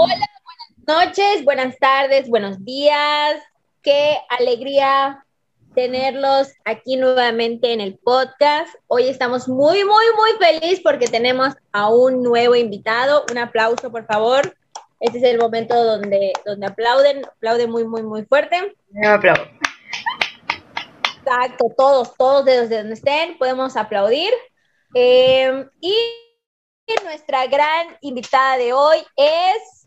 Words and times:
Hola, 0.00 0.14
buenas 0.14 1.08
noches, 1.08 1.44
buenas 1.44 1.76
tardes, 1.80 2.28
buenos 2.28 2.64
días. 2.64 3.42
Qué 3.82 4.16
alegría 4.28 5.26
tenerlos 5.74 6.52
aquí 6.64 6.94
nuevamente 6.94 7.72
en 7.72 7.80
el 7.80 7.98
podcast. 7.98 8.72
Hoy 8.86 9.08
estamos 9.08 9.48
muy, 9.48 9.82
muy, 9.82 10.04
muy 10.14 10.30
felices 10.38 10.78
porque 10.84 11.08
tenemos 11.08 11.54
a 11.72 11.88
un 11.88 12.22
nuevo 12.22 12.54
invitado. 12.54 13.24
Un 13.28 13.38
aplauso, 13.38 13.90
por 13.90 14.06
favor. 14.06 14.56
Este 15.00 15.18
es 15.18 15.24
el 15.24 15.38
momento 15.38 15.74
donde, 15.82 16.32
donde 16.46 16.68
aplauden, 16.68 17.24
aplauden 17.24 17.68
muy, 17.68 17.84
muy, 17.84 18.04
muy 18.04 18.24
fuerte. 18.24 18.76
Aplaudo. 19.04 19.48
Exacto, 21.16 21.74
todos, 21.76 22.14
todos 22.14 22.44
desde 22.44 22.78
donde 22.78 22.94
estén, 22.94 23.36
podemos 23.36 23.76
aplaudir. 23.76 24.32
Eh, 24.94 25.66
y 25.80 25.92
nuestra 27.02 27.48
gran 27.48 27.98
invitada 28.00 28.58
de 28.58 28.72
hoy 28.72 28.98
es 29.16 29.77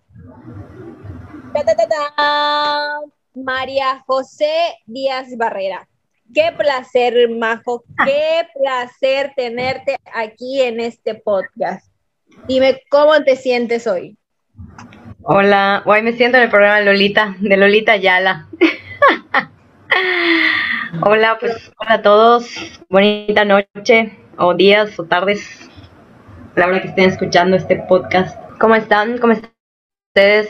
María 3.33 4.03
José 4.05 4.77
Díaz 4.85 5.35
Barrera. 5.37 5.87
Qué 6.33 6.53
placer, 6.57 7.29
Majo, 7.29 7.83
qué 8.05 8.47
placer 8.53 9.33
tenerte 9.35 9.97
aquí 10.13 10.61
en 10.61 10.79
este 10.79 11.15
podcast. 11.15 11.91
Dime, 12.47 12.81
¿cómo 12.89 13.21
te 13.23 13.35
sientes 13.35 13.85
hoy? 13.85 14.17
Hola, 15.23 15.83
hoy 15.85 16.01
me 16.01 16.13
siento 16.13 16.37
en 16.37 16.43
el 16.43 16.49
programa 16.49 16.81
Lolita, 16.81 17.35
de 17.39 17.57
Lolita 17.57 17.97
Yala. 17.97 18.47
hola, 21.01 21.37
pues 21.39 21.71
hola 21.77 21.93
a 21.95 22.01
todos, 22.01 22.81
bonita 22.89 23.43
noche, 23.43 24.17
o 24.37 24.53
días, 24.53 24.97
o 24.99 25.03
tardes, 25.03 25.69
la 26.55 26.67
hora 26.67 26.81
que 26.81 26.87
estén 26.87 27.09
escuchando 27.09 27.57
este 27.57 27.75
podcast. 27.89 28.39
¿Cómo 28.57 28.75
están? 28.75 29.17
¿Cómo 29.17 29.33
están 29.33 29.50
ustedes? 30.13 30.49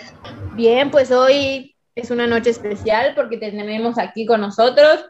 Bien, 0.55 0.89
pues 0.89 1.11
hoy 1.11 1.75
es 1.94 2.09
una 2.09 2.25
noche 2.25 2.49
especial 2.49 3.13
porque 3.16 3.38
te 3.38 3.52
tenemos 3.52 3.99
aquí 3.99 4.25
con 4.25 4.41
nosotros. 4.41 5.05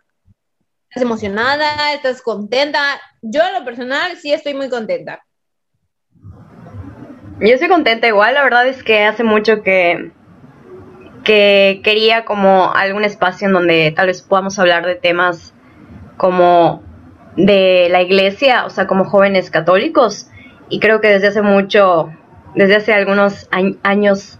¿Estás 0.89 1.03
emocionada? 1.03 1.93
¿Estás 1.93 2.21
contenta? 2.21 2.81
Yo, 3.21 3.41
en 3.43 3.53
lo 3.53 3.63
personal, 3.63 4.17
sí 4.17 4.33
estoy 4.33 4.53
muy 4.53 4.67
contenta. 4.69 5.23
Yo 7.39 7.47
estoy 7.47 7.69
contenta 7.69 8.07
igual, 8.07 8.33
la 8.33 8.43
verdad 8.43 8.67
es 8.67 8.83
que 8.83 9.05
hace 9.05 9.23
mucho 9.23 9.63
que, 9.63 10.11
que 11.23 11.79
quería 11.81 12.25
como 12.25 12.73
algún 12.73 13.05
espacio 13.05 13.47
en 13.47 13.53
donde 13.53 13.93
tal 13.95 14.07
vez 14.07 14.21
podamos 14.21 14.59
hablar 14.59 14.85
de 14.85 14.95
temas 14.95 15.53
como 16.17 16.83
de 17.37 17.87
la 17.89 18.01
iglesia, 18.01 18.65
o 18.65 18.69
sea, 18.69 18.85
como 18.85 19.05
jóvenes 19.05 19.49
católicos. 19.49 20.27
Y 20.67 20.81
creo 20.81 20.99
que 20.99 21.07
desde 21.07 21.27
hace 21.27 21.41
mucho, 21.41 22.09
desde 22.53 22.75
hace 22.75 22.93
algunos 22.93 23.49
años, 23.81 24.39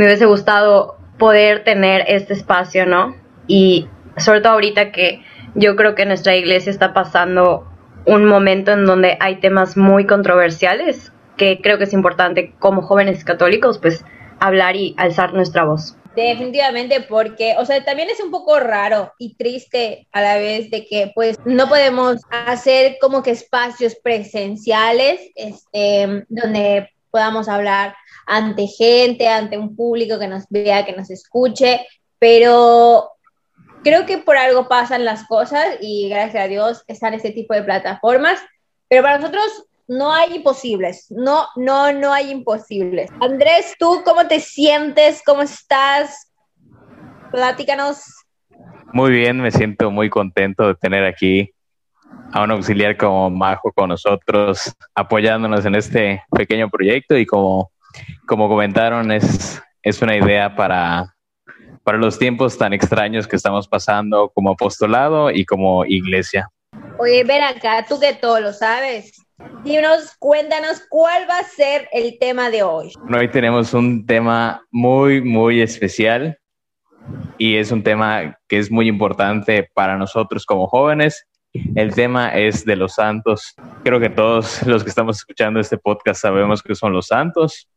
me 0.00 0.06
hubiese 0.06 0.24
gustado 0.24 0.96
poder 1.18 1.62
tener 1.62 2.06
este 2.08 2.32
espacio, 2.32 2.86
¿no? 2.86 3.14
Y 3.46 3.86
sobre 4.16 4.40
todo 4.40 4.54
ahorita 4.54 4.92
que 4.92 5.22
yo 5.54 5.76
creo 5.76 5.94
que 5.94 6.06
nuestra 6.06 6.34
iglesia 6.36 6.70
está 6.70 6.94
pasando 6.94 7.68
un 8.06 8.24
momento 8.24 8.72
en 8.72 8.86
donde 8.86 9.18
hay 9.20 9.40
temas 9.40 9.76
muy 9.76 10.06
controversiales 10.06 11.12
que 11.36 11.60
creo 11.62 11.76
que 11.76 11.84
es 11.84 11.92
importante 11.92 12.54
como 12.58 12.80
jóvenes 12.80 13.26
católicos 13.26 13.76
pues 13.76 14.02
hablar 14.38 14.74
y 14.74 14.94
alzar 14.96 15.34
nuestra 15.34 15.64
voz. 15.64 15.94
Definitivamente, 16.16 17.02
porque, 17.02 17.56
o 17.58 17.66
sea, 17.66 17.84
también 17.84 18.08
es 18.08 18.20
un 18.20 18.30
poco 18.30 18.58
raro 18.58 19.12
y 19.18 19.34
triste 19.34 20.08
a 20.12 20.22
la 20.22 20.36
vez 20.36 20.70
de 20.70 20.86
que, 20.86 21.12
pues, 21.14 21.36
no 21.44 21.68
podemos 21.68 22.22
hacer 22.30 22.96
como 23.02 23.22
que 23.22 23.32
espacios 23.32 23.94
presenciales, 23.94 25.20
este, 25.36 26.24
donde 26.28 26.88
podamos 27.10 27.48
hablar 27.48 27.94
ante 28.30 28.68
gente, 28.68 29.26
ante 29.26 29.58
un 29.58 29.74
público 29.74 30.16
que 30.20 30.28
nos 30.28 30.44
vea, 30.48 30.86
que 30.86 30.92
nos 30.92 31.10
escuche, 31.10 31.84
pero 32.20 33.10
creo 33.82 34.06
que 34.06 34.18
por 34.18 34.36
algo 34.36 34.68
pasan 34.68 35.04
las 35.04 35.26
cosas 35.26 35.66
y 35.80 36.08
gracias 36.08 36.44
a 36.44 36.46
Dios 36.46 36.84
están 36.86 37.12
este 37.12 37.32
tipo 37.32 37.54
de 37.54 37.64
plataformas, 37.64 38.40
pero 38.88 39.02
para 39.02 39.18
nosotros 39.18 39.66
no 39.88 40.12
hay 40.12 40.36
imposibles, 40.36 41.06
no, 41.10 41.48
no, 41.56 41.92
no 41.92 42.12
hay 42.12 42.30
imposibles. 42.30 43.10
Andrés, 43.20 43.74
¿tú 43.80 44.02
cómo 44.04 44.28
te 44.28 44.38
sientes? 44.38 45.22
¿Cómo 45.26 45.42
estás? 45.42 46.32
Platícanos. 47.32 48.04
Muy 48.92 49.10
bien, 49.10 49.40
me 49.40 49.50
siento 49.50 49.90
muy 49.90 50.08
contento 50.08 50.68
de 50.68 50.76
tener 50.76 51.04
aquí 51.04 51.50
a 52.32 52.44
un 52.44 52.52
auxiliar 52.52 52.96
como 52.96 53.28
Majo 53.28 53.72
con 53.72 53.88
nosotros, 53.88 54.72
apoyándonos 54.94 55.66
en 55.66 55.74
este 55.74 56.22
pequeño 56.30 56.70
proyecto 56.70 57.16
y 57.16 57.26
como, 57.26 57.72
como 58.26 58.48
comentaron, 58.48 59.10
es, 59.12 59.62
es 59.82 60.02
una 60.02 60.16
idea 60.16 60.54
para, 60.54 61.14
para 61.82 61.98
los 61.98 62.18
tiempos 62.18 62.56
tan 62.56 62.72
extraños 62.72 63.26
que 63.26 63.36
estamos 63.36 63.68
pasando 63.68 64.30
como 64.34 64.52
apostolado 64.52 65.30
y 65.30 65.44
como 65.44 65.84
iglesia. 65.84 66.48
Oye, 66.98 67.24
ven 67.24 67.42
acá, 67.42 67.84
tú 67.88 67.98
que 67.98 68.14
todo 68.14 68.40
lo 68.40 68.52
sabes. 68.52 69.24
Dinos, 69.64 70.14
cuéntanos 70.18 70.82
cuál 70.88 71.28
va 71.28 71.38
a 71.38 71.44
ser 71.44 71.88
el 71.92 72.18
tema 72.18 72.50
de 72.50 72.62
hoy. 72.62 72.92
Hoy 73.12 73.28
tenemos 73.28 73.72
un 73.74 74.04
tema 74.04 74.62
muy, 74.70 75.22
muy 75.22 75.62
especial 75.62 76.38
y 77.38 77.56
es 77.56 77.72
un 77.72 77.82
tema 77.82 78.38
que 78.48 78.58
es 78.58 78.70
muy 78.70 78.86
importante 78.86 79.68
para 79.74 79.96
nosotros 79.96 80.44
como 80.44 80.66
jóvenes. 80.66 81.26
El 81.74 81.94
tema 81.94 82.34
es 82.36 82.64
de 82.64 82.76
los 82.76 82.94
santos. 82.94 83.54
Creo 83.82 83.98
que 83.98 84.10
todos 84.10 84.62
los 84.66 84.82
que 84.84 84.90
estamos 84.90 85.16
escuchando 85.16 85.58
este 85.58 85.78
podcast 85.78 86.20
sabemos 86.20 86.62
que 86.62 86.74
son 86.74 86.92
los 86.92 87.06
santos, 87.06 87.68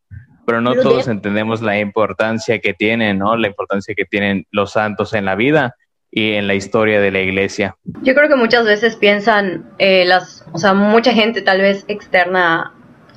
pero 0.45 0.61
no 0.61 0.75
todos 0.75 1.07
entendemos 1.07 1.61
la 1.61 1.79
importancia 1.79 2.59
que 2.59 2.73
tienen, 2.73 3.19
¿no? 3.19 3.35
La 3.35 3.47
importancia 3.47 3.95
que 3.95 4.05
tienen 4.05 4.45
los 4.51 4.73
santos 4.73 5.13
en 5.13 5.25
la 5.25 5.35
vida 5.35 5.75
y 6.11 6.33
en 6.33 6.47
la 6.47 6.53
historia 6.53 6.99
de 7.01 7.11
la 7.11 7.21
iglesia. 7.21 7.75
Yo 8.03 8.13
creo 8.13 8.29
que 8.29 8.35
muchas 8.35 8.65
veces 8.65 8.95
piensan 8.95 9.71
eh, 9.79 10.05
las, 10.05 10.45
o 10.51 10.57
sea, 10.57 10.73
mucha 10.73 11.13
gente 11.13 11.41
tal 11.41 11.61
vez 11.61 11.85
externa 11.87 12.73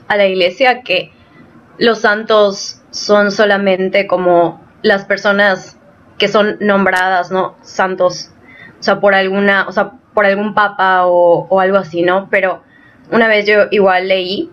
a 0.08 0.16
la 0.16 0.26
iglesia 0.26 0.82
que 0.82 1.12
los 1.78 2.00
santos 2.00 2.80
son 2.90 3.30
solamente 3.30 4.06
como 4.06 4.64
las 4.82 5.04
personas 5.04 5.78
que 6.16 6.28
son 6.28 6.56
nombradas, 6.60 7.30
¿no? 7.30 7.56
Santos, 7.60 8.30
o 8.80 8.82
sea, 8.82 9.00
por 9.00 9.14
alguna, 9.14 9.66
o 9.68 9.72
sea, 9.72 9.92
por 10.14 10.24
algún 10.24 10.54
papa 10.54 11.06
o, 11.06 11.46
o 11.48 11.60
algo 11.60 11.76
así, 11.76 12.02
¿no? 12.02 12.28
Pero 12.30 12.62
una 13.10 13.28
vez 13.28 13.46
yo 13.46 13.66
igual 13.70 14.08
leí, 14.08 14.50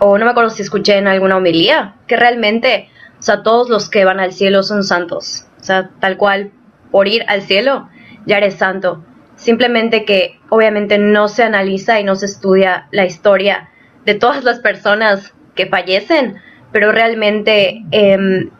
o 0.00 0.18
no 0.18 0.24
me 0.24 0.30
acuerdo 0.32 0.50
si 0.50 0.62
escuché 0.62 0.96
en 0.98 1.06
alguna 1.06 1.36
homilía, 1.36 1.94
que 2.06 2.16
realmente, 2.16 2.88
o 3.18 3.22
sea, 3.22 3.42
todos 3.42 3.68
los 3.68 3.88
que 3.88 4.04
van 4.04 4.18
al 4.18 4.32
cielo 4.32 4.62
son 4.62 4.82
santos, 4.82 5.46
o 5.60 5.62
sea, 5.62 5.90
tal 6.00 6.16
cual 6.16 6.50
por 6.90 7.06
ir 7.06 7.24
al 7.28 7.42
cielo, 7.42 7.88
ya 8.26 8.38
eres 8.38 8.54
santo. 8.54 9.04
Simplemente 9.36 10.04
que 10.04 10.38
obviamente 10.48 10.98
no 10.98 11.28
se 11.28 11.44
analiza 11.44 12.00
y 12.00 12.04
no 12.04 12.16
se 12.16 12.26
estudia 12.26 12.88
la 12.90 13.06
historia 13.06 13.70
de 14.04 14.14
todas 14.14 14.44
las 14.44 14.58
personas 14.58 15.32
que 15.54 15.66
fallecen, 15.66 16.36
pero 16.72 16.92
realmente 16.92 17.82
em, 17.90 18.50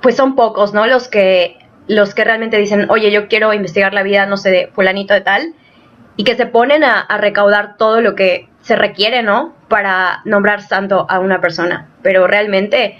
pues 0.00 0.16
son 0.16 0.34
pocos, 0.34 0.74
¿no? 0.74 0.86
Los 0.86 1.08
que, 1.08 1.58
los 1.86 2.14
que 2.14 2.24
realmente 2.24 2.56
dicen, 2.56 2.90
oye, 2.90 3.10
yo 3.10 3.28
quiero 3.28 3.52
investigar 3.52 3.94
la 3.94 4.02
vida, 4.02 4.26
no 4.26 4.36
sé, 4.36 4.50
de 4.50 4.66
fulanito 4.68 5.14
de 5.14 5.20
tal, 5.20 5.54
y 6.16 6.24
que 6.24 6.34
se 6.34 6.46
ponen 6.46 6.84
a, 6.84 7.00
a 7.00 7.18
recaudar 7.18 7.76
todo 7.76 8.00
lo 8.00 8.14
que 8.14 8.48
se 8.60 8.76
requiere, 8.76 9.22
¿no? 9.22 9.54
Para 9.72 10.20
nombrar 10.26 10.60
santo 10.60 11.06
a 11.08 11.18
una 11.18 11.40
persona. 11.40 11.88
Pero 12.02 12.26
realmente 12.26 12.98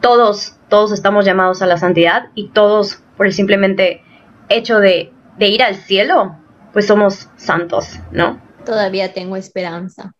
todos, 0.00 0.56
todos 0.70 0.90
estamos 0.90 1.26
llamados 1.26 1.60
a 1.60 1.66
la 1.66 1.76
santidad 1.76 2.30
y 2.34 2.48
todos 2.48 3.02
por 3.18 3.26
el 3.26 3.34
simplemente 3.34 4.02
hecho 4.48 4.80
de, 4.80 5.12
ir 5.38 5.62
al 5.62 5.74
cielo, 5.74 6.38
pues 6.72 6.86
somos 6.86 7.28
santos, 7.36 8.00
¿no? 8.10 8.40
Todavía 8.64 9.12
tengo 9.12 9.36
esperanza. 9.36 10.14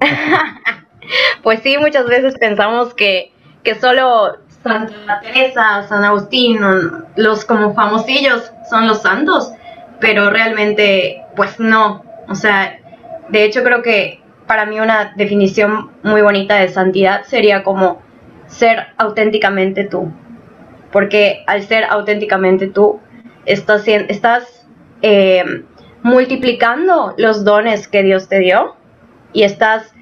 pues 1.42 1.60
sí, 1.62 1.78
muchas 1.78 2.04
veces 2.04 2.36
pensamos 2.38 2.92
que, 2.92 3.32
que 3.64 3.74
solo 3.80 4.36
Santa 4.62 5.20
Teresa, 5.22 5.86
San 5.88 6.04
Agustín, 6.04 6.60
los 7.16 7.46
como 7.46 7.72
famosillos 7.72 8.52
son 8.68 8.86
los 8.86 9.00
santos, 9.00 9.50
pero 9.98 10.28
realmente, 10.28 11.24
pues 11.36 11.58
no. 11.58 12.04
O 12.28 12.34
sea, 12.34 12.78
de 13.30 13.44
hecho 13.44 13.62
creo 13.62 13.80
que 13.80 14.20
para 14.50 14.66
mí 14.66 14.80
una 14.80 15.12
definición 15.14 15.92
muy 16.02 16.22
bonita 16.22 16.56
de 16.56 16.66
santidad 16.70 17.22
sería 17.22 17.62
como 17.62 18.02
ser 18.48 18.88
auténticamente 18.96 19.84
tú, 19.84 20.10
porque 20.90 21.44
al 21.46 21.62
ser 21.62 21.84
auténticamente 21.84 22.66
tú, 22.66 22.98
estás, 23.46 24.66
eh, 25.02 25.44
multiplicando 26.02 27.14
los 27.16 27.44
dones 27.44 27.86
que 27.86 28.02
Dios 28.02 28.28
te 28.28 28.40
dio 28.40 28.74
y 29.32 29.44
estás 29.44 29.94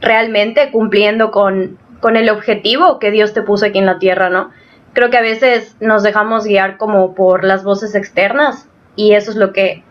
realmente 0.00 0.70
cumpliendo 0.70 1.32
con, 1.32 1.76
con 1.98 2.16
el 2.16 2.30
objetivo 2.30 3.00
que 3.00 3.10
Dios 3.10 3.34
te 3.34 3.42
puso 3.42 3.66
aquí 3.66 3.78
en 3.78 3.86
la 3.86 3.98
tierra, 3.98 4.30
¿no? 4.30 4.50
Creo 4.92 5.10
que 5.10 5.16
a 5.16 5.22
veces 5.22 5.76
nos 5.80 6.04
dejamos 6.04 6.44
guiar 6.44 6.76
como 6.76 7.12
por 7.16 7.42
las 7.42 7.64
voces 7.64 7.96
externas 7.96 8.68
y 8.94 9.14
eso 9.14 9.32
es 9.32 9.36
lo 9.36 9.52
que 9.52 9.82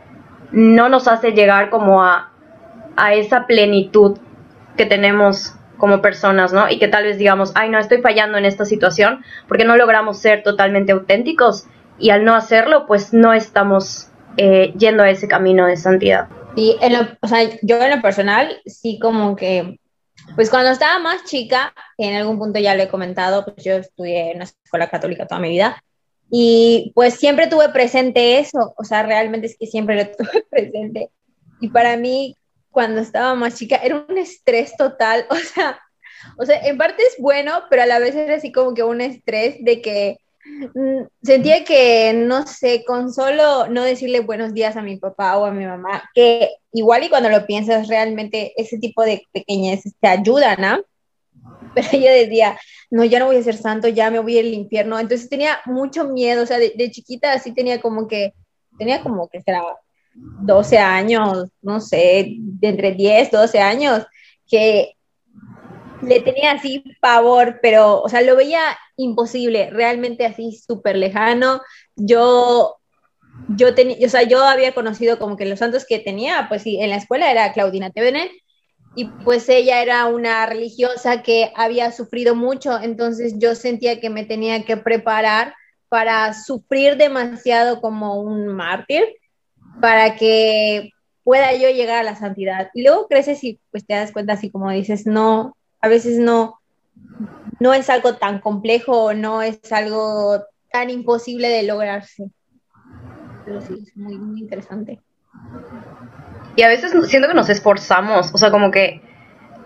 no 0.53 0.87
nos 0.87 1.09
hace 1.09 1.33
llegar 1.33 1.69
como 1.69 2.01
a, 2.01 2.31
a 2.95 3.13
esa 3.13 3.47
plenitud 3.47 4.17
que 4.77 4.85
tenemos 4.85 5.53
como 5.77 6.01
personas, 6.01 6.53
¿no? 6.53 6.69
Y 6.69 6.79
que 6.79 6.87
tal 6.87 7.03
vez 7.03 7.17
digamos, 7.17 7.51
ay, 7.55 7.69
no, 7.69 7.79
estoy 7.79 8.01
fallando 8.01 8.37
en 8.37 8.45
esta 8.45 8.65
situación 8.65 9.23
porque 9.47 9.65
no 9.65 9.75
logramos 9.75 10.19
ser 10.19 10.43
totalmente 10.43 10.91
auténticos 10.91 11.67
y 11.99 12.09
al 12.09 12.23
no 12.23 12.35
hacerlo, 12.35 12.85
pues 12.87 13.13
no 13.13 13.33
estamos 13.33 14.09
eh, 14.37 14.73
yendo 14.77 15.03
a 15.03 15.09
ese 15.09 15.27
camino 15.27 15.65
de 15.65 15.77
santidad. 15.77 16.27
Y 16.55 16.77
en 16.81 16.93
lo, 16.93 16.99
o 17.21 17.27
sea, 17.27 17.39
yo 17.61 17.81
en 17.81 17.91
lo 17.91 18.01
personal, 18.01 18.61
sí 18.65 18.99
como 18.99 19.35
que, 19.35 19.79
pues 20.35 20.49
cuando 20.49 20.71
estaba 20.71 20.99
más 20.99 21.23
chica, 21.25 21.73
en 21.97 22.15
algún 22.15 22.39
punto 22.39 22.59
ya 22.59 22.75
lo 22.75 22.83
he 22.83 22.87
comentado, 22.87 23.45
pues 23.45 23.63
yo 23.63 23.73
estudié 23.73 24.31
en 24.31 24.37
una 24.37 24.45
escuela 24.45 24.89
católica 24.89 25.27
toda 25.27 25.41
mi 25.41 25.49
vida, 25.49 25.83
y 26.29 26.91
pues 26.95 27.15
siempre 27.15 27.47
tuve 27.47 27.69
presente 27.69 28.39
eso, 28.39 28.73
o 28.77 28.83
sea, 28.83 29.03
realmente 29.03 29.47
es 29.47 29.57
que 29.57 29.67
siempre 29.67 29.95
lo 29.95 30.11
tuve 30.17 30.45
presente. 30.49 31.09
Y 31.61 31.69
para 31.69 31.97
mí, 31.97 32.35
cuando 32.75 32.99
estaba 32.99 33.35
más 33.35 33.55
chica, 33.55 33.77
era 33.77 34.05
un 34.07 34.17
estrés 34.17 34.75
total, 34.75 35.25
o 35.31 35.35
sea, 35.35 35.79
o 36.37 36.45
sea, 36.45 36.59
en 36.59 36.77
parte 36.77 37.03
es 37.03 37.15
bueno, 37.19 37.63
pero 37.69 37.83
a 37.83 37.85
la 37.85 37.99
vez 37.99 38.13
era 38.15 38.35
así 38.35 38.51
como 38.51 38.73
que 38.73 38.83
un 38.83 38.99
estrés 38.99 39.63
de 39.63 39.81
que 39.81 40.17
mm, 40.73 41.03
sentía 41.23 41.63
que, 41.63 42.11
no 42.13 42.45
sé, 42.45 42.83
con 42.85 43.13
solo 43.13 43.67
no 43.67 43.81
decirle 43.83 44.19
buenos 44.19 44.53
días 44.53 44.75
a 44.75 44.81
mi 44.81 44.97
papá 44.97 45.37
o 45.37 45.45
a 45.45 45.51
mi 45.51 45.65
mamá, 45.65 46.03
que 46.13 46.49
igual 46.73 47.05
y 47.05 47.09
cuando 47.09 47.29
lo 47.29 47.45
piensas, 47.45 47.87
realmente 47.87 48.51
ese 48.57 48.77
tipo 48.77 49.03
de 49.03 49.23
pequeñeces 49.31 49.93
te 50.01 50.09
ayudan, 50.09 50.57
¿no? 50.59 50.83
Pero 51.75 51.91
yo 51.91 52.11
decía, 52.11 52.59
no, 52.91 53.05
ya 53.05 53.19
no 53.19 53.27
voy 53.27 53.37
a 53.37 53.43
ser 53.43 53.55
santo, 53.55 53.87
ya 53.87 54.11
me 54.11 54.19
voy 54.19 54.37
al 54.37 54.47
infierno. 54.47 54.99
Entonces 54.99 55.29
tenía 55.29 55.59
mucho 55.65 56.05
miedo, 56.05 56.43
o 56.43 56.45
sea, 56.45 56.57
de, 56.57 56.73
de 56.75 56.91
chiquita 56.91 57.31
así 57.31 57.53
tenía 57.53 57.79
como 57.79 58.07
que, 58.07 58.33
tenía 58.77 59.01
como 59.01 59.29
que 59.29 59.41
será 59.41 59.61
12 60.15 60.77
años, 60.77 61.47
no 61.61 61.81
sé, 61.81 62.35
de 62.39 62.67
entre 62.67 62.93
10, 62.93 63.31
12 63.31 63.59
años, 63.59 64.05
que 64.47 64.95
le 66.01 66.21
tenía 66.21 66.51
así 66.51 66.83
pavor, 67.01 67.59
pero, 67.61 68.01
o 68.01 68.09
sea, 68.09 68.21
lo 68.21 68.35
veía 68.35 68.61
imposible, 68.97 69.69
realmente 69.71 70.25
así 70.25 70.51
súper 70.51 70.95
lejano. 70.97 71.61
Yo, 71.95 72.77
yo 73.49 73.75
tenía, 73.75 73.97
o 74.05 74.09
sea, 74.09 74.23
yo 74.23 74.43
había 74.43 74.73
conocido 74.73 75.19
como 75.19 75.35
que 75.35 75.45
los 75.45 75.59
santos 75.59 75.85
que 75.87 75.99
tenía, 75.99 76.45
pues 76.47 76.63
sí, 76.63 76.79
en 76.79 76.89
la 76.89 76.97
escuela 76.97 77.31
era 77.31 77.51
Claudina 77.53 77.89
Tebene, 77.89 78.31
y 78.95 79.05
pues 79.05 79.49
ella 79.49 79.81
era 79.81 80.05
una 80.05 80.45
religiosa 80.45 81.21
que 81.21 81.51
había 81.55 81.91
sufrido 81.91 82.33
mucho, 82.33 82.79
entonces 82.79 83.35
yo 83.37 83.53
sentía 83.55 83.99
que 83.99 84.09
me 84.09 84.23
tenía 84.23 84.63
que 84.63 84.77
preparar 84.77 85.53
para 85.89 86.33
sufrir 86.33 86.95
demasiado 86.95 87.81
como 87.81 88.21
un 88.21 88.47
mártir, 88.47 89.03
para 89.79 90.15
que 90.15 90.91
pueda 91.23 91.53
yo 91.53 91.69
llegar 91.69 91.99
a 91.99 92.03
la 92.03 92.15
santidad. 92.15 92.69
Y 92.73 92.83
luego 92.83 93.07
creces 93.07 93.43
y 93.43 93.59
pues 93.71 93.85
te 93.85 93.95
das 93.95 94.11
cuenta 94.11 94.33
así 94.33 94.51
como 94.51 94.71
dices, 94.71 95.05
no, 95.05 95.55
a 95.81 95.87
veces 95.87 96.19
no, 96.19 96.59
no 97.59 97.73
es 97.73 97.89
algo 97.89 98.15
tan 98.15 98.39
complejo, 98.39 99.13
no 99.13 99.41
es 99.41 99.71
algo 99.71 100.43
tan 100.71 100.89
imposible 100.89 101.49
de 101.49 101.63
lograrse. 101.63 102.29
Pero 103.45 103.61
sí, 103.61 103.83
es 103.85 103.95
muy, 103.97 104.17
muy 104.17 104.41
interesante. 104.41 104.99
Y 106.55 106.61
a 106.61 106.67
veces 106.67 106.93
siento 107.07 107.27
que 107.27 107.33
nos 107.33 107.49
esforzamos, 107.49 108.31
o 108.33 108.37
sea, 108.37 108.49
como 108.49 108.71
que 108.71 109.01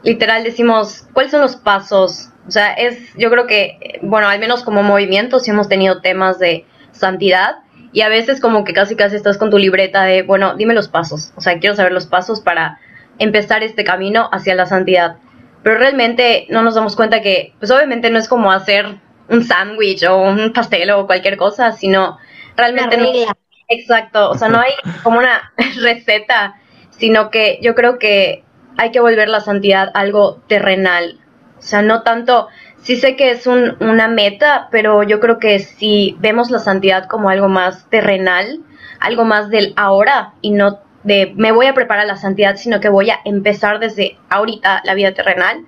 literal 0.03 0.43
decimos, 0.43 1.07
¿cuáles 1.13 1.31
son 1.31 1.41
los 1.41 1.55
pasos? 1.55 2.29
O 2.47 2.51
sea, 2.51 2.73
es, 2.73 3.13
yo 3.17 3.29
creo 3.29 3.47
que, 3.47 3.99
bueno, 4.01 4.27
al 4.27 4.39
menos 4.39 4.63
como 4.63 4.81
movimiento 4.81 5.39
sí 5.39 5.51
hemos 5.51 5.67
tenido 5.67 6.01
temas 6.01 6.39
de 6.39 6.65
santidad 6.91 7.57
y 7.91 8.01
a 8.01 8.09
veces 8.09 8.39
como 8.39 8.63
que 8.63 8.73
casi 8.73 8.95
casi 8.95 9.15
estás 9.15 9.37
con 9.37 9.49
tu 9.49 9.57
libreta 9.57 10.03
de, 10.03 10.23
bueno, 10.23 10.55
dime 10.55 10.73
los 10.73 10.87
pasos, 10.87 11.33
o 11.35 11.41
sea, 11.41 11.59
quiero 11.59 11.75
saber 11.75 11.91
los 11.91 12.07
pasos 12.07 12.41
para 12.41 12.79
empezar 13.17 13.63
este 13.63 13.83
camino 13.83 14.29
hacia 14.31 14.55
la 14.55 14.65
santidad. 14.65 15.17
Pero 15.63 15.77
realmente 15.77 16.45
no 16.49 16.61
nos 16.61 16.75
damos 16.75 16.95
cuenta 16.95 17.21
que, 17.21 17.53
pues 17.59 17.69
obviamente 17.71 18.09
no 18.09 18.19
es 18.19 18.29
como 18.29 18.51
hacer 18.51 18.97
un 19.27 19.43
sándwich 19.43 20.03
o 20.05 20.17
un 20.17 20.53
pastel 20.53 20.89
o 20.91 21.05
cualquier 21.05 21.37
cosa, 21.37 21.73
sino 21.73 22.17
realmente 22.55 22.97
no, 22.97 23.07
exacto, 23.67 24.29
o 24.29 24.35
sea, 24.35 24.47
no 24.47 24.59
hay 24.59 24.71
como 25.03 25.19
una 25.19 25.53
receta 25.81 26.55
sino 26.99 27.31
que 27.31 27.59
yo 27.61 27.75
creo 27.75 27.97
que 27.97 28.43
hay 28.77 28.91
que 28.91 28.99
volver 28.99 29.29
la 29.29 29.39
santidad 29.39 29.89
algo 29.93 30.41
terrenal. 30.47 31.19
O 31.57 31.61
sea, 31.61 31.81
no 31.81 32.03
tanto, 32.03 32.49
sí 32.81 32.95
sé 32.95 33.15
que 33.15 33.31
es 33.31 33.47
un, 33.47 33.75
una 33.79 34.07
meta, 34.07 34.67
pero 34.71 35.03
yo 35.03 35.19
creo 35.19 35.39
que 35.39 35.59
si 35.59 36.15
vemos 36.19 36.51
la 36.51 36.59
santidad 36.59 37.05
como 37.05 37.29
algo 37.29 37.49
más 37.49 37.89
terrenal, 37.89 38.61
algo 38.99 39.25
más 39.25 39.49
del 39.49 39.73
ahora 39.75 40.33
y 40.41 40.51
no 40.51 40.79
de 41.03 41.33
me 41.37 41.51
voy 41.51 41.67
a 41.67 41.73
preparar 41.73 42.05
la 42.07 42.17
santidad, 42.17 42.57
sino 42.57 42.79
que 42.79 42.89
voy 42.89 43.09
a 43.09 43.19
empezar 43.23 43.79
desde 43.79 44.17
ahorita 44.29 44.81
la 44.83 44.93
vida 44.93 45.13
terrenal, 45.13 45.65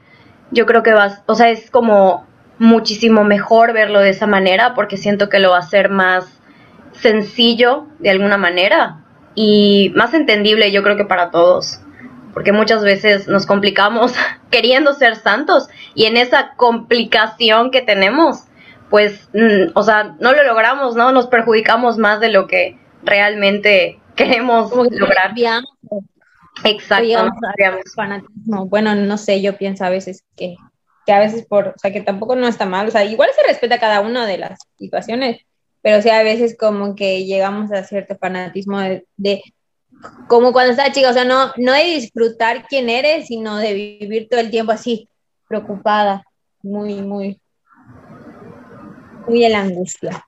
yo 0.51 0.65
creo 0.65 0.83
que 0.83 0.93
vas, 0.93 1.23
o 1.25 1.35
sea, 1.35 1.49
es 1.49 1.71
como 1.71 2.27
muchísimo 2.59 3.23
mejor 3.23 3.73
verlo 3.73 4.01
de 4.01 4.09
esa 4.09 4.27
manera 4.27 4.73
porque 4.75 4.97
siento 4.97 5.29
que 5.29 5.39
lo 5.39 5.51
va 5.51 5.57
a 5.57 5.61
hacer 5.61 5.89
más 5.89 6.39
sencillo 6.91 7.87
de 7.99 8.11
alguna 8.11 8.37
manera 8.37 8.99
y 9.33 9.91
más 9.95 10.13
entendible 10.13 10.71
yo 10.71 10.83
creo 10.83 10.97
que 10.97 11.05
para 11.05 11.31
todos, 11.31 11.81
porque 12.33 12.51
muchas 12.51 12.83
veces 12.83 13.27
nos 13.27 13.45
complicamos 13.45 14.13
queriendo 14.51 14.93
ser 14.93 15.15
santos 15.15 15.67
y 15.95 16.05
en 16.05 16.17
esa 16.17 16.53
complicación 16.55 17.71
que 17.71 17.81
tenemos, 17.81 18.45
pues, 18.89 19.29
mm, 19.33 19.71
o 19.73 19.83
sea, 19.83 20.15
no 20.19 20.33
lo 20.33 20.43
logramos, 20.43 20.95
¿no? 20.95 21.11
Nos 21.11 21.27
perjudicamos 21.27 21.97
más 21.97 22.19
de 22.19 22.29
lo 22.29 22.47
que 22.47 22.77
realmente 23.03 23.99
queremos 24.15 24.71
lograr. 24.91 25.33
Exacto. 26.63 27.29
Fanatismo. 27.95 28.65
Bueno, 28.67 28.95
no 28.95 29.17
sé, 29.17 29.41
yo 29.41 29.57
pienso 29.57 29.85
a 29.85 29.89
veces 29.89 30.23
que, 30.35 30.55
que 31.05 31.13
a 31.13 31.19
veces 31.19 31.45
por, 31.45 31.69
o 31.69 31.73
sea, 31.77 31.91
que 31.91 32.01
tampoco 32.01 32.35
no 32.35 32.47
está 32.47 32.65
mal, 32.65 32.87
o 32.87 32.91
sea, 32.91 33.05
igual 33.05 33.29
se 33.35 33.47
respeta 33.47 33.79
cada 33.79 34.01
una 34.01 34.25
de 34.25 34.37
las 34.37 34.59
situaciones, 34.77 35.41
pero 35.81 36.01
sí 36.01 36.09
a 36.09 36.23
veces 36.23 36.55
como 36.57 36.95
que 36.95 37.25
llegamos 37.25 37.71
a 37.71 37.83
cierto 37.83 38.15
fanatismo 38.17 38.79
de, 39.17 39.41
como 40.27 40.51
cuando 40.51 40.71
estaba 40.71 40.91
chica, 40.91 41.09
o 41.09 41.13
sea, 41.13 41.25
no, 41.25 41.51
no 41.57 41.73
de 41.73 41.83
disfrutar 41.83 42.65
quién 42.67 42.89
eres, 42.89 43.27
sino 43.27 43.57
de 43.57 43.73
vivir 43.73 44.27
todo 44.29 44.39
el 44.39 44.49
tiempo 44.49 44.71
así, 44.71 45.07
preocupada, 45.47 46.23
muy, 46.63 47.01
muy, 47.01 47.39
muy 49.27 49.43
en 49.43 49.51
la 49.51 49.61
angustia. 49.61 50.25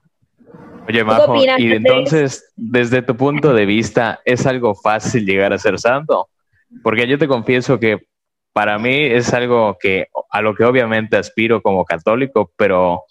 Oye, 0.86 1.02
Majo, 1.02 1.34
y 1.58 1.72
entonces, 1.72 2.52
desde 2.56 3.00
tu 3.00 3.16
punto 3.16 3.54
de 3.54 3.64
vista, 3.64 4.20
¿es 4.24 4.46
algo 4.46 4.74
fácil 4.74 5.24
llegar 5.24 5.52
a 5.52 5.58
ser 5.58 5.78
santo? 5.78 6.28
Porque 6.82 7.06
yo 7.06 7.18
te 7.18 7.26
confieso 7.26 7.80
que 7.80 8.06
para 8.52 8.78
mí 8.78 9.06
es 9.06 9.32
algo 9.32 9.76
que 9.80 10.08
a 10.30 10.42
lo 10.42 10.54
que 10.54 10.64
obviamente 10.64 11.16
aspiro 11.16 11.62
como 11.62 11.84
católico, 11.84 12.52
pero 12.56 13.04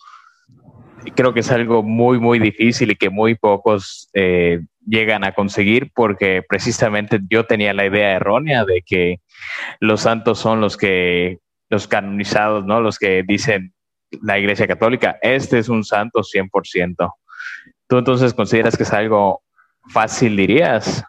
creo 1.15 1.33
que 1.33 1.39
es 1.39 1.51
algo 1.51 1.81
muy, 1.81 2.19
muy 2.19 2.39
difícil 2.39 2.91
y 2.91 2.95
que 2.95 3.09
muy 3.09 3.35
pocos 3.35 4.09
eh, 4.13 4.61
llegan 4.85 5.23
a 5.23 5.33
conseguir 5.33 5.91
porque 5.93 6.43
precisamente 6.47 7.19
yo 7.29 7.45
tenía 7.45 7.73
la 7.73 7.85
idea 7.85 8.11
errónea 8.11 8.65
de 8.65 8.81
que 8.85 9.21
los 9.79 10.01
santos 10.01 10.39
son 10.39 10.61
los 10.61 10.77
que, 10.77 11.39
los 11.69 11.87
canonizados, 11.87 12.65
¿no? 12.65 12.81
Los 12.81 12.99
que 12.99 13.23
dicen 13.25 13.73
la 14.21 14.37
Iglesia 14.37 14.67
Católica, 14.67 15.17
este 15.21 15.59
es 15.59 15.69
un 15.69 15.83
santo 15.83 16.21
100%. 16.21 17.13
¿Tú 17.87 17.97
entonces 17.97 18.33
consideras 18.33 18.77
que 18.77 18.83
es 18.83 18.93
algo 18.93 19.41
fácil, 19.91 20.35
dirías? 20.37 21.03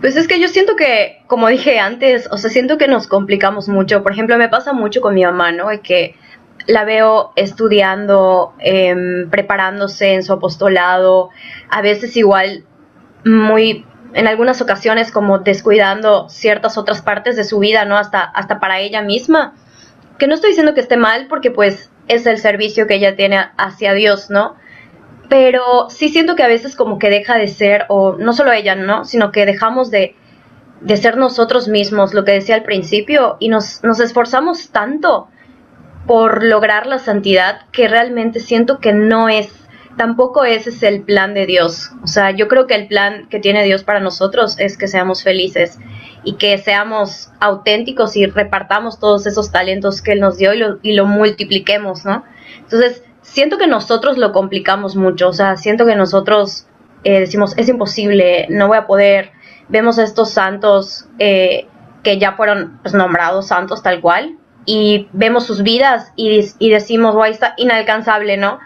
Pues 0.00 0.16
es 0.16 0.26
que 0.26 0.40
yo 0.40 0.48
siento 0.48 0.76
que, 0.76 1.22
como 1.26 1.48
dije 1.48 1.78
antes, 1.78 2.28
o 2.30 2.38
sea, 2.38 2.50
siento 2.50 2.78
que 2.78 2.88
nos 2.88 3.06
complicamos 3.06 3.68
mucho. 3.68 4.02
Por 4.02 4.12
ejemplo, 4.12 4.38
me 4.38 4.48
pasa 4.48 4.72
mucho 4.72 5.00
con 5.00 5.14
mi 5.14 5.24
mamá, 5.24 5.52
¿no? 5.52 5.68
Que 5.82 6.16
la 6.70 6.84
veo 6.84 7.32
estudiando, 7.36 8.54
em, 8.58 9.28
preparándose 9.28 10.14
en 10.14 10.22
su 10.22 10.32
apostolado, 10.32 11.30
a 11.68 11.82
veces 11.82 12.16
igual 12.16 12.64
muy, 13.24 13.84
en 14.14 14.26
algunas 14.26 14.60
ocasiones 14.62 15.10
como 15.10 15.40
descuidando 15.40 16.28
ciertas 16.28 16.78
otras 16.78 17.02
partes 17.02 17.36
de 17.36 17.44
su 17.44 17.58
vida, 17.58 17.84
¿no? 17.84 17.96
Hasta, 17.96 18.22
hasta 18.22 18.60
para 18.60 18.80
ella 18.80 19.02
misma. 19.02 19.54
Que 20.18 20.26
no 20.26 20.34
estoy 20.34 20.50
diciendo 20.50 20.74
que 20.74 20.80
esté 20.80 20.96
mal 20.96 21.26
porque 21.28 21.50
pues 21.50 21.90
es 22.08 22.26
el 22.26 22.38
servicio 22.38 22.86
que 22.86 22.94
ella 22.94 23.16
tiene 23.16 23.38
hacia 23.56 23.92
Dios, 23.92 24.30
¿no? 24.30 24.54
Pero 25.28 25.90
sí 25.90 26.08
siento 26.08 26.36
que 26.36 26.42
a 26.42 26.48
veces 26.48 26.76
como 26.76 26.98
que 26.98 27.10
deja 27.10 27.36
de 27.36 27.48
ser, 27.48 27.86
o 27.88 28.16
no 28.16 28.32
solo 28.32 28.52
ella, 28.52 28.76
¿no? 28.76 29.04
Sino 29.04 29.32
que 29.32 29.46
dejamos 29.46 29.90
de, 29.90 30.14
de 30.80 30.96
ser 30.96 31.16
nosotros 31.16 31.68
mismos, 31.68 32.14
lo 32.14 32.24
que 32.24 32.32
decía 32.32 32.54
al 32.54 32.62
principio, 32.62 33.36
y 33.40 33.48
nos, 33.48 33.82
nos 33.82 33.98
esforzamos 34.00 34.70
tanto 34.70 35.28
por 36.06 36.42
lograr 36.44 36.86
la 36.86 36.98
santidad 36.98 37.62
que 37.72 37.88
realmente 37.88 38.40
siento 38.40 38.78
que 38.78 38.92
no 38.92 39.28
es, 39.28 39.52
tampoco 39.96 40.44
ese 40.44 40.70
es 40.70 40.82
el 40.82 41.02
plan 41.02 41.34
de 41.34 41.46
Dios. 41.46 41.90
O 42.02 42.06
sea, 42.06 42.30
yo 42.30 42.48
creo 42.48 42.66
que 42.66 42.74
el 42.74 42.88
plan 42.88 43.28
que 43.28 43.40
tiene 43.40 43.64
Dios 43.64 43.84
para 43.84 44.00
nosotros 44.00 44.58
es 44.58 44.76
que 44.76 44.88
seamos 44.88 45.22
felices 45.22 45.78
y 46.24 46.34
que 46.34 46.56
seamos 46.58 47.30
auténticos 47.40 48.16
y 48.16 48.26
repartamos 48.26 48.98
todos 48.98 49.26
esos 49.26 49.50
talentos 49.52 50.02
que 50.02 50.12
Él 50.12 50.20
nos 50.20 50.36
dio 50.36 50.52
y 50.54 50.58
lo, 50.58 50.78
y 50.82 50.92
lo 50.92 51.06
multipliquemos, 51.06 52.04
¿no? 52.04 52.24
Entonces, 52.58 53.02
siento 53.22 53.58
que 53.58 53.66
nosotros 53.66 54.18
lo 54.18 54.32
complicamos 54.32 54.96
mucho, 54.96 55.28
o 55.28 55.32
sea, 55.32 55.56
siento 55.56 55.86
que 55.86 55.96
nosotros 55.96 56.66
eh, 57.04 57.20
decimos, 57.20 57.54
es 57.56 57.68
imposible, 57.68 58.46
no 58.50 58.68
voy 58.68 58.78
a 58.78 58.86
poder, 58.86 59.32
vemos 59.68 59.98
a 59.98 60.04
estos 60.04 60.30
santos 60.30 61.06
eh, 61.18 61.66
que 62.02 62.18
ya 62.18 62.32
fueron 62.32 62.78
pues, 62.82 62.94
nombrados 62.94 63.48
santos 63.48 63.82
tal 63.82 64.00
cual, 64.00 64.36
y 64.66 65.08
vemos 65.12 65.46
sus 65.46 65.62
vidas 65.62 66.12
y, 66.16 66.40
y 66.58 66.70
decimos, 66.70 67.14
guay, 67.14 67.32
está 67.32 67.54
inalcanzable, 67.56 68.36
¿no? 68.36 68.58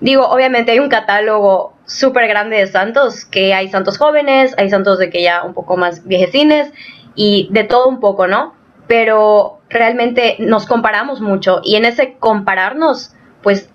Digo, 0.00 0.26
obviamente 0.28 0.72
hay 0.72 0.78
un 0.78 0.88
catálogo 0.88 1.74
súper 1.86 2.28
grande 2.28 2.56
de 2.56 2.66
santos, 2.66 3.24
que 3.24 3.54
hay 3.54 3.68
santos 3.70 3.96
jóvenes, 3.96 4.54
hay 4.58 4.68
santos 4.68 4.98
de 4.98 5.08
que 5.08 5.22
ya 5.22 5.42
un 5.42 5.54
poco 5.54 5.76
más 5.76 6.06
viejecines 6.06 6.72
y 7.14 7.48
de 7.50 7.64
todo 7.64 7.88
un 7.88 8.00
poco, 8.00 8.26
¿no? 8.26 8.54
Pero 8.86 9.60
realmente 9.70 10.36
nos 10.38 10.66
comparamos 10.66 11.20
mucho 11.20 11.60
y 11.64 11.76
en 11.76 11.84
ese 11.86 12.16
compararnos, 12.18 13.14
pues 13.42 13.70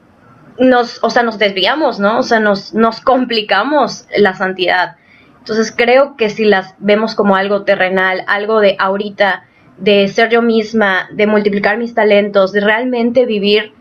nos, 0.60 1.04
o 1.04 1.10
sea, 1.10 1.24
nos 1.24 1.40
desviamos, 1.40 2.00
¿no? 2.00 2.20
O 2.20 2.24
sea, 2.24 2.40
nos, 2.40 2.74
nos 2.74 3.02
complicamos 3.02 4.06
la 4.16 4.36
santidad. 4.36 4.98
Entonces 5.40 5.74
creo 5.76 6.16
que 6.18 6.30
si 6.30 6.46
las 6.46 6.76
vemos 6.78 7.16
como 7.16 7.36
algo 7.36 7.64
terrenal, 7.64 8.24
algo 8.28 8.60
de 8.60 8.76
ahorita, 8.78 9.46
de 9.78 10.08
ser 10.08 10.30
yo 10.30 10.42
misma, 10.42 11.10
de 11.14 11.28
multiplicar 11.28 11.78
mis 11.78 11.94
talentos, 11.94 12.52
de 12.52 12.62
realmente 12.62 13.26
vivir 13.26 13.74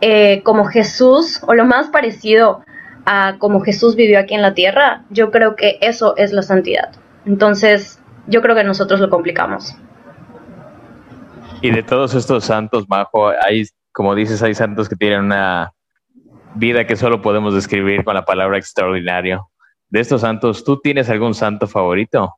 eh, 0.00 0.42
como 0.42 0.66
Jesús 0.66 1.40
o 1.46 1.54
lo 1.54 1.64
más 1.64 1.88
parecido 1.88 2.62
a 3.06 3.36
como 3.38 3.60
Jesús 3.60 3.94
vivió 3.94 4.18
aquí 4.18 4.34
en 4.34 4.42
la 4.42 4.54
tierra, 4.54 5.04
yo 5.10 5.30
creo 5.30 5.54
que 5.54 5.78
eso 5.80 6.16
es 6.16 6.32
la 6.32 6.42
santidad. 6.42 6.90
Entonces, 7.24 8.00
yo 8.26 8.42
creo 8.42 8.54
que 8.54 8.64
nosotros 8.64 9.00
lo 9.00 9.08
complicamos. 9.08 9.76
Y 11.62 11.70
de 11.70 11.82
todos 11.82 12.14
estos 12.14 12.44
santos, 12.44 12.88
Majo, 12.88 13.28
hay, 13.28 13.64
como 13.92 14.14
dices, 14.14 14.42
hay 14.42 14.54
santos 14.54 14.88
que 14.88 14.96
tienen 14.96 15.20
una 15.20 15.72
vida 16.54 16.86
que 16.86 16.96
solo 16.96 17.22
podemos 17.22 17.54
describir 17.54 18.04
con 18.04 18.14
la 18.14 18.24
palabra 18.24 18.58
extraordinario. 18.58 19.48
De 19.88 20.00
estos 20.00 20.22
santos, 20.22 20.64
¿tú 20.64 20.80
tienes 20.80 21.08
algún 21.08 21.34
santo 21.34 21.66
favorito? 21.66 22.34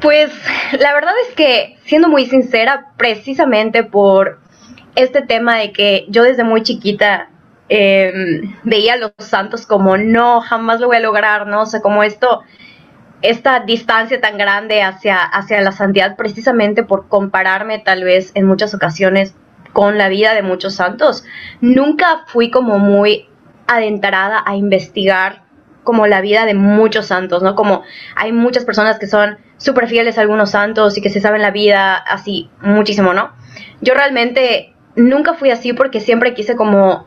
Pues 0.00 0.30
la 0.78 0.92
verdad 0.94 1.14
es 1.28 1.34
que, 1.34 1.78
siendo 1.84 2.08
muy 2.08 2.26
sincera, 2.26 2.92
precisamente 2.96 3.84
por 3.84 4.40
este 4.94 5.22
tema 5.22 5.56
de 5.56 5.72
que 5.72 6.06
yo 6.08 6.22
desde 6.22 6.44
muy 6.44 6.62
chiquita 6.62 7.28
em, 7.68 8.54
veía 8.64 8.94
a 8.94 8.96
los 8.96 9.12
santos 9.18 9.66
como 9.66 9.96
no, 9.96 10.40
jamás 10.40 10.80
lo 10.80 10.86
voy 10.86 10.96
a 10.96 11.00
lograr, 11.00 11.46
¿no? 11.46 11.62
O 11.62 11.66
sea, 11.66 11.80
como 11.80 12.02
esto, 12.02 12.42
esta 13.22 13.60
distancia 13.60 14.20
tan 14.20 14.38
grande 14.38 14.82
hacia, 14.82 15.22
hacia 15.22 15.60
la 15.60 15.72
santidad, 15.72 16.16
precisamente 16.16 16.82
por 16.84 17.08
compararme 17.08 17.78
tal 17.78 18.04
vez 18.04 18.32
en 18.34 18.46
muchas 18.46 18.74
ocasiones 18.74 19.34
con 19.72 19.98
la 19.98 20.08
vida 20.08 20.34
de 20.34 20.42
muchos 20.42 20.74
santos. 20.74 21.24
Nunca 21.60 22.24
fui 22.26 22.50
como 22.50 22.78
muy 22.78 23.28
adentrada 23.66 24.42
a 24.44 24.56
investigar 24.56 25.43
como 25.84 26.06
la 26.06 26.20
vida 26.20 26.46
de 26.46 26.54
muchos 26.54 27.06
santos, 27.06 27.42
¿no? 27.42 27.54
Como 27.54 27.82
hay 28.16 28.32
muchas 28.32 28.64
personas 28.64 28.98
que 28.98 29.06
son 29.06 29.38
súper 29.58 29.86
fieles 29.86 30.18
a 30.18 30.22
algunos 30.22 30.50
santos 30.50 30.98
y 30.98 31.02
que 31.02 31.10
se 31.10 31.20
saben 31.20 31.42
la 31.42 31.50
vida 31.50 31.94
así 31.96 32.50
muchísimo, 32.60 33.14
¿no? 33.14 33.32
Yo 33.80 33.94
realmente 33.94 34.74
nunca 34.96 35.34
fui 35.34 35.50
así 35.50 35.72
porque 35.72 36.00
siempre 36.00 36.34
quise 36.34 36.56
como 36.56 37.06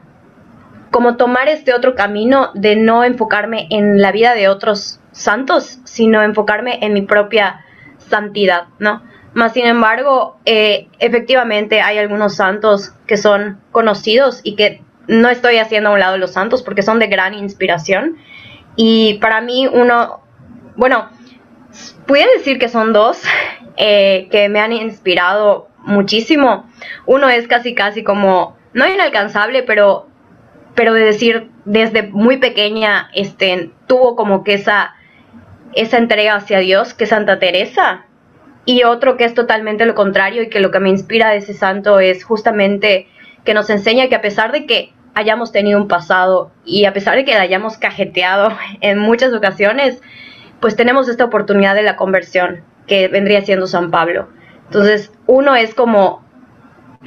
como 0.91 1.17
tomar 1.17 1.49
este 1.49 1.73
otro 1.73 1.95
camino 1.95 2.51
de 2.53 2.75
no 2.77 3.03
enfocarme 3.03 3.67
en 3.69 4.01
la 4.01 4.11
vida 4.11 4.33
de 4.33 4.47
otros 4.47 5.01
santos, 5.11 5.79
sino 5.83 6.23
enfocarme 6.23 6.79
en 6.81 6.93
mi 6.93 7.01
propia 7.01 7.65
santidad, 7.97 8.67
¿no? 8.79 9.03
Más 9.33 9.53
sin 9.53 9.65
embargo, 9.65 10.37
eh, 10.45 10.87
efectivamente 10.99 11.81
hay 11.81 11.97
algunos 11.97 12.35
santos 12.35 12.93
que 13.05 13.17
son 13.17 13.59
conocidos 13.71 14.39
y 14.43 14.55
que 14.55 14.81
no 15.07 15.29
estoy 15.29 15.57
haciendo 15.57 15.89
a 15.89 15.93
un 15.93 15.99
lado 15.99 16.17
los 16.17 16.33
santos 16.33 16.63
porque 16.63 16.81
son 16.81 16.99
de 16.99 17.07
gran 17.07 17.33
inspiración. 17.33 18.17
Y 18.77 19.15
para 19.15 19.41
mí 19.41 19.67
uno, 19.67 20.21
bueno, 20.77 21.09
pudiera 22.05 22.31
decir 22.37 22.59
que 22.59 22.69
son 22.69 22.93
dos 22.93 23.21
eh, 23.77 24.29
que 24.31 24.47
me 24.47 24.61
han 24.61 24.71
inspirado 24.71 25.67
muchísimo. 25.79 26.69
Uno 27.05 27.27
es 27.27 27.47
casi 27.47 27.73
casi 27.73 28.03
como, 28.03 28.55
no 28.73 28.87
inalcanzable, 28.87 29.63
pero, 29.63 30.07
pero 30.75 30.93
de 30.93 31.01
decir, 31.01 31.49
desde 31.65 32.03
muy 32.03 32.37
pequeña, 32.37 33.09
este, 33.13 33.71
tuvo 33.87 34.15
como 34.15 34.43
que 34.43 34.53
esa, 34.53 34.95
esa 35.73 35.97
entrega 35.97 36.35
hacia 36.35 36.59
Dios, 36.59 36.93
que 36.93 37.07
Santa 37.07 37.39
Teresa. 37.39 38.05
Y 38.65 38.83
otro 38.83 39.17
que 39.17 39.23
es 39.23 39.33
totalmente 39.33 39.85
lo 39.85 39.95
contrario 39.95 40.43
y 40.43 40.49
que 40.49 40.59
lo 40.59 40.71
que 40.71 40.79
me 40.79 40.89
inspira 40.89 41.29
de 41.29 41.37
ese 41.37 41.53
santo 41.53 41.99
es 41.99 42.23
justamente 42.23 43.07
que 43.45 43.53
nos 43.53 43.69
enseña 43.69 44.09
que 44.09 44.15
a 44.15 44.21
pesar 44.21 44.51
de 44.51 44.65
que 44.65 44.91
hayamos 45.17 45.51
tenido 45.51 45.79
un 45.81 45.87
pasado 45.87 46.51
y 46.63 46.85
a 46.85 46.93
pesar 46.93 47.15
de 47.15 47.25
que 47.25 47.33
la 47.33 47.41
hayamos 47.41 47.77
cajeteado 47.79 48.49
en 48.81 48.99
muchas 48.99 49.33
ocasiones, 49.33 49.99
pues 50.59 50.75
tenemos 50.75 51.09
esta 51.09 51.25
oportunidad 51.25 51.73
de 51.73 51.81
la 51.81 51.95
conversión 51.95 52.61
que 52.85 53.07
vendría 53.07 53.41
siendo 53.41 53.65
San 53.65 53.89
Pablo. 53.89 54.29
Entonces, 54.65 55.11
uno 55.25 55.55
es 55.55 55.73
como 55.73 56.23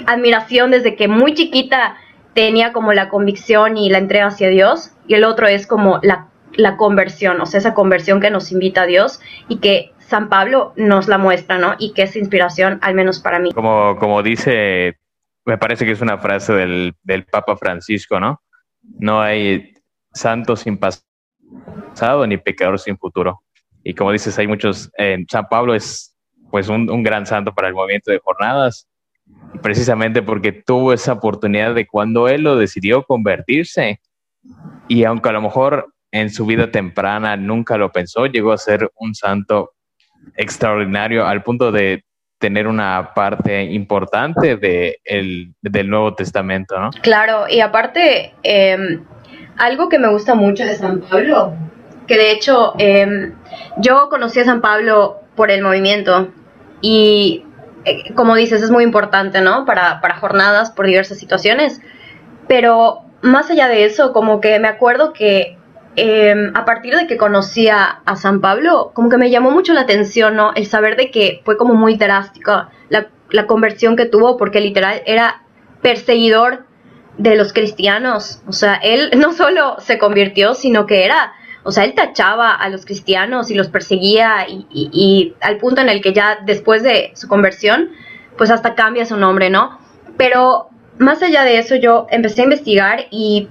admiración 0.06 0.72
desde 0.72 0.96
que 0.96 1.06
muy 1.08 1.34
chiquita 1.34 1.96
tenía 2.34 2.72
como 2.72 2.92
la 2.92 3.08
convicción 3.08 3.76
y 3.76 3.90
la 3.90 3.98
entrega 3.98 4.26
hacia 4.26 4.48
Dios, 4.48 4.92
y 5.06 5.14
el 5.14 5.24
otro 5.24 5.46
es 5.46 5.66
como 5.66 6.00
la, 6.02 6.28
la 6.54 6.76
conversión, 6.76 7.40
o 7.40 7.46
sea, 7.46 7.58
esa 7.58 7.74
conversión 7.74 8.20
que 8.20 8.30
nos 8.30 8.50
invita 8.52 8.82
a 8.82 8.86
Dios 8.86 9.20
y 9.48 9.58
que 9.58 9.92
San 9.98 10.28
Pablo 10.28 10.72
nos 10.76 11.06
la 11.08 11.18
muestra, 11.18 11.58
¿no? 11.58 11.74
Y 11.78 11.92
que 11.92 12.02
es 12.02 12.16
inspiración, 12.16 12.78
al 12.82 12.94
menos 12.94 13.20
para 13.20 13.38
mí. 13.38 13.52
Como, 13.52 13.96
como 13.98 14.22
dice 14.22 14.99
me 15.44 15.58
parece 15.58 15.84
que 15.84 15.92
es 15.92 16.00
una 16.00 16.18
frase 16.18 16.52
del, 16.52 16.94
del 17.02 17.24
Papa 17.24 17.56
Francisco, 17.56 18.20
¿no? 18.20 18.42
No 18.82 19.20
hay 19.20 19.74
santo 20.12 20.56
sin 20.56 20.78
pasado 20.78 22.26
ni 22.26 22.36
pecador 22.36 22.78
sin 22.78 22.98
futuro. 22.98 23.42
Y 23.82 23.94
como 23.94 24.12
dices, 24.12 24.38
hay 24.38 24.46
muchos, 24.46 24.90
en 24.96 25.26
San 25.28 25.46
Pablo 25.48 25.74
es 25.74 26.16
pues 26.50 26.68
un, 26.68 26.90
un, 26.90 27.02
gran 27.02 27.26
santo 27.26 27.54
para 27.54 27.68
el 27.68 27.74
movimiento 27.74 28.10
de 28.10 28.18
jornadas, 28.18 28.88
precisamente 29.62 30.20
porque 30.20 30.52
tuvo 30.52 30.92
esa 30.92 31.12
oportunidad 31.12 31.74
de 31.74 31.86
cuando 31.86 32.28
él 32.28 32.42
lo 32.42 32.56
decidió 32.56 33.04
convertirse, 33.04 34.00
y 34.88 35.04
aunque 35.04 35.28
a 35.28 35.32
lo 35.32 35.42
mejor 35.42 35.94
en 36.10 36.30
su 36.30 36.46
vida 36.46 36.70
temprana 36.70 37.36
nunca 37.36 37.76
lo 37.76 37.92
pensó, 37.92 38.26
llegó 38.26 38.52
a 38.52 38.58
ser 38.58 38.90
un 38.96 39.14
santo 39.14 39.72
extraordinario 40.34 41.26
al 41.26 41.42
punto 41.42 41.72
de 41.72 42.04
tener 42.40 42.66
una 42.66 43.12
parte 43.14 43.64
importante 43.64 44.56
de 44.56 45.00
el, 45.04 45.54
del 45.60 45.90
Nuevo 45.90 46.14
Testamento, 46.14 46.80
¿no? 46.80 46.90
Claro, 47.02 47.44
y 47.48 47.60
aparte, 47.60 48.34
eh, 48.42 48.98
algo 49.58 49.90
que 49.90 49.98
me 49.98 50.08
gusta 50.08 50.34
mucho 50.34 50.64
de 50.64 50.74
San 50.74 51.00
Pablo, 51.02 51.52
que 52.06 52.16
de 52.16 52.32
hecho 52.32 52.74
eh, 52.78 53.32
yo 53.76 54.08
conocí 54.08 54.40
a 54.40 54.44
San 54.44 54.62
Pablo 54.62 55.20
por 55.36 55.50
el 55.50 55.62
movimiento 55.62 56.32
y 56.80 57.44
eh, 57.84 58.12
como 58.14 58.34
dices, 58.34 58.62
es 58.62 58.70
muy 58.70 58.84
importante, 58.84 59.42
¿no? 59.42 59.66
Para, 59.66 60.00
para 60.00 60.16
jornadas, 60.16 60.70
por 60.70 60.86
diversas 60.86 61.18
situaciones, 61.18 61.82
pero 62.48 63.02
más 63.20 63.50
allá 63.50 63.68
de 63.68 63.84
eso, 63.84 64.14
como 64.14 64.40
que 64.40 64.58
me 64.58 64.68
acuerdo 64.68 65.12
que 65.12 65.58
eh, 65.96 66.50
a 66.54 66.64
partir 66.64 66.94
de 66.94 67.06
que 67.06 67.16
conocí 67.16 67.68
a, 67.68 68.02
San 68.16 68.40
Pablo, 68.40 68.92
como 68.94 69.08
que 69.08 69.18
me 69.18 69.30
llamó 69.30 69.50
mucho 69.50 69.72
la 69.72 69.82
atención, 69.82 70.36
¿no? 70.36 70.52
El 70.54 70.66
saber 70.66 70.96
de 70.96 71.10
que 71.10 71.42
fue 71.44 71.56
como 71.56 71.74
muy 71.74 71.96
drástica 71.96 72.70
la, 72.88 73.08
la 73.30 73.46
conversión 73.46 73.96
que 73.96 74.06
tuvo, 74.06 74.36
porque 74.36 74.60
literal 74.60 75.02
era 75.06 75.42
perseguidor 75.82 76.64
de 77.18 77.36
los 77.36 77.52
cristianos. 77.52 78.40
O 78.46 78.52
sea, 78.52 78.74
él 78.74 79.10
no 79.16 79.32
solo 79.32 79.76
se 79.80 79.98
convirtió, 79.98 80.54
sino 80.54 80.86
que 80.86 81.04
era, 81.04 81.32
o 81.62 81.72
sea, 81.72 81.84
él 81.84 81.94
tachaba 81.94 82.54
a 82.54 82.68
los 82.68 82.84
cristianos 82.84 83.50
y 83.50 83.54
los 83.54 83.68
perseguía 83.68 84.46
y, 84.48 85.34
al 85.40 85.58
punto 85.58 85.80
en 85.80 85.88
el 85.88 86.00
que 86.00 86.12
ya 86.12 86.38
después 86.44 86.82
de 86.82 87.12
su 87.14 87.28
conversión, 87.28 87.90
pues 88.38 88.50
hasta 88.50 88.74
cambia 88.74 89.04
su 89.04 89.16
nombre, 89.16 89.50
¿no? 89.50 89.78
Pero 90.16 90.68
más 90.98 91.22
allá 91.22 91.44
de 91.44 91.58
eso, 91.58 91.76
yo 91.76 92.06
empecé 92.10 92.42
a 92.42 92.44
investigar 92.44 93.06
y 93.10 93.48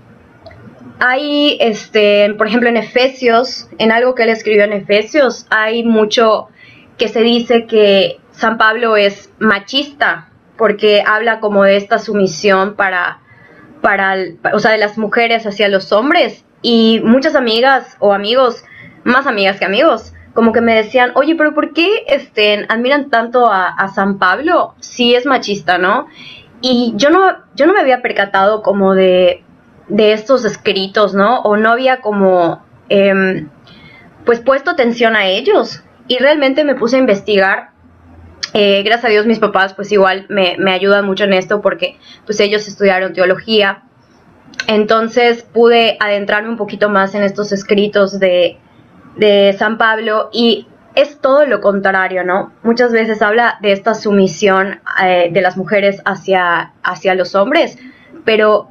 hay, 0.99 1.57
este, 1.61 2.33
por 2.37 2.47
ejemplo, 2.47 2.69
en 2.69 2.77
Efesios, 2.77 3.67
en 3.77 3.91
algo 3.91 4.15
que 4.15 4.23
él 4.23 4.29
escribió 4.29 4.63
en 4.63 4.73
Efesios, 4.73 5.45
hay 5.49 5.83
mucho 5.83 6.49
que 6.97 7.07
se 7.07 7.21
dice 7.21 7.65
que 7.65 8.19
San 8.31 8.57
Pablo 8.57 8.97
es 8.97 9.31
machista, 9.39 10.29
porque 10.57 11.01
habla 11.05 11.39
como 11.39 11.63
de 11.63 11.77
esta 11.77 11.99
sumisión 11.99 12.75
para, 12.75 13.19
para, 13.81 14.15
o 14.53 14.59
sea, 14.59 14.71
de 14.71 14.77
las 14.77 14.97
mujeres 14.97 15.47
hacia 15.47 15.69
los 15.69 15.91
hombres. 15.93 16.45
Y 16.61 17.01
muchas 17.05 17.35
amigas 17.35 17.95
o 17.99 18.13
amigos, 18.13 18.65
más 19.05 19.25
amigas 19.25 19.57
que 19.57 19.65
amigos, 19.65 20.13
como 20.33 20.51
que 20.51 20.59
me 20.59 20.75
decían, 20.75 21.11
oye, 21.15 21.35
pero 21.35 21.53
¿por 21.53 21.73
qué 21.73 22.03
este, 22.07 22.65
admiran 22.67 23.09
tanto 23.09 23.47
a, 23.47 23.67
a 23.67 23.87
San 23.87 24.19
Pablo 24.19 24.75
si 24.79 25.15
es 25.15 25.25
machista, 25.25 25.77
no? 25.77 26.07
Y 26.61 26.93
yo 26.97 27.09
no, 27.09 27.37
yo 27.55 27.65
no 27.65 27.73
me 27.73 27.79
había 27.79 28.01
percatado 28.01 28.61
como 28.61 28.93
de 28.93 29.43
de 29.89 30.13
estos 30.13 30.45
escritos, 30.45 31.13
¿no? 31.13 31.41
O 31.41 31.57
no 31.57 31.71
había 31.71 31.99
como, 31.99 32.63
eh, 32.89 33.45
pues 34.25 34.39
puesto 34.39 34.71
atención 34.71 35.15
a 35.15 35.27
ellos. 35.27 35.83
Y 36.07 36.17
realmente 36.17 36.63
me 36.63 36.75
puse 36.75 36.95
a 36.95 36.99
investigar. 36.99 37.71
Eh, 38.53 38.81
gracias 38.83 39.05
a 39.05 39.09
Dios 39.09 39.27
mis 39.27 39.37
papás 39.37 39.75
pues 39.75 39.91
igual 39.91 40.25
me, 40.27 40.55
me, 40.57 40.71
ayudan 40.71 41.05
mucho 41.05 41.25
en 41.25 41.33
esto 41.33 41.61
porque 41.61 41.99
pues 42.25 42.39
ellos 42.39 42.67
estudiaron 42.67 43.13
teología. 43.13 43.83
Entonces 44.67 45.43
pude 45.43 45.97
adentrarme 45.99 46.49
un 46.49 46.57
poquito 46.57 46.89
más 46.89 47.13
en 47.15 47.23
estos 47.23 47.51
escritos 47.51 48.19
de, 48.19 48.57
de 49.17 49.55
San 49.57 49.77
Pablo 49.77 50.29
y 50.31 50.67
es 50.95 51.19
todo 51.19 51.45
lo 51.45 51.61
contrario, 51.61 52.23
¿no? 52.23 52.51
Muchas 52.63 52.91
veces 52.91 53.21
habla 53.21 53.57
de 53.61 53.71
esta 53.71 53.93
sumisión 53.93 54.81
eh, 55.03 55.29
de 55.31 55.41
las 55.41 55.55
mujeres 55.55 56.01
hacia, 56.05 56.73
hacia 56.83 57.15
los 57.15 57.35
hombres, 57.35 57.77
pero 58.25 58.69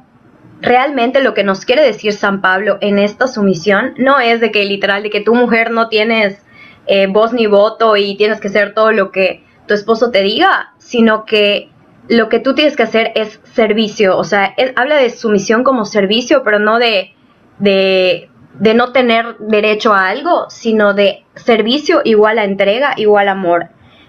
realmente 0.61 1.21
lo 1.21 1.33
que 1.33 1.43
nos 1.43 1.65
quiere 1.65 1.83
decir 1.83 2.13
San 2.13 2.41
Pablo 2.41 2.77
en 2.81 2.99
esta 2.99 3.27
sumisión 3.27 3.93
no 3.97 4.19
es 4.19 4.41
de 4.41 4.51
que 4.51 4.65
literal, 4.65 5.03
de 5.03 5.09
que 5.09 5.21
tu 5.21 5.33
mujer 5.33 5.71
no 5.71 5.87
tienes 5.89 6.45
eh, 6.87 7.07
voz 7.07 7.33
ni 7.33 7.47
voto 7.47 7.95
y 7.97 8.15
tienes 8.17 8.39
que 8.39 8.47
hacer 8.47 8.73
todo 8.73 8.91
lo 8.91 9.11
que 9.11 9.43
tu 9.67 9.73
esposo 9.73 10.11
te 10.11 10.21
diga, 10.21 10.73
sino 10.77 11.25
que 11.25 11.69
lo 12.07 12.27
que 12.27 12.39
tú 12.39 12.55
tienes 12.55 12.75
que 12.75 12.83
hacer 12.83 13.11
es 13.15 13.39
servicio, 13.53 14.17
o 14.17 14.23
sea, 14.23 14.55
habla 14.75 14.95
de 14.95 15.11
sumisión 15.11 15.63
como 15.63 15.85
servicio, 15.85 16.41
pero 16.43 16.57
no 16.57 16.79
de, 16.79 17.13
de, 17.59 18.29
de 18.55 18.73
no 18.73 18.91
tener 18.91 19.37
derecho 19.37 19.93
a 19.93 20.09
algo, 20.09 20.49
sino 20.49 20.95
de 20.95 21.23
servicio 21.35 22.01
igual 22.03 22.39
a 22.39 22.45
entrega, 22.45 22.93
igual 22.97 23.27
amor. 23.27 23.67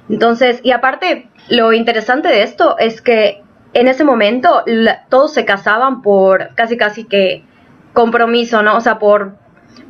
Entonces, 0.08 0.60
y 0.62 0.72
aparte, 0.72 1.28
lo 1.50 1.74
interesante 1.74 2.28
de 2.28 2.42
esto 2.42 2.76
es 2.78 3.02
que 3.02 3.42
en 3.72 3.88
ese 3.88 4.04
momento 4.04 4.64
todos 5.08 5.32
se 5.32 5.44
casaban 5.44 6.02
por 6.02 6.54
casi 6.54 6.76
casi 6.76 7.04
que 7.04 7.44
compromiso, 7.92 8.62
¿no? 8.62 8.76
O 8.76 8.80
sea, 8.80 8.98
por, 8.98 9.34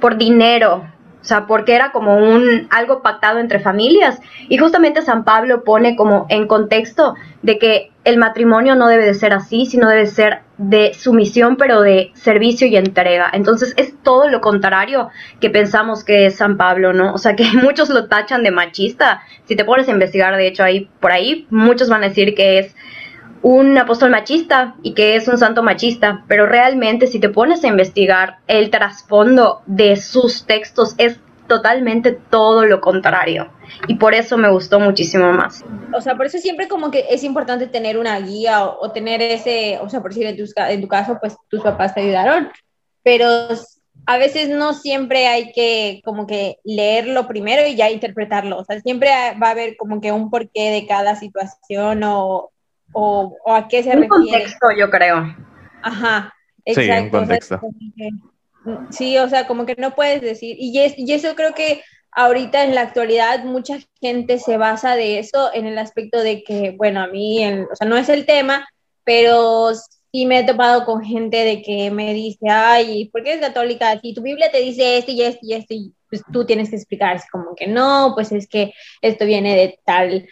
por 0.01 0.17
dinero, 0.17 0.85
o 1.21 1.25
sea, 1.25 1.47
porque 1.47 1.75
era 1.75 1.93
como 1.93 2.17
un 2.17 2.67
algo 2.71 3.03
pactado 3.03 3.41
entre 3.41 3.61
familias. 3.61 4.21
Y 4.49 4.57
justamente 4.57 5.03
San 5.03 5.25
Pablo 5.25 5.65
pone 5.65 5.95
como 5.95 6.27
en 6.31 6.47
contexto 6.47 7.15
de 7.43 7.59
que 7.59 7.93
el 8.05 8.17
matrimonio 8.17 8.75
no 8.75 8.89
debe 8.89 9.05
de 9.05 9.13
ser 9.13 9.35
así, 9.35 9.67
sino 9.67 9.89
debe 9.89 10.07
ser 10.07 10.41
de 10.57 10.95
sumisión, 10.95 11.57
pero 11.57 11.83
de 11.83 12.11
servicio 12.15 12.67
y 12.67 12.77
entrega. 12.77 13.29
Entonces 13.35 13.75
es 13.77 13.95
todo 14.03 14.29
lo 14.31 14.41
contrario 14.41 15.11
que 15.41 15.51
pensamos 15.51 16.05
que 16.05 16.25
es 16.25 16.37
San 16.37 16.57
Pablo, 16.57 16.95
¿no? 16.95 17.13
O 17.13 17.19
sea, 17.19 17.37
que 17.37 17.45
muchos 17.63 17.91
lo 17.91 18.09
tachan 18.09 18.43
de 18.43 18.51
machista. 18.51 19.23
Si 19.45 19.57
te 19.57 19.65
pones 19.67 19.89
a 19.89 19.93
investigar, 19.93 20.35
de 20.37 20.47
hecho, 20.47 20.65
ahí 20.65 20.89
por 21.01 21.13
ahí, 21.13 21.47
muchos 21.51 21.91
van 21.91 22.03
a 22.03 22.09
decir 22.09 22.35
que 22.35 22.61
es 22.61 22.75
un 23.43 23.77
apóstol 23.79 24.11
machista 24.11 24.77
y 24.83 24.95
que 24.95 25.17
es 25.17 25.27
un 25.29 25.39
santo 25.39 25.63
machista, 25.63 26.25
pero 26.29 26.47
realmente 26.47 27.07
si 27.07 27.19
te 27.19 27.31
pones 27.31 27.65
a 27.65 27.69
investigar 27.69 28.39
el 28.47 28.71
trasfondo 28.71 29.63
de 29.67 29.97
sus 29.97 30.45
textos 30.47 30.95
es 30.99 31.19
totalmente 31.47 32.13
todo 32.13 32.65
lo 32.65 32.81
contrario. 32.81 33.51
Y 33.89 33.97
por 33.97 34.15
eso 34.15 34.37
me 34.37 34.51
gustó 34.51 34.79
muchísimo 34.79 35.33
más. 35.33 35.65
O 35.93 36.01
sea, 36.01 36.17
por 36.17 36.27
eso 36.27 36.39
siempre 36.39 36.69
como 36.69 36.91
que 36.91 37.07
es 37.11 37.25
importante 37.25 37.67
tener 37.67 37.99
una 37.99 38.21
guía 38.21 38.67
o, 38.67 38.93
tener 38.93 39.23
ese, 39.23 39.79
o 39.81 39.89
sea, 39.89 40.01
por 40.01 40.13
decir 40.13 40.27
en 40.27 40.37
tu, 40.37 40.45
en 40.57 40.81
tu 40.81 40.89
caso, 40.89 41.19
pues 41.21 41.37
tus 41.49 41.63
papás 41.63 41.95
te 41.95 42.03
ayudaron, 42.03 42.51
pero 43.03 43.29
a 44.07 44.17
veces 44.17 44.49
no 44.49 44.75
siempre 44.75 45.27
hay 45.27 45.53
que 45.53 46.03
como 46.05 46.27
que 46.27 46.59
leerlo 46.65 47.27
primero 47.27 47.67
y 47.67 47.75
ya 47.75 47.91
interpretarlo. 47.91 48.59
O 48.59 48.65
sea, 48.65 48.81
siempre 48.81 49.09
va 49.43 49.49
a 49.49 49.51
haber 49.51 49.77
como 49.77 50.01
que 50.01 50.13
un 50.13 50.31
porqué 50.31 50.71
de 50.71 50.87
cada 50.87 51.17
situación 51.17 52.03
o, 52.05 52.51
o, 52.93 53.37
a 53.47 53.69
qué 53.69 53.83
se 53.83 53.97
un 53.97 54.09
contexto, 54.09 54.69
yo 54.77 54.91
creo. 54.91 55.37
Ajá, 55.83 56.35
exacto. 56.65 56.93
Sí, 56.93 57.05
un 57.05 57.11
contexto. 57.11 57.61
sí, 58.91 59.19
o 59.19 59.29
sea, 59.29 59.47
como 59.47 59.67
que 59.67 59.77
no 59.77 59.95
puedes 59.95 60.21
decir, 60.21 60.57
y, 60.59 60.79
y 60.97 61.13
eso 61.13 61.35
creo 61.35 61.55
que 61.55 61.83
ahorita 62.13 62.65
en 62.65 62.75
la 62.75 62.83
actualidad 62.83 63.45
mucha 63.45 63.79
gente 64.01 64.39
se 64.39 64.57
basa 64.57 64.97
de 64.97 65.19
eso 65.19 65.51
en 65.55 65.67
el 65.67 65.79
aspecto 65.79 66.21
de 66.23 66.43
que, 66.43 66.73
bueno, 66.77 67.01
a 67.01 67.07
mí, 67.07 67.45
o 67.45 67.77
sea, 67.77 67.87
no 67.89 67.97
es 67.97 68.09
el 68.09 68.27
tema, 68.27 68.69
pero 69.05 69.73
sí 70.13 70.27
me 70.27 70.41
he 70.41 70.45
topado 70.45 70.85
con 70.85 71.03
gente 71.05 71.39
de 71.39 71.63
que 71.63 71.91
me 71.91 72.13
dice, 72.15 72.49
ay, 72.49 73.09
¿por 73.11 73.23
qué 73.23 73.35
es 73.35 73.41
católica? 73.41 73.99
Si 74.01 74.15
tu 74.15 74.23
Biblia 74.23 74.51
te 74.51 74.61
dice 74.61 74.99
esto 74.99 75.13
y 75.13 75.23
esto 75.23 75.41
y 75.43 75.55
esto, 75.55 75.75
y 75.75 75.95
pues 76.09 76.23
tú 76.33 76.45
tienes 76.45 76.71
que 76.71 76.77
explicar, 76.77 77.21
como 77.31 77.55
que 77.55 77.69
no, 77.69 78.13
pues 78.15 78.33
es 78.33 78.49
que 78.49 78.73
esto 79.01 79.25
viene 79.25 79.55
de 79.55 79.79
tal 79.85 80.29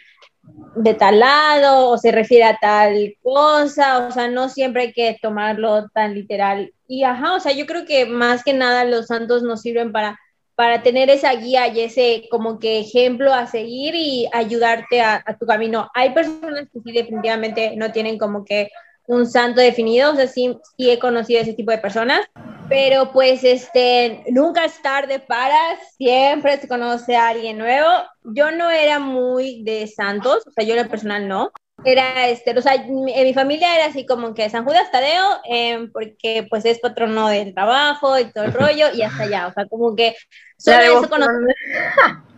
de 0.75 0.93
tal 0.93 1.19
lado 1.19 1.89
o 1.89 1.97
se 1.97 2.11
refiere 2.11 2.43
a 2.43 2.57
tal 2.57 3.15
cosa, 3.21 4.07
o 4.07 4.11
sea, 4.11 4.27
no 4.27 4.49
siempre 4.49 4.83
hay 4.83 4.93
que 4.93 5.17
tomarlo 5.21 5.87
tan 5.89 6.13
literal. 6.13 6.73
Y 6.87 7.03
ajá, 7.03 7.35
o 7.35 7.39
sea, 7.39 7.51
yo 7.51 7.65
creo 7.65 7.85
que 7.85 8.05
más 8.05 8.43
que 8.43 8.53
nada 8.53 8.85
los 8.85 9.07
santos 9.07 9.43
nos 9.43 9.61
sirven 9.61 9.91
para, 9.91 10.19
para 10.55 10.81
tener 10.81 11.09
esa 11.09 11.33
guía 11.35 11.67
y 11.67 11.81
ese 11.81 12.27
como 12.29 12.59
que 12.59 12.79
ejemplo 12.79 13.33
a 13.33 13.47
seguir 13.47 13.95
y 13.95 14.27
ayudarte 14.31 15.01
a, 15.01 15.23
tu 15.39 15.45
camino. 15.45 15.89
Hay 15.93 16.11
personas 16.13 16.67
que 16.71 16.79
sí 16.81 16.91
definitivamente 16.91 17.75
no 17.75 17.91
tienen 17.91 18.17
como 18.17 18.45
que 18.45 18.69
un 19.07 19.25
santo 19.25 19.61
definido, 19.61 20.11
o 20.11 20.15
sea, 20.15 20.27
sí, 20.27 20.55
sí 20.77 20.89
he 20.89 20.99
conocido 20.99 21.41
ese 21.41 21.53
tipo 21.53 21.71
de 21.71 21.79
personas, 21.79 22.21
pero 22.69 23.11
pues 23.11 23.43
este, 23.43 24.23
nunca 24.29 24.65
es 24.65 24.81
tarde 24.81 25.19
para, 25.19 25.57
siempre 25.97 26.57
se 26.57 26.67
conoce 26.67 27.15
a 27.15 27.29
alguien 27.29 27.57
nuevo. 27.57 27.89
Yo 28.23 28.51
no 28.51 28.69
era 28.69 28.99
muy 28.99 29.63
de 29.63 29.87
santos, 29.87 30.45
o 30.47 30.51
sea, 30.51 30.63
yo 30.63 30.75
en 30.75 30.83
lo 30.83 30.89
personal 30.89 31.27
no. 31.27 31.51
Era 31.83 32.27
este, 32.27 32.57
o 32.57 32.61
sea, 32.61 32.75
en 32.75 33.03
mi 33.03 33.33
familia 33.33 33.73
era 33.75 33.85
así 33.85 34.05
como 34.05 34.33
que 34.33 34.49
San 34.49 34.65
Judas 34.65 34.91
Tadeo, 34.91 35.39
em, 35.45 35.91
porque 35.91 36.45
pues 36.49 36.65
es 36.65 36.79
patrono 36.79 37.29
del 37.29 37.53
trabajo 37.53 38.19
y 38.19 38.31
todo 38.31 38.43
el 38.43 38.53
rollo, 38.53 38.87
y 38.93 39.01
hasta 39.01 39.23
allá, 39.23 39.47
o 39.47 39.53
sea, 39.53 39.65
como 39.65 39.95
que 39.95 40.15
solo 40.57 40.77
eso 40.81 41.09
conozco. 41.09 41.33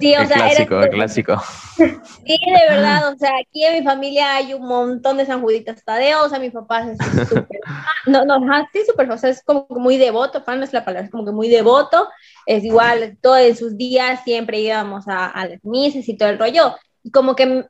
Sí, 0.00 0.14
o 0.14 0.26
sea, 0.26 0.36
clásico, 0.36 0.80
era... 0.80 0.88
clásico. 0.90 1.42
Sí, 1.78 2.36
de 2.44 2.74
verdad, 2.74 3.12
o 3.14 3.16
sea, 3.16 3.30
aquí 3.40 3.64
en 3.64 3.78
mi 3.78 3.82
familia 3.82 4.34
hay 4.34 4.52
un 4.52 4.66
montón 4.66 5.16
de 5.16 5.24
San 5.24 5.40
Juditas 5.40 5.82
Tadeo, 5.84 6.24
o 6.24 6.28
sea, 6.28 6.38
mi 6.38 6.50
papá 6.50 6.82
es 6.82 6.98
súper, 7.28 7.60
no, 8.06 8.24
no, 8.24 8.38
sí, 8.72 8.80
súper, 8.86 9.10
o 9.10 9.16
sea, 9.16 9.30
es 9.30 9.42
como 9.42 9.66
muy 9.70 9.96
devoto, 9.96 10.42
fan 10.42 10.62
es 10.62 10.72
la 10.72 10.84
palabra, 10.84 11.06
es 11.06 11.10
como 11.10 11.24
que 11.24 11.32
muy 11.32 11.48
devoto, 11.48 12.08
es 12.44 12.64
igual, 12.64 13.16
todos 13.22 13.38
en 13.38 13.56
sus 13.56 13.78
días 13.78 14.20
siempre 14.24 14.60
íbamos 14.60 15.08
a, 15.08 15.26
a 15.26 15.46
las 15.46 15.64
misas 15.64 16.06
y 16.06 16.16
todo 16.16 16.28
el 16.28 16.38
rollo, 16.38 16.74
y 17.02 17.10
como 17.10 17.34
que 17.34 17.64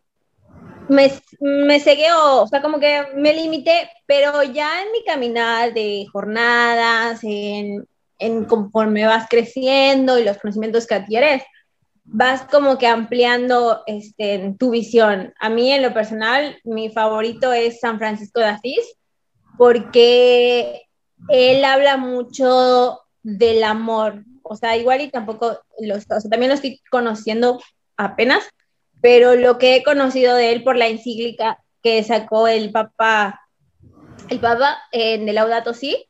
me, 0.88 1.12
me 1.40 1.80
cegué, 1.80 2.10
o 2.12 2.46
sea, 2.48 2.60
como 2.60 2.80
que 2.80 3.04
me 3.14 3.34
limité, 3.34 3.88
pero 4.06 4.42
ya 4.42 4.82
en 4.82 4.90
mi 4.90 5.04
caminar 5.04 5.72
de 5.72 6.06
jornadas, 6.10 7.20
en, 7.22 7.86
en 8.18 8.44
conforme 8.44 9.06
vas 9.06 9.26
creciendo 9.28 10.18
y 10.18 10.24
los 10.24 10.38
conocimientos 10.38 10.86
que 10.86 10.94
adquieres, 10.94 11.42
vas 12.10 12.42
como 12.42 12.78
que 12.78 12.86
ampliando 12.86 13.82
este, 13.86 14.54
tu 14.58 14.70
visión. 14.70 15.34
A 15.40 15.50
mí 15.50 15.72
en 15.72 15.82
lo 15.82 15.92
personal, 15.92 16.58
mi 16.64 16.90
favorito 16.90 17.52
es 17.52 17.80
San 17.80 17.98
Francisco 17.98 18.40
de 18.40 18.46
Asís, 18.46 18.96
porque 19.56 20.86
él 21.28 21.64
habla 21.64 21.96
mucho 21.96 23.00
del 23.22 23.62
amor. 23.62 24.24
O 24.42 24.56
sea, 24.56 24.76
igual 24.76 25.02
y 25.02 25.10
tampoco, 25.10 25.60
lo, 25.80 25.96
o 25.96 26.28
también 26.30 26.48
lo 26.48 26.54
estoy 26.54 26.80
conociendo 26.90 27.60
apenas, 27.96 28.48
pero 29.02 29.34
lo 29.34 29.58
que 29.58 29.76
he 29.76 29.82
conocido 29.82 30.34
de 30.34 30.52
él 30.52 30.64
por 30.64 30.76
la 30.76 30.88
encíclica 30.88 31.62
que 31.82 32.02
sacó 32.02 32.48
el 32.48 32.72
Papa, 32.72 33.40
el 34.30 34.40
Papa 34.40 34.78
en 34.92 35.28
el 35.28 35.34
Laudato 35.34 35.74
Si, 35.74 36.06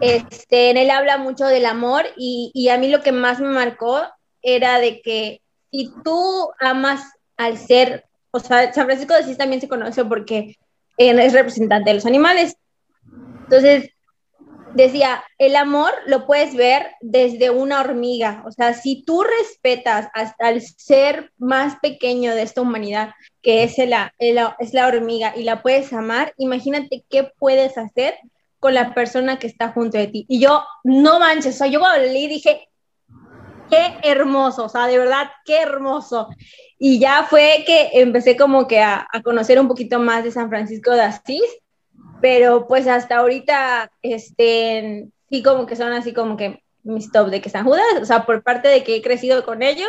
este, 0.00 0.70
en 0.70 0.78
él 0.78 0.90
habla 0.90 1.18
mucho 1.18 1.46
del 1.46 1.66
amor 1.66 2.06
y 2.16 2.68
a 2.68 2.78
mí 2.78 2.88
lo 2.88 3.02
que 3.02 3.12
más 3.12 3.40
me 3.40 3.48
marcó 3.48 4.00
era 4.42 4.78
de 4.78 5.00
que 5.02 5.42
si 5.70 5.92
tú 6.04 6.50
amas 6.60 7.02
al 7.36 7.58
ser, 7.58 8.04
o 8.30 8.40
sea, 8.40 8.72
San 8.72 8.86
Francisco 8.86 9.14
de 9.14 9.20
Asís 9.20 9.38
también 9.38 9.60
se 9.60 9.68
conoce 9.68 10.04
porque 10.04 10.56
es 10.96 11.32
representante 11.32 11.90
de 11.90 11.94
los 11.94 12.06
animales. 12.06 12.56
Entonces, 13.44 13.90
decía, 14.74 15.24
el 15.38 15.56
amor 15.56 15.92
lo 16.06 16.26
puedes 16.26 16.54
ver 16.54 16.92
desde 17.00 17.50
una 17.50 17.80
hormiga, 17.80 18.42
o 18.46 18.52
sea, 18.52 18.74
si 18.74 19.02
tú 19.04 19.22
respetas 19.22 20.08
hasta 20.14 20.50
el 20.50 20.62
ser 20.62 21.32
más 21.38 21.76
pequeño 21.80 22.34
de 22.34 22.42
esta 22.42 22.60
humanidad, 22.60 23.14
que 23.42 23.62
es 23.62 23.78
la, 23.78 24.12
es 24.18 24.74
la 24.74 24.86
hormiga, 24.86 25.34
y 25.36 25.44
la 25.44 25.62
puedes 25.62 25.92
amar, 25.92 26.34
imagínate 26.36 27.04
qué 27.08 27.30
puedes 27.38 27.78
hacer 27.78 28.14
con 28.60 28.74
la 28.74 28.94
persona 28.94 29.38
que 29.38 29.46
está 29.46 29.70
junto 29.70 29.98
de 29.98 30.08
ti. 30.08 30.26
Y 30.28 30.40
yo, 30.40 30.64
no 30.84 31.20
manches, 31.20 31.54
o 31.54 31.58
sea, 31.58 31.66
yo 31.68 31.80
cuando 31.80 32.06
leí 32.06 32.26
dije, 32.26 32.68
qué 33.68 33.98
hermoso, 34.02 34.64
o 34.64 34.68
sea, 34.68 34.86
de 34.86 34.98
verdad, 34.98 35.30
qué 35.44 35.62
hermoso. 35.62 36.28
Y 36.78 36.98
ya 36.98 37.24
fue 37.28 37.64
que 37.66 37.90
empecé 37.94 38.36
como 38.36 38.66
que 38.66 38.80
a, 38.80 39.06
conocer 39.24 39.60
un 39.60 39.68
poquito 39.68 39.98
más 39.98 40.24
de 40.24 40.30
San 40.30 40.48
Francisco 40.48 40.92
de 40.92 41.02
Asís, 41.02 41.44
pero 42.20 42.66
pues 42.66 42.86
hasta 42.86 43.18
ahorita, 43.18 43.90
este, 44.02 45.08
sí 45.30 45.42
como 45.42 45.66
que 45.66 45.76
son 45.76 45.92
así 45.92 46.12
como 46.12 46.36
que 46.36 46.62
mis 46.82 47.10
top 47.12 47.28
de 47.28 47.40
que 47.40 47.50
San 47.50 47.64
Judas, 47.64 47.84
o 48.00 48.04
sea, 48.04 48.24
por 48.24 48.42
parte 48.42 48.68
de 48.68 48.82
que 48.84 48.96
he 48.96 49.02
crecido 49.02 49.44
con 49.44 49.62
ellos, 49.62 49.88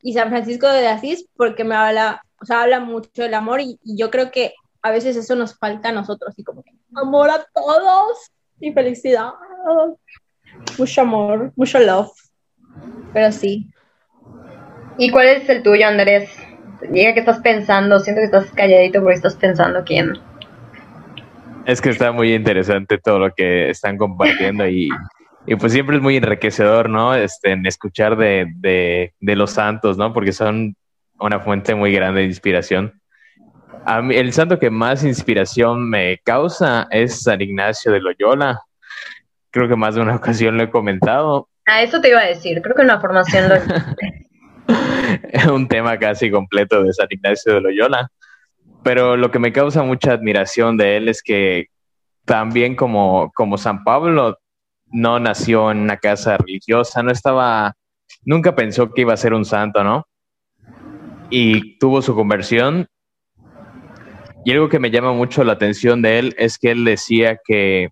y 0.00 0.12
San 0.12 0.28
Francisco 0.28 0.68
de 0.68 0.86
Asís, 0.86 1.26
porque 1.36 1.64
me 1.64 1.74
habla, 1.74 2.22
o 2.40 2.46
sea, 2.46 2.62
habla 2.62 2.80
mucho 2.80 3.22
del 3.22 3.34
amor, 3.34 3.60
y, 3.60 3.78
yo 3.84 4.10
creo 4.10 4.30
que 4.30 4.54
a 4.82 4.90
veces 4.90 5.16
eso 5.16 5.34
nos 5.34 5.58
falta 5.58 5.88
a 5.88 5.92
nosotros, 5.92 6.34
y 6.36 6.44
como 6.44 6.62
que 6.62 6.70
amor 6.94 7.30
a 7.30 7.44
todos, 7.52 8.30
y 8.60 8.72
felicidad, 8.72 9.32
mucho 10.78 11.00
amor, 11.00 11.52
mucho 11.56 11.78
love 11.80 12.12
pero 13.12 13.32
sí. 13.32 13.70
¿Y 14.98 15.10
cuál 15.10 15.28
es 15.28 15.48
el 15.48 15.62
tuyo, 15.62 15.86
Andrés? 15.86 16.30
Diga 16.90 17.14
que 17.14 17.20
estás 17.20 17.40
pensando, 17.40 17.98
siento 18.00 18.20
que 18.20 18.26
estás 18.26 18.50
calladito 18.52 19.00
porque 19.00 19.16
estás 19.16 19.36
pensando 19.36 19.82
quién. 19.84 20.12
Es 21.66 21.80
que 21.80 21.90
está 21.90 22.12
muy 22.12 22.34
interesante 22.34 22.98
todo 22.98 23.18
lo 23.18 23.30
que 23.32 23.70
están 23.70 23.98
compartiendo 23.98 24.66
y, 24.66 24.88
Y 25.46 25.56
pues 25.56 25.72
siempre 25.72 25.96
es 25.96 26.02
muy 26.02 26.16
enriquecedor, 26.16 26.90
¿no? 26.90 27.14
Este, 27.14 27.52
en 27.52 27.64
escuchar 27.66 28.16
de, 28.16 28.52
de, 28.56 29.14
de 29.18 29.36
los 29.36 29.52
santos, 29.52 29.96
¿no? 29.96 30.12
Porque 30.12 30.32
son 30.32 30.76
una 31.18 31.40
fuente 31.40 31.74
muy 31.74 31.92
grande 31.92 32.20
de 32.20 32.26
inspiración. 32.26 33.00
A 33.86 34.02
mí, 34.02 34.14
el 34.14 34.32
santo 34.32 34.58
que 34.58 34.68
más 34.68 35.04
inspiración 35.04 35.88
me 35.88 36.18
causa 36.18 36.86
es 36.90 37.22
San 37.22 37.40
Ignacio 37.40 37.92
de 37.92 38.00
Loyola. 38.00 38.60
Creo 39.50 39.68
que 39.68 39.76
más 39.76 39.94
de 39.94 40.02
una 40.02 40.16
ocasión 40.16 40.56
lo 40.56 40.64
he 40.64 40.70
comentado. 40.70 41.48
A 41.68 41.82
eso 41.82 42.00
te 42.00 42.08
iba 42.08 42.20
a 42.20 42.26
decir, 42.26 42.62
creo 42.62 42.74
que 42.74 42.82
una 42.82 42.98
formación 42.98 43.50
lo... 43.50 43.56
es 45.32 45.46
un 45.46 45.68
tema 45.68 45.98
casi 45.98 46.30
completo 46.30 46.82
de 46.82 46.94
San 46.94 47.08
Ignacio 47.10 47.54
de 47.54 47.60
Loyola. 47.60 48.10
Pero 48.82 49.18
lo 49.18 49.30
que 49.30 49.38
me 49.38 49.52
causa 49.52 49.82
mucha 49.82 50.12
admiración 50.12 50.78
de 50.78 50.96
él 50.96 51.08
es 51.08 51.22
que 51.22 51.66
también 52.24 52.74
como, 52.74 53.30
como 53.34 53.58
San 53.58 53.84
Pablo 53.84 54.38
no 54.86 55.20
nació 55.20 55.70
en 55.70 55.80
una 55.80 55.98
casa 55.98 56.38
religiosa, 56.38 57.02
no 57.02 57.10
estaba, 57.10 57.74
nunca 58.22 58.54
pensó 58.54 58.94
que 58.94 59.02
iba 59.02 59.12
a 59.12 59.18
ser 59.18 59.34
un 59.34 59.44
santo, 59.44 59.84
¿no? 59.84 60.06
Y 61.28 61.78
tuvo 61.78 62.00
su 62.00 62.14
conversión. 62.14 62.86
Y 64.42 64.52
algo 64.52 64.70
que 64.70 64.78
me 64.78 64.90
llama 64.90 65.12
mucho 65.12 65.44
la 65.44 65.52
atención 65.52 66.00
de 66.00 66.18
él 66.18 66.34
es 66.38 66.58
que 66.58 66.70
él 66.70 66.86
decía 66.86 67.38
que, 67.44 67.90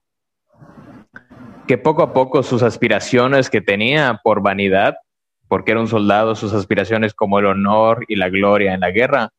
que 1.66 1.79
poco 1.79 2.02
a 2.02 2.12
poco 2.12 2.42
sus 2.42 2.62
aspiraciones 2.62 3.50
que 3.50 3.61
tenía 3.61 4.20
por 4.22 4.42
vanidad, 4.42 4.96
porque 5.48 5.72
era 5.72 5.81
un 5.81 5.88
soldado, 5.88 6.35
sus 6.35 6.52
aspiraciones 6.52 7.14
como 7.14 7.38
el 7.38 7.46
honor 7.46 8.05
y 8.09 8.16
la 8.16 8.29
gloria 8.29 8.74
en 8.74 8.81
la 8.81 8.90
guerra, 8.90 9.31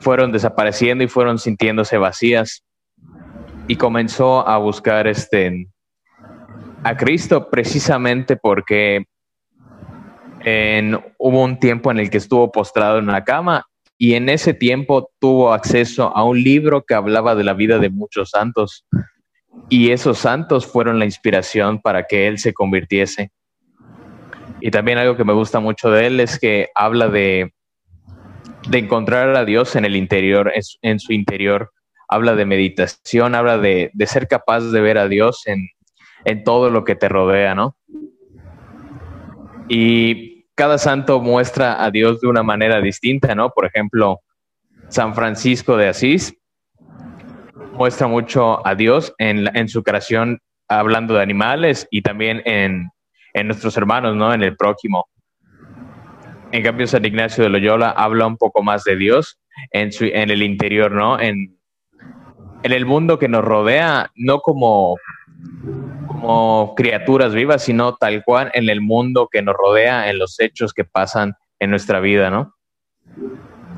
fueron 0.00 0.32
desapareciendo 0.32 1.04
y 1.04 1.08
fueron 1.08 1.38
sintiéndose 1.38 1.98
vacías. 1.98 2.64
Y 3.68 3.76
comenzó 3.76 4.46
a 4.48 4.58
buscar 4.58 5.06
este, 5.06 5.68
a 6.82 6.96
Cristo 6.96 7.48
precisamente 7.50 8.36
porque 8.36 9.04
en, 10.40 10.98
hubo 11.18 11.44
un 11.44 11.58
tiempo 11.58 11.90
en 11.90 11.98
el 11.98 12.10
que 12.10 12.18
estuvo 12.18 12.50
postrado 12.50 12.98
en 12.98 13.06
la 13.06 13.24
cama 13.24 13.66
y 13.98 14.14
en 14.14 14.28
ese 14.28 14.54
tiempo 14.54 15.10
tuvo 15.20 15.52
acceso 15.52 16.16
a 16.16 16.24
un 16.24 16.42
libro 16.42 16.82
que 16.82 16.94
hablaba 16.94 17.34
de 17.34 17.44
la 17.44 17.52
vida 17.52 17.78
de 17.78 17.90
muchos 17.90 18.30
santos 18.30 18.86
y 19.68 19.90
esos 19.90 20.18
santos 20.18 20.66
fueron 20.66 20.98
la 20.98 21.04
inspiración 21.04 21.80
para 21.80 22.04
que 22.04 22.26
él 22.26 22.38
se 22.38 22.52
convirtiese. 22.52 23.30
Y 24.60 24.70
también 24.70 24.98
algo 24.98 25.16
que 25.16 25.24
me 25.24 25.32
gusta 25.32 25.60
mucho 25.60 25.90
de 25.90 26.06
él 26.06 26.20
es 26.20 26.38
que 26.38 26.68
habla 26.74 27.08
de, 27.08 27.54
de 28.68 28.78
encontrar 28.78 29.34
a 29.36 29.44
Dios 29.44 29.76
en 29.76 29.84
el 29.84 29.96
interior, 29.96 30.52
en 30.82 30.98
su, 31.00 31.12
interior. 31.12 31.72
Habla 32.08 32.34
de 32.34 32.44
meditación, 32.44 33.34
habla 33.34 33.58
de, 33.58 33.90
de 33.94 34.06
ser 34.06 34.28
capaz 34.28 34.60
de 34.60 34.80
ver 34.80 34.98
a 34.98 35.08
Dios 35.08 35.42
en, 35.46 35.68
en 36.24 36.44
todo 36.44 36.70
lo 36.70 36.84
que 36.84 36.96
te 36.96 37.08
rodea, 37.08 37.54
¿no? 37.54 37.76
Y 39.68 40.46
cada 40.56 40.76
santo 40.78 41.20
muestra 41.20 41.82
a 41.82 41.90
Dios 41.90 42.20
de 42.20 42.28
una 42.28 42.42
manera 42.42 42.80
distinta, 42.80 43.34
¿no? 43.34 43.50
Por 43.50 43.66
ejemplo, 43.66 44.20
San 44.88 45.14
Francisco 45.14 45.76
de 45.76 45.88
Asís 45.88 46.34
muestra 47.80 48.08
mucho 48.08 48.64
a 48.66 48.74
Dios 48.74 49.14
en, 49.16 49.66
su 49.70 49.82
creación 49.82 50.38
hablando 50.68 51.14
de 51.14 51.22
animales 51.22 51.88
y 51.90 52.02
también 52.02 52.42
en, 52.44 52.90
en, 53.32 53.46
nuestros 53.46 53.74
hermanos, 53.78 54.14
¿no? 54.14 54.34
En 54.34 54.42
el 54.42 54.54
prójimo. 54.54 55.08
En 56.52 56.62
cambio, 56.62 56.86
San 56.86 57.06
Ignacio 57.06 57.42
de 57.42 57.48
Loyola 57.48 57.88
habla 57.88 58.26
un 58.26 58.36
poco 58.36 58.62
más 58.62 58.84
de 58.84 58.96
Dios 58.96 59.40
en, 59.70 59.92
su, 59.92 60.04
en 60.04 60.30
el 60.30 60.42
interior, 60.42 60.92
¿no? 60.92 61.18
En, 61.18 61.58
en 62.62 62.72
el 62.72 62.84
mundo 62.84 63.18
que 63.18 63.28
nos 63.28 63.42
rodea, 63.42 64.10
no 64.14 64.40
como 64.40 64.98
como 66.06 66.74
criaturas 66.74 67.32
vivas, 67.32 67.62
sino 67.62 67.94
tal 67.94 68.22
cual 68.24 68.50
en 68.52 68.68
el 68.68 68.82
mundo 68.82 69.26
que 69.32 69.40
nos 69.40 69.54
rodea, 69.56 70.10
en 70.10 70.18
los 70.18 70.38
hechos 70.38 70.74
que 70.74 70.84
pasan 70.84 71.32
en 71.58 71.70
nuestra 71.70 71.98
vida, 72.00 72.28
¿no? 72.28 72.54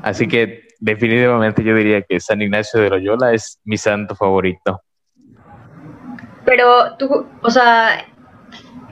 Así 0.01 0.27
que 0.27 0.62
definitivamente 0.83 1.63
yo 1.63 1.75
diría 1.75 2.01
que 2.01 2.19
San 2.19 2.41
Ignacio 2.41 2.81
de 2.81 2.89
Loyola 2.89 3.33
es 3.33 3.57
mi 3.63 3.77
santo 3.77 4.15
favorito. 4.15 4.81
Pero 6.43 6.97
tú, 6.97 7.25
o 7.41 7.49
sea, 7.49 8.05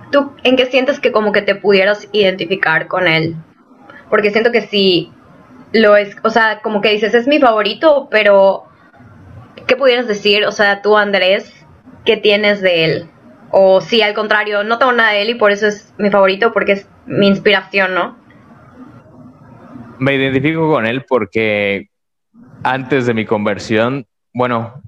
¿tú 0.10 0.32
en 0.44 0.56
qué 0.56 0.68
sientes 0.68 1.02
que 1.02 1.12
como 1.12 1.34
que 1.34 1.42
te 1.42 1.56
pudieras 1.56 2.08
identificar 2.14 2.88
con 2.88 3.10
él? 3.10 3.36
Porque 4.10 4.32
siento 4.32 4.54
que 4.54 4.62
sí 4.62 5.12
lo 5.74 5.98
es, 5.98 6.16
o 6.24 6.30
sea, 6.30 6.62
como 6.62 6.80
que 6.80 6.92
dices, 6.92 7.14
es 7.14 7.28
mi 7.28 7.40
favorito, 7.40 8.08
pero 8.10 8.64
¿qué 9.68 9.76
pudieras 9.76 10.08
decir? 10.08 10.46
O 10.46 10.54
sea, 10.54 10.82
tú 10.82 10.96
Andrés, 10.96 11.54
¿qué 12.06 12.16
tienes 12.16 12.62
de 12.62 12.86
él? 12.86 13.10
O 13.52 13.82
si 13.82 14.02
al 14.02 14.14
contrario, 14.14 14.64
no 14.64 14.80
tengo 14.80 14.94
nada 14.94 15.12
de 15.12 15.24
él 15.24 15.32
y 15.32 15.36
por 15.36 15.52
eso 15.52 15.68
es 15.68 15.94
mi 15.98 16.10
favorito, 16.10 16.54
porque 16.54 16.72
es 16.72 16.88
mi 17.06 17.28
inspiración, 17.28 17.94
¿no? 17.94 18.21
Me 20.02 20.16
identifico 20.16 20.68
con 20.68 20.88
él 20.88 21.06
porque 21.08 21.92
antes 22.64 23.06
de 23.06 23.14
mi 23.14 23.24
conversión, 23.24 24.08
bueno, 24.34 24.82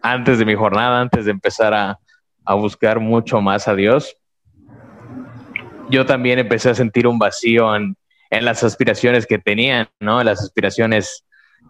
antes 0.00 0.38
de 0.38 0.44
mi 0.44 0.54
jornada, 0.54 1.00
antes 1.00 1.24
de 1.24 1.32
empezar 1.32 1.74
a, 1.74 1.98
a 2.44 2.54
buscar 2.54 3.00
mucho 3.00 3.40
más 3.40 3.66
a 3.66 3.74
Dios, 3.74 4.16
yo 5.90 6.06
también 6.06 6.38
empecé 6.38 6.70
a 6.70 6.74
sentir 6.74 7.08
un 7.08 7.18
vacío 7.18 7.74
en, 7.74 7.96
en 8.30 8.44
las 8.44 8.62
aspiraciones 8.62 9.26
que 9.26 9.40
tenía, 9.40 9.90
¿no? 9.98 10.22
Las 10.22 10.40
aspiraciones 10.40 11.26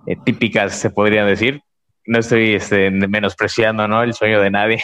eh, 0.06 0.16
típicas, 0.22 0.74
se 0.74 0.90
podría 0.90 1.24
decir 1.24 1.62
no 2.06 2.18
estoy 2.18 2.54
este, 2.54 2.90
menospreciando 2.90 3.86
¿no? 3.86 4.02
el 4.02 4.14
sueño 4.14 4.40
de 4.40 4.50
nadie. 4.50 4.82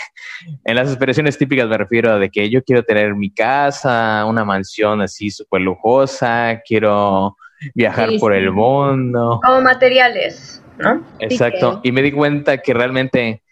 En 0.64 0.76
las 0.76 0.88
aspiraciones 0.88 1.36
típicas 1.36 1.68
me 1.68 1.76
refiero 1.76 2.12
a 2.12 2.18
de 2.18 2.30
que 2.30 2.48
yo 2.50 2.62
quiero 2.62 2.84
tener 2.84 3.14
mi 3.14 3.32
casa, 3.32 4.24
una 4.26 4.44
mansión 4.44 5.00
así 5.00 5.30
súper 5.30 5.62
lujosa, 5.62 6.62
quiero 6.64 7.36
viajar 7.74 8.10
por 8.18 8.34
el 8.34 8.50
mundo. 8.50 9.40
Como 9.44 9.60
materiales, 9.62 10.62
¿no? 10.78 11.04
Exacto. 11.18 11.80
Y 11.82 11.92
me 11.92 12.02
di 12.02 12.12
cuenta 12.12 12.58
que 12.58 12.74
realmente 12.74 13.42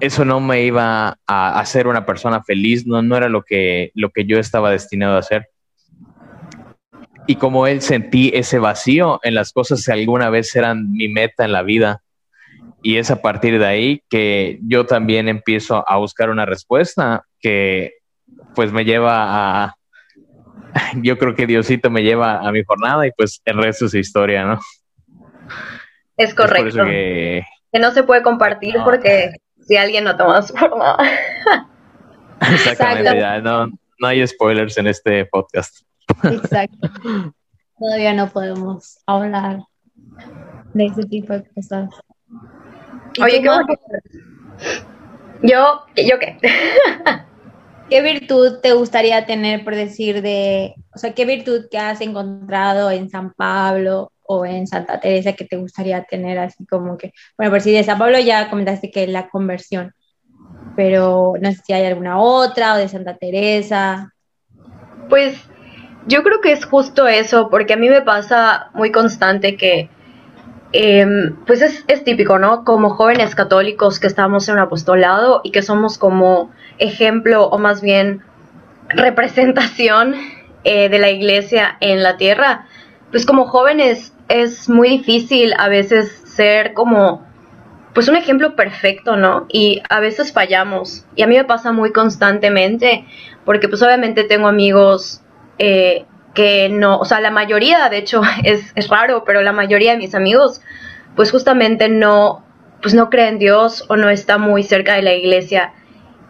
eso 0.00 0.24
no 0.24 0.40
me 0.40 0.62
iba 0.62 1.18
a 1.26 1.60
hacer 1.60 1.86
una 1.86 2.06
persona 2.06 2.42
feliz, 2.42 2.86
no, 2.86 3.02
no 3.02 3.16
era 3.16 3.28
lo 3.28 3.42
que, 3.42 3.90
lo 3.94 4.10
que 4.10 4.24
yo 4.24 4.38
estaba 4.38 4.70
destinado 4.70 5.16
a 5.16 5.20
hacer. 5.20 5.48
Y 7.26 7.36
como 7.36 7.66
él 7.66 7.82
sentí 7.82 8.30
ese 8.34 8.58
vacío 8.58 9.20
en 9.22 9.34
las 9.34 9.52
cosas 9.52 9.84
que 9.84 9.92
alguna 9.92 10.30
vez 10.30 10.54
eran 10.56 10.92
mi 10.92 11.08
meta 11.08 11.44
en 11.44 11.52
la 11.52 11.62
vida 11.62 12.02
y 12.82 12.96
es 12.96 13.10
a 13.10 13.20
partir 13.20 13.58
de 13.58 13.66
ahí 13.66 14.02
que 14.08 14.58
yo 14.62 14.86
también 14.86 15.28
empiezo 15.28 15.84
a 15.86 15.96
buscar 15.98 16.30
una 16.30 16.46
respuesta 16.46 17.24
que 17.40 17.94
pues 18.54 18.72
me 18.72 18.84
lleva 18.84 19.64
a, 19.64 19.77
yo 21.02 21.18
creo 21.18 21.34
que 21.34 21.46
Diosito 21.46 21.90
me 21.90 22.02
lleva 22.02 22.40
a 22.40 22.52
mi 22.52 22.62
jornada 22.64 23.06
y 23.06 23.12
pues 23.12 23.40
el 23.44 23.62
resto 23.62 23.86
es 23.86 23.94
historia, 23.94 24.44
¿no? 24.44 24.60
Es 26.16 26.34
correcto. 26.34 26.84
que... 26.84 27.44
no 27.72 27.90
se 27.92 28.02
puede 28.02 28.22
compartir 28.22 28.76
porque 28.84 29.32
si 29.60 29.76
alguien 29.76 30.04
no 30.04 30.16
toma 30.16 30.42
su 30.42 30.56
jornada. 30.56 30.98
Exactamente, 32.40 33.18
ya, 33.18 33.40
no, 33.40 33.66
no 33.66 34.06
hay 34.06 34.26
spoilers 34.26 34.78
en 34.78 34.86
este 34.88 35.24
podcast. 35.26 35.82
Exacto. 36.22 36.88
Todavía 37.78 38.12
no 38.12 38.28
podemos 38.28 38.98
hablar 39.06 39.60
de 40.74 40.86
ese 40.86 41.02
tipo 41.04 41.32
de 41.32 41.44
cosas. 41.54 41.90
Oye, 43.22 43.42
¿qué 43.42 43.48
Yo, 45.42 45.84
¿yo 45.96 46.18
qué? 46.18 46.38
¿Qué 47.90 48.02
virtud 48.02 48.58
te 48.60 48.72
gustaría 48.72 49.24
tener, 49.24 49.64
por 49.64 49.74
decir, 49.74 50.20
de, 50.20 50.74
o 50.94 50.98
sea, 50.98 51.14
qué 51.14 51.24
virtud 51.24 51.66
que 51.70 51.78
has 51.78 52.02
encontrado 52.02 52.90
en 52.90 53.08
San 53.08 53.32
Pablo 53.32 54.12
o 54.26 54.44
en 54.44 54.66
Santa 54.66 55.00
Teresa 55.00 55.32
que 55.32 55.46
te 55.46 55.56
gustaría 55.56 56.04
tener 56.04 56.38
así 56.38 56.66
como 56.66 56.98
que, 56.98 57.12
bueno, 57.38 57.50
por 57.50 57.62
si 57.62 57.72
de 57.72 57.82
San 57.84 57.98
Pablo 57.98 58.18
ya 58.18 58.50
comentaste 58.50 58.90
que 58.90 59.04
es 59.04 59.08
la 59.08 59.30
conversión, 59.30 59.94
pero 60.76 61.32
no 61.40 61.50
sé 61.50 61.58
si 61.64 61.72
hay 61.72 61.86
alguna 61.86 62.20
otra 62.20 62.74
o 62.74 62.76
de 62.76 62.88
Santa 62.88 63.16
Teresa. 63.16 64.12
Pues 65.08 65.40
yo 66.06 66.22
creo 66.22 66.42
que 66.42 66.52
es 66.52 66.66
justo 66.66 67.08
eso, 67.08 67.48
porque 67.48 67.72
a 67.72 67.78
mí 67.78 67.88
me 67.88 68.02
pasa 68.02 68.70
muy 68.74 68.92
constante 68.92 69.56
que 69.56 69.88
Em, 70.72 71.36
pues 71.46 71.62
es, 71.62 72.04
típico, 72.04 72.38
¿no? 72.38 72.64
Como 72.64 72.90
jóvenes 72.90 73.34
católicos 73.34 73.98
que 73.98 74.06
estamos 74.06 74.48
en 74.48 74.54
un 74.54 74.60
apostolado 74.60 75.40
y 75.42 75.50
que 75.50 75.62
somos 75.62 75.96
como 75.96 76.50
ejemplo 76.78 77.46
o 77.46 77.58
más 77.58 77.80
bien 77.80 78.22
representación 78.88 80.14
eh, 80.64 80.88
de 80.88 80.98
la 80.98 81.10
iglesia 81.10 81.78
en 81.80 82.02
la 82.02 82.18
tierra, 82.18 82.66
pues 83.10 83.24
como 83.24 83.46
jóvenes 83.46 84.12
es 84.28 84.68
muy 84.68 84.90
difícil 84.90 85.54
a 85.58 85.68
veces 85.68 86.22
ser 86.26 86.74
como 86.74 87.26
pues 87.94 88.08
un 88.08 88.16
ejemplo 88.16 88.54
perfecto, 88.54 89.16
¿no? 89.16 89.46
Y 89.48 89.82
a 89.88 90.00
veces 90.00 90.32
fallamos. 90.32 91.04
Y 91.16 91.22
a 91.22 91.26
mí 91.26 91.36
me 91.36 91.44
pasa 91.44 91.72
muy 91.72 91.92
constantemente, 91.92 93.06
porque 93.44 93.68
pues 93.68 93.82
obviamente 93.82 94.22
tengo 94.24 94.46
amigos 94.46 95.22
eh, 95.58 96.04
que 96.38 96.68
no, 96.68 96.98
o 96.98 97.04
sea, 97.04 97.20
la 97.20 97.32
mayoría, 97.32 97.88
de 97.88 97.98
hecho, 97.98 98.22
es, 98.44 98.70
es 98.76 98.88
raro, 98.88 99.24
pero 99.24 99.42
la 99.42 99.52
mayoría 99.52 99.90
de 99.90 99.98
mis 99.98 100.14
amigos, 100.14 100.60
pues 101.16 101.32
justamente 101.32 101.88
no, 101.88 102.44
pues 102.80 102.94
no 102.94 103.10
creen 103.10 103.34
en 103.34 103.38
Dios 103.40 103.84
o 103.88 103.96
no 103.96 104.08
está 104.08 104.38
muy 104.38 104.62
cerca 104.62 104.94
de 104.94 105.02
la 105.02 105.14
iglesia. 105.14 105.72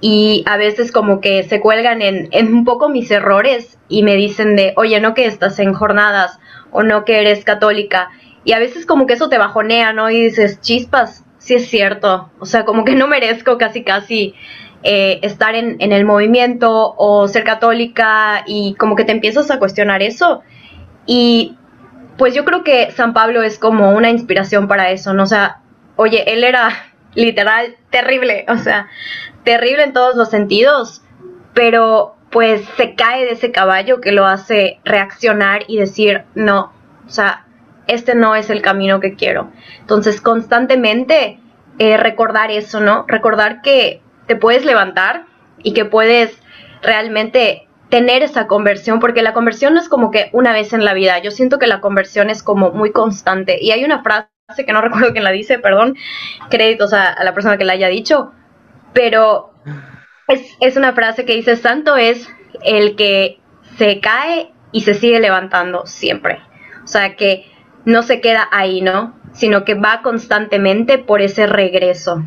y 0.00 0.44
a 0.46 0.56
veces 0.56 0.92
como 0.92 1.20
que 1.20 1.42
se 1.42 1.60
cuelgan 1.60 2.00
en, 2.00 2.28
en 2.30 2.54
un 2.54 2.64
poco 2.64 2.88
mis 2.88 3.10
errores 3.10 3.78
y 3.88 4.02
me 4.02 4.14
dicen 4.14 4.56
de, 4.56 4.72
oye, 4.76 4.98
no 4.98 5.12
que 5.12 5.26
estás 5.26 5.58
en 5.58 5.74
jornadas 5.74 6.38
o 6.70 6.82
no 6.82 7.04
que 7.04 7.20
eres 7.20 7.44
católica. 7.44 8.08
Y 8.44 8.52
a 8.52 8.58
veces 8.58 8.86
como 8.86 9.06
que 9.06 9.14
eso 9.14 9.28
te 9.28 9.36
bajonea, 9.36 9.92
¿no? 9.92 10.08
Y 10.08 10.22
dices, 10.22 10.62
chispas, 10.62 11.24
sí 11.36 11.54
es 11.54 11.68
cierto. 11.68 12.30
O 12.38 12.46
sea, 12.46 12.64
como 12.64 12.84
que 12.86 12.94
no 12.94 13.08
merezco 13.08 13.58
casi 13.58 13.84
casi 13.84 14.34
eh, 14.82 15.18
estar 15.22 15.54
en, 15.54 15.76
en, 15.80 15.92
el 15.92 16.04
movimiento 16.04 16.94
o 16.96 17.26
ser 17.28 17.44
católica 17.44 18.44
y 18.46 18.74
como 18.74 18.94
que 18.94 19.04
te 19.04 19.12
empiezas 19.12 19.50
a 19.50 19.58
cuestionar 19.58 20.02
eso. 20.02 20.42
Y 21.06 21.56
pues 22.18 22.34
yo 22.34 22.44
creo 22.44 22.64
que 22.64 22.90
San 22.90 23.14
Pablo 23.14 23.42
es 23.42 23.58
como 23.58 23.92
una 23.92 24.10
inspiración 24.10 24.68
para 24.68 24.90
eso, 24.90 25.14
¿no? 25.14 25.22
O 25.22 25.26
sea, 25.26 25.60
oye, 25.96 26.32
él 26.32 26.44
era 26.44 26.70
literal 27.14 27.76
terrible, 27.90 28.44
o 28.48 28.56
sea, 28.56 28.88
terrible 29.44 29.84
en 29.84 29.92
todos 29.92 30.16
los 30.16 30.28
sentidos, 30.28 31.02
pero 31.54 32.16
pues 32.30 32.62
se 32.76 32.94
cae 32.94 33.24
de 33.24 33.32
ese 33.32 33.52
caballo 33.52 34.00
que 34.00 34.12
lo 34.12 34.26
hace 34.26 34.80
reaccionar 34.84 35.62
y 35.66 35.78
decir, 35.78 36.24
no, 36.34 36.72
o 37.06 37.10
sea, 37.10 37.46
este 37.86 38.14
no 38.14 38.36
es 38.36 38.50
el 38.50 38.60
camino 38.60 39.00
que 39.00 39.14
quiero. 39.14 39.50
Entonces, 39.80 40.20
constantemente 40.20 41.40
eh, 41.78 41.96
recordar 41.96 42.50
eso, 42.50 42.80
¿no? 42.80 43.06
Recordar 43.08 43.62
que 43.62 44.02
te 44.28 44.36
puedes 44.36 44.64
levantar 44.64 45.24
y 45.62 45.72
que 45.72 45.84
puedes 45.84 46.38
realmente 46.82 47.66
tener 47.88 48.22
esa 48.22 48.46
conversión, 48.46 49.00
porque 49.00 49.22
la 49.22 49.32
conversión 49.32 49.74
no 49.74 49.80
es 49.80 49.88
como 49.88 50.10
que 50.10 50.28
una 50.32 50.52
vez 50.52 50.72
en 50.72 50.84
la 50.84 50.94
vida, 50.94 51.18
yo 51.18 51.30
siento 51.30 51.58
que 51.58 51.66
la 51.66 51.80
conversión 51.80 52.30
es 52.30 52.42
como 52.42 52.70
muy 52.70 52.92
constante. 52.92 53.58
Y 53.60 53.72
hay 53.72 53.84
una 53.84 54.02
frase 54.02 54.28
que 54.64 54.72
no 54.72 54.80
recuerdo 54.82 55.12
quién 55.12 55.24
la 55.24 55.32
dice, 55.32 55.58
perdón, 55.58 55.96
créditos 56.50 56.92
a, 56.92 57.22
la 57.24 57.34
persona 57.34 57.56
que 57.56 57.64
la 57.64 57.72
haya 57.72 57.88
dicho, 57.88 58.32
pero 58.92 59.52
es, 60.28 60.56
es 60.60 60.76
una 60.76 60.92
frase 60.92 61.24
que 61.24 61.34
dice, 61.34 61.56
santo 61.56 61.96
es 61.96 62.28
el 62.62 62.94
que 62.94 63.40
se 63.76 64.00
cae 64.00 64.52
y 64.72 64.82
se 64.82 64.94
sigue 64.94 65.20
levantando 65.20 65.86
siempre. 65.86 66.40
O 66.84 66.86
sea, 66.86 67.16
que 67.16 67.50
no 67.84 68.02
se 68.02 68.20
queda 68.20 68.48
ahí, 68.52 68.82
¿no? 68.82 69.18
Sino 69.32 69.64
que 69.64 69.74
va 69.74 70.02
constantemente 70.02 70.98
por 70.98 71.22
ese 71.22 71.46
regreso. 71.46 72.26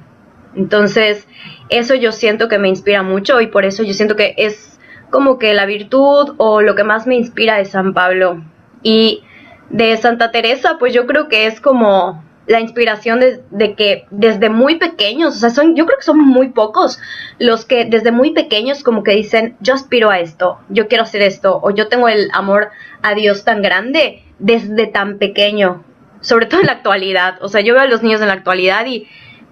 Entonces, 0.56 1.28
eso 1.70 1.96
yo 1.96 2.12
siento 2.12 2.48
que 2.48 2.60
me 2.60 2.70
inspira 2.70 3.04
mucho 3.04 3.42
y 3.42 3.48
por 3.48 3.66
eso 3.66 3.84
yo 3.84 3.94
siento 3.94 4.16
que 4.16 4.36
es 4.38 4.80
como 5.10 5.38
que 5.38 5.54
la 5.54 5.66
virtud 5.66 6.36
o 6.38 6.62
lo 6.62 6.76
que 6.76 6.84
más 6.84 7.08
me 7.08 7.16
inspira 7.16 7.58
de 7.58 7.66
San 7.66 7.94
Pablo. 7.94 8.44
Y 8.84 9.24
de 9.70 9.96
Santa 9.98 10.32
Teresa, 10.32 10.78
pues 10.80 10.94
yo 10.94 11.06
creo 11.06 11.28
que 11.28 11.46
es 11.46 11.62
como 11.62 12.24
la 12.48 12.60
inspiración 12.60 13.20
de, 13.20 13.76
que 13.76 14.06
desde 14.10 14.50
muy 14.50 14.78
pequeños, 14.78 15.36
o 15.36 15.40
sea, 15.40 15.52
son, 15.52 15.76
yo 15.76 15.86
creo 15.86 15.98
que 15.98 16.04
son 16.04 16.20
muy 16.20 16.50
pocos 16.50 17.00
los 17.40 17.66
que 17.66 17.86
desde 17.86 18.12
muy 18.12 18.32
pequeños 18.32 18.84
como 18.84 19.04
que 19.04 19.12
dicen, 19.12 19.56
yo 19.60 19.74
aspiro 19.74 20.10
a 20.10 20.20
esto, 20.20 20.60
yo 20.68 20.88
quiero 20.88 21.04
hacer 21.04 21.22
esto, 21.22 21.60
o 21.62 21.72
yo 21.72 21.88
tengo 21.88 22.10
el 22.10 22.30
amor 22.34 22.70
a 23.04 23.14
Dios 23.14 23.46
tan 23.46 23.62
grande 23.62 24.24
desde 24.40 24.88
tan 24.88 25.18
pequeño, 25.18 25.84
sobre 26.20 26.48
todo 26.48 26.62
en 26.62 26.68
la 26.68 26.74
actualidad, 26.74 27.38
o 27.42 27.48
sea, 27.48 27.62
yo 27.62 27.74
veo 27.74 27.84
a 27.84 27.88
los 27.88 28.04
niños 28.04 28.22
en 28.22 28.28
la 28.28 28.34
actualidad 28.34 28.86
y 28.86 29.08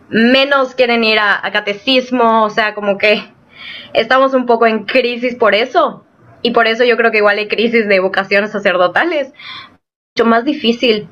menos 0.10 0.76
quieren 0.76 1.04
ir 1.04 1.20
a, 1.20 1.46
a 1.46 1.52
catecismo, 1.52 2.44
o 2.44 2.50
sea, 2.50 2.74
como 2.74 2.98
que 2.98 3.24
estamos 3.94 4.34
un 4.34 4.46
poco 4.46 4.68
en 4.68 4.86
crisis 4.86 5.36
por 5.36 5.56
eso, 5.56 6.06
y 6.42 6.52
por 6.52 6.68
eso 6.68 6.84
yo 6.84 6.98
creo 6.98 7.12
que 7.12 7.18
igual 7.18 7.38
hay 7.38 7.48
crisis 7.48 7.88
de 7.88 8.00
vocaciones 8.00 8.52
sacerdotales, 8.52 9.34
mucho 10.16 10.30
más 10.30 10.46
difícil. 10.46 11.08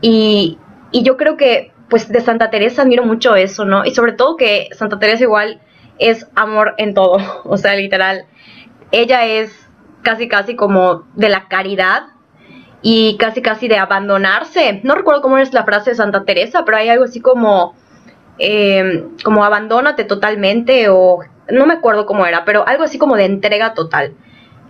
Y, 0.00 0.58
y 0.90 1.02
yo 1.02 1.16
creo 1.16 1.36
que, 1.36 1.72
pues, 1.90 2.08
de 2.08 2.20
Santa 2.20 2.50
Teresa 2.50 2.82
admiro 2.82 3.04
mucho 3.04 3.36
eso, 3.36 3.64
¿no? 3.64 3.84
Y 3.84 3.94
sobre 3.94 4.12
todo 4.12 4.36
que 4.36 4.68
Santa 4.72 4.98
Teresa 4.98 5.24
igual 5.24 5.60
es 5.98 6.26
amor 6.34 6.74
en 6.78 6.94
todo, 6.94 7.18
o 7.44 7.56
sea, 7.56 7.74
literal. 7.76 8.26
Ella 8.90 9.26
es 9.26 9.68
casi, 10.02 10.28
casi 10.28 10.56
como 10.56 11.06
de 11.14 11.28
la 11.28 11.48
caridad 11.48 12.04
y 12.80 13.16
casi, 13.18 13.42
casi 13.42 13.68
de 13.68 13.76
abandonarse. 13.76 14.80
No 14.84 14.94
recuerdo 14.94 15.22
cómo 15.22 15.38
es 15.38 15.52
la 15.52 15.64
frase 15.64 15.90
de 15.90 15.96
Santa 15.96 16.24
Teresa, 16.24 16.64
pero 16.64 16.78
hay 16.78 16.88
algo 16.88 17.04
así 17.04 17.20
como, 17.20 17.74
eh, 18.38 19.04
como 19.24 19.44
abandónate 19.44 20.04
totalmente 20.04 20.88
o 20.88 21.20
no 21.50 21.66
me 21.66 21.74
acuerdo 21.74 22.06
cómo 22.06 22.26
era, 22.26 22.44
pero 22.44 22.66
algo 22.66 22.84
así 22.84 22.98
como 22.98 23.16
de 23.16 23.26
entrega 23.26 23.74
total. 23.74 24.14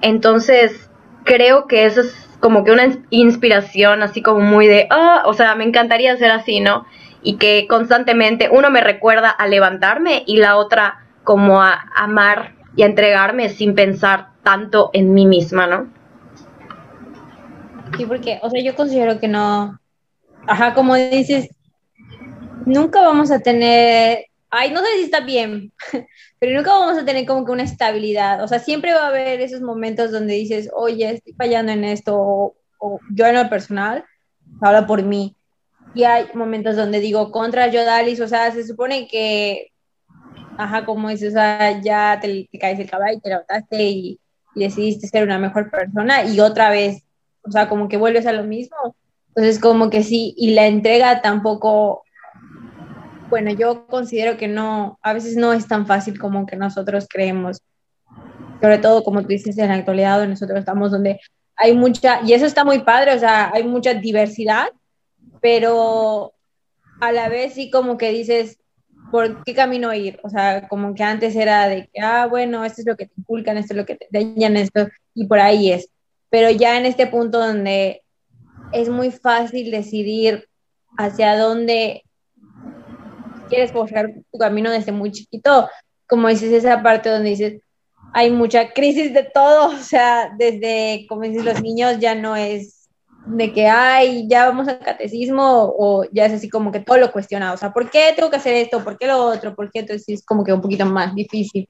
Entonces, 0.01 0.91
creo 1.25 1.67
que 1.67 1.85
eso 1.85 2.01
es 2.01 2.29
como 2.41 2.65
que 2.65 2.73
una 2.73 2.99
inspiración 3.11 4.03
así 4.03 4.21
como 4.21 4.41
muy 4.41 4.67
de, 4.67 4.89
ah, 4.91 5.23
o 5.27 5.33
sea, 5.33 5.55
me 5.55 5.65
encantaría 5.65 6.17
ser 6.17 6.33
así, 6.33 6.61
¿no? 6.61 6.87
Y 7.23 7.37
que 7.37 7.67
constantemente 7.69 8.49
uno 8.51 8.69
me 8.71 8.81
recuerda 8.81 9.31
a 9.31 9.47
levantarme 9.47 10.25
y 10.27 10.39
la 10.39 10.57
otra 10.57 11.05
como 11.23 11.63
a 11.63 11.85
amar 11.95 12.55
y 12.75 12.83
a 12.83 12.87
entregarme 12.87 13.49
sin 13.49 13.75
pensar 13.77 14.31
tanto 14.43 14.91
en 14.93 15.15
mí 15.15 15.25
misma, 15.25 15.69
¿no? 15.69 15.87
Sí, 17.97 18.07
porque, 18.07 18.41
o 18.43 18.51
sea, 18.51 18.61
yo 18.61 18.75
considero 18.75 19.21
que 19.21 19.29
no, 19.29 19.79
ajá, 20.47 20.75
como 20.75 20.97
dices, 20.97 21.55
nunca 22.67 23.01
vamos 23.03 23.31
a 23.31 23.41
tener, 23.41 24.27
ay, 24.51 24.71
no 24.71 24.81
sé 24.81 24.87
si 24.97 25.03
está 25.05 25.21
bien, 25.21 25.73
pero 26.39 26.57
nunca 26.57 26.73
vamos 26.73 26.99
a 26.99 27.05
tener 27.05 27.27
como 27.27 27.45
que 27.45 27.53
una 27.53 27.63
estabilidad. 27.63 28.43
O 28.43 28.49
sea, 28.49 28.59
siempre 28.59 28.93
va 28.93 29.05
a 29.05 29.09
haber 29.09 29.41
esos 29.41 29.61
momentos 29.61 30.11
donde 30.11 30.35
dices, 30.35 30.71
oye, 30.75 31.11
estoy 31.11 31.33
fallando 31.35 31.73
en 31.73 31.85
esto, 31.85 32.55
o, 32.79 33.01
yo 33.15 33.27
en 33.27 33.37
lo 33.37 33.49
personal, 33.49 34.05
habla 34.61 34.87
por 34.87 35.03
mí. 35.03 35.37
Y 35.95 36.05
hay 36.05 36.27
momentos 36.35 36.77
donde 36.77 37.01
digo, 37.01 37.31
contra 37.31 37.69
yo, 37.69 37.85
Dalis, 37.85 38.21
o 38.21 38.29
sea, 38.29 38.51
se 38.51 38.67
supone 38.67 39.09
que, 39.09 39.73
ajá, 40.57 40.85
como 40.85 41.11
dices, 41.11 41.31
o 41.31 41.33
sea, 41.33 41.81
ya 41.81 42.19
te, 42.21 42.49
caes 42.59 42.79
el 42.79 42.91
caballo, 42.91 43.21
te 43.21 43.29
levantaste 43.29 43.83
y, 43.83 44.21
y 44.55 44.65
decidiste 44.65 45.07
ser 45.07 45.25
una 45.25 45.39
mejor 45.39 45.71
persona, 45.71 46.25
y 46.25 46.41
otra 46.41 46.71
vez, 46.71 47.03
o 47.43 47.51
sea, 47.51 47.69
como 47.69 47.89
que 47.89 47.97
vuelves 47.97 48.27
a 48.27 48.33
lo 48.33 48.45
mismo. 48.45 48.77
Entonces, 49.35 49.59
como 49.59 49.91
que 49.91 50.03
sí, 50.03 50.35
y 50.37 50.55
la 50.55 50.67
entrega 50.67 51.23
tampoco 51.23 52.03
bueno, 53.33 53.51
yo 53.51 53.87
considero 53.87 54.37
que 54.37 54.47
no, 54.47 54.99
a 55.01 55.15
veces 55.15 55.37
no 55.37 55.55
es 55.55 55.67
tan 55.67 55.87
fácil 55.87 56.19
como 56.19 56.45
que 56.45 56.55
nosotros 56.55 57.07
creemos. 57.09 57.63
Sobre 58.61 58.77
todo, 58.77 59.03
como 59.03 59.23
tú 59.23 59.29
dices, 59.29 59.57
en 59.57 59.69
la 59.69 59.77
actualidad 59.77 60.19
donde 60.19 60.35
nosotros 60.35 60.59
estamos, 60.59 60.91
donde 60.91 61.19
hay 61.57 61.75
mucha, 61.75 62.21
y 62.27 62.35
eso 62.35 62.45
está 62.45 62.63
muy 62.63 62.81
padre, 62.81 63.15
o 63.15 63.19
sea, 63.19 63.51
hay 63.55 63.65
mucha 63.65 63.95
diversidad, 63.95 64.67
pero 65.41 66.35
a 67.01 67.11
la 67.11 67.31
vez 67.31 67.55
sí 67.55 67.71
como 67.71 67.97
que 67.97 68.11
dices, 68.11 68.59
¿por 69.11 69.43
qué 69.45 69.55
camino 69.55 69.95
ir? 69.95 70.21
O 70.25 70.29
sea, 70.29 70.69
como 70.69 70.95
que 70.95 71.03
antes 71.03 71.35
era 71.35 71.71
de 71.71 71.89
que, 71.91 72.03
ah, 72.03 72.27
bueno, 72.27 72.67
esto 72.67 72.83
es 72.83 72.87
lo 72.87 72.99
que 72.99 73.07
te 73.07 73.15
inculcan, 73.17 73.57
esto 73.57 73.73
es 73.73 73.79
lo 73.79 73.87
que 73.87 73.95
te 73.97 74.09
enseñan, 74.13 74.59
esto, 74.59 74.89
y 75.15 75.27
por 75.27 75.39
ahí 75.39 75.73
es. 75.73 75.89
Pero 76.29 76.51
ya 76.51 76.77
en 76.77 76.85
este 76.85 77.07
punto 77.07 77.39
donde 77.39 78.03
es 78.73 78.91
muy 78.91 79.11
fácil 79.11 79.71
decidir 79.71 80.51
hacia 80.99 81.39
dónde 81.39 82.03
quieres 83.53 83.73
forjar 83.73 84.15
tu 84.33 84.39
camino 84.39 84.71
desde 84.71 84.93
muy 84.93 85.13
chiquito, 85.13 85.69
como 86.07 86.29
dices, 86.29 86.53
esa 86.53 86.83
parte 86.83 87.11
donde 87.11 87.31
dices, 87.31 87.61
hay 88.15 88.31
mucha 88.31 88.73
crisis 88.73 89.13
de 89.13 89.25
todo, 89.25 89.67
o 89.77 89.79
sea, 89.79 90.33
desde, 90.39 91.07
como 91.09 91.23
dices, 91.23 91.45
los 91.45 91.63
niños 91.63 91.99
ya 91.99 92.15
no 92.15 92.35
es 92.35 92.89
de 93.27 93.53
que, 93.53 93.69
ay, 93.69 94.27
ya 94.29 94.49
vamos 94.49 94.67
al 94.67 94.81
catecismo, 94.81 95.73
o 95.79 96.05
ya 96.11 96.27
es 96.27 96.33
así 96.33 96.49
como 96.49 96.73
que 96.73 96.81
todo 96.81 96.97
lo 96.97 97.13
cuestionado, 97.13 97.55
o 97.55 97.59
sea, 97.59 97.73
¿por 97.73 97.91
qué 97.91 98.13
tengo 98.17 98.31
que 98.31 98.37
hacer 98.37 98.55
esto? 98.55 98.83
¿Por 98.83 98.99
qué 98.99 99.07
lo 99.07 99.19
otro? 99.19 99.55
¿Por 99.55 99.71
qué? 99.71 99.81
Entonces 99.81 100.09
es 100.09 100.25
como 100.25 100.43
que 100.43 100.53
un 100.53 100.61
poquito 100.61 100.87
más 100.87 101.15
difícil. 101.15 101.69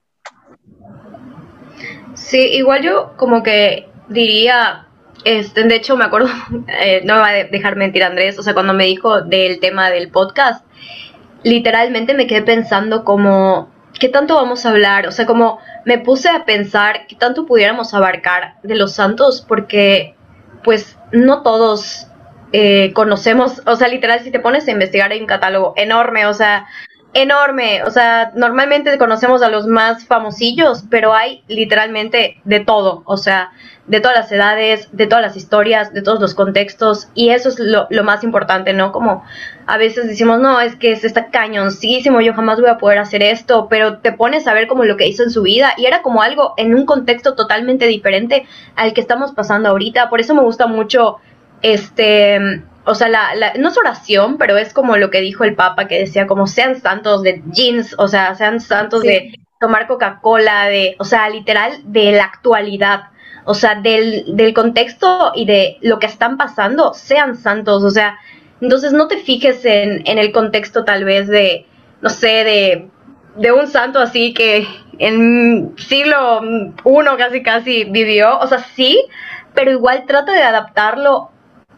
Sí, 2.14 2.38
igual 2.38 2.83
yo 2.83 3.12
como 3.16 3.42
que 3.42 3.88
diría, 4.09 4.88
este, 5.25 5.64
de 5.64 5.75
hecho 5.75 5.97
me 5.97 6.05
acuerdo, 6.05 6.29
eh, 6.81 7.03
no 7.05 7.14
me 7.14 7.21
va 7.21 7.29
a 7.29 7.45
dejar 7.45 7.77
mentir 7.77 8.03
Andrés, 8.03 8.38
o 8.38 8.42
sea, 8.42 8.55
cuando 8.55 8.73
me 8.73 8.85
dijo 8.85 9.21
del 9.21 9.61
tema 9.61 9.90
del 9.90 10.11
podcast, 10.11 10.64
literalmente 11.44 12.14
me 12.14 12.26
quedé 12.26 12.42
pensando 12.42 13.05
como, 13.05 13.70
¿qué 13.98 14.09
tanto 14.09 14.35
vamos 14.35 14.64
a 14.64 14.70
hablar? 14.70 15.07
O 15.07 15.12
sea, 15.12 15.26
como 15.26 15.59
me 15.85 15.98
puse 15.98 16.28
a 16.28 16.44
pensar 16.44 17.07
qué 17.07 17.16
tanto 17.16 17.46
pudiéramos 17.46 17.94
abarcar 17.94 18.55
de 18.62 18.74
los 18.74 18.92
santos, 18.92 19.44
porque 19.46 20.14
pues 20.64 20.96
no 21.11 21.42
todos 21.42 22.07
eh, 22.52 22.92
conocemos, 22.92 23.62
o 23.66 23.76
sea, 23.76 23.88
literal, 23.88 24.20
si 24.20 24.31
te 24.31 24.38
pones 24.38 24.68
a 24.68 24.72
investigar 24.72 25.11
hay 25.11 25.20
un 25.20 25.26
catálogo 25.26 25.72
enorme, 25.76 26.26
o 26.26 26.35
sea, 26.35 26.66
enorme, 27.14 27.83
o 27.85 27.90
sea, 27.90 28.33
normalmente 28.35 28.96
conocemos 28.96 29.42
a 29.42 29.51
los 29.51 29.66
más 29.66 30.07
famosillos, 30.07 30.85
pero 30.88 31.14
hay 31.14 31.42
literalmente 31.46 32.40
de 32.44 32.61
todo, 32.61 33.03
o 33.05 33.18
sea, 33.18 33.51
de 33.87 34.01
todas 34.01 34.16
las 34.16 34.33
edades, 34.33 34.88
de 34.92 35.07
todas 35.07 35.22
las 35.22 35.37
historias, 35.37 35.92
de 35.92 36.03
todos 36.03 36.20
los 36.20 36.35
contextos, 36.35 37.09
y 37.14 37.31
eso 37.31 37.51
es 37.51 37.59
lo, 37.59 37.87
más 38.05 38.25
importante, 38.25 38.72
¿no? 38.72 38.92
Como 38.92 39.25
a 39.66 39.77
veces 39.77 40.09
decimos, 40.09 40.40
no, 40.40 40.61
es 40.61 40.77
que 40.77 40.92
es 40.92 41.05
está 41.05 41.31
cañoncísimo, 41.31 42.20
yo 42.22 42.33
jamás 42.33 42.61
voy 42.61 42.70
a 42.70 42.79
poder 42.79 42.98
hacer 42.98 43.22
esto, 43.22 43.66
pero 43.68 43.98
te 43.98 44.12
pones 44.12 44.46
a 44.46 44.55
ver 44.55 44.66
como 44.66 44.85
lo 44.85 44.96
que 44.96 45.07
hizo 45.07 45.22
en 45.22 45.31
su 45.31 45.42
vida, 45.42 45.75
y 45.77 45.85
era 45.85 46.01
como 46.01 46.22
algo 46.22 46.55
en 46.57 46.75
un 46.75 46.87
contexto 46.87 47.35
totalmente 47.35 47.87
diferente 47.87 48.46
al 48.75 48.94
que 48.94 49.03
estamos 49.03 49.33
pasando 49.33 49.68
ahorita, 49.68 50.09
por 50.09 50.20
eso 50.20 50.35
me 50.35 50.42
gusta 50.42 50.66
mucho 50.66 51.18
este 51.61 52.62
o 52.85 52.95
sea, 52.95 53.09
la, 53.09 53.35
la, 53.35 53.55
no 53.55 53.68
es 53.68 53.79
oración, 53.79 54.38
pero 54.38 54.57
es 54.57 54.73
como 54.73 54.97
lo 54.97 55.11
que 55.11 55.21
dijo 55.21 55.45
el 55.45 55.55
Papa, 55.55 55.87
que 55.87 56.01
decía 56.01 56.27
como 56.27 56.47
sean 56.47 56.81
santos 56.81 57.23
de 57.23 57.42
jeans, 57.53 57.95
o 57.99 58.09
sea, 58.09 58.35
sean 58.35 58.61
santos 58.61 59.03
de 59.03 59.38
tomar 59.61 59.87
Coca-Cola, 59.87 60.66
de, 60.66 60.97
o 60.99 61.05
sea, 61.05 61.29
literal, 61.29 61.73
de 61.85 62.12
la 62.12 62.25
actualidad, 62.25 63.11
o 63.45 63.55
sea, 63.55 63.77
del, 63.77 64.37
del 64.37 64.55
contexto 64.55 65.33
y 65.35 65.45
de 65.45 65.79
lo 65.81 65.99
que 65.99 66.07
están 66.07 66.37
pasando, 66.37 66.92
sean 66.95 67.37
santos, 67.37 67.85
o 67.85 67.90
sea, 67.90 68.18
entonces 68.61 68.92
no 68.92 69.09
te 69.09 69.18
fijes 69.18 69.64
en, 69.64 70.07
en 70.07 70.18
el 70.18 70.33
contexto 70.33 70.85
tal 70.85 71.05
vez 71.05 71.29
de, 71.29 71.66
no 72.01 72.11
sé, 72.11 72.45
de, 72.45 72.88
de 73.37 73.53
un 73.53 73.66
santo 73.68 73.99
así 73.99 74.35
que 74.35 74.66
en 74.99 75.75
siglo 75.79 76.42
I 76.85 77.16
casi 77.16 77.42
casi 77.42 77.85
vivió, 77.85 78.38
o 78.38 78.47
sea, 78.47 78.59
sí, 78.59 79.05
pero 79.55 79.71
igual 79.71 80.05
trata 80.07 80.33
de 80.33 80.42
adaptarlo 80.42 81.32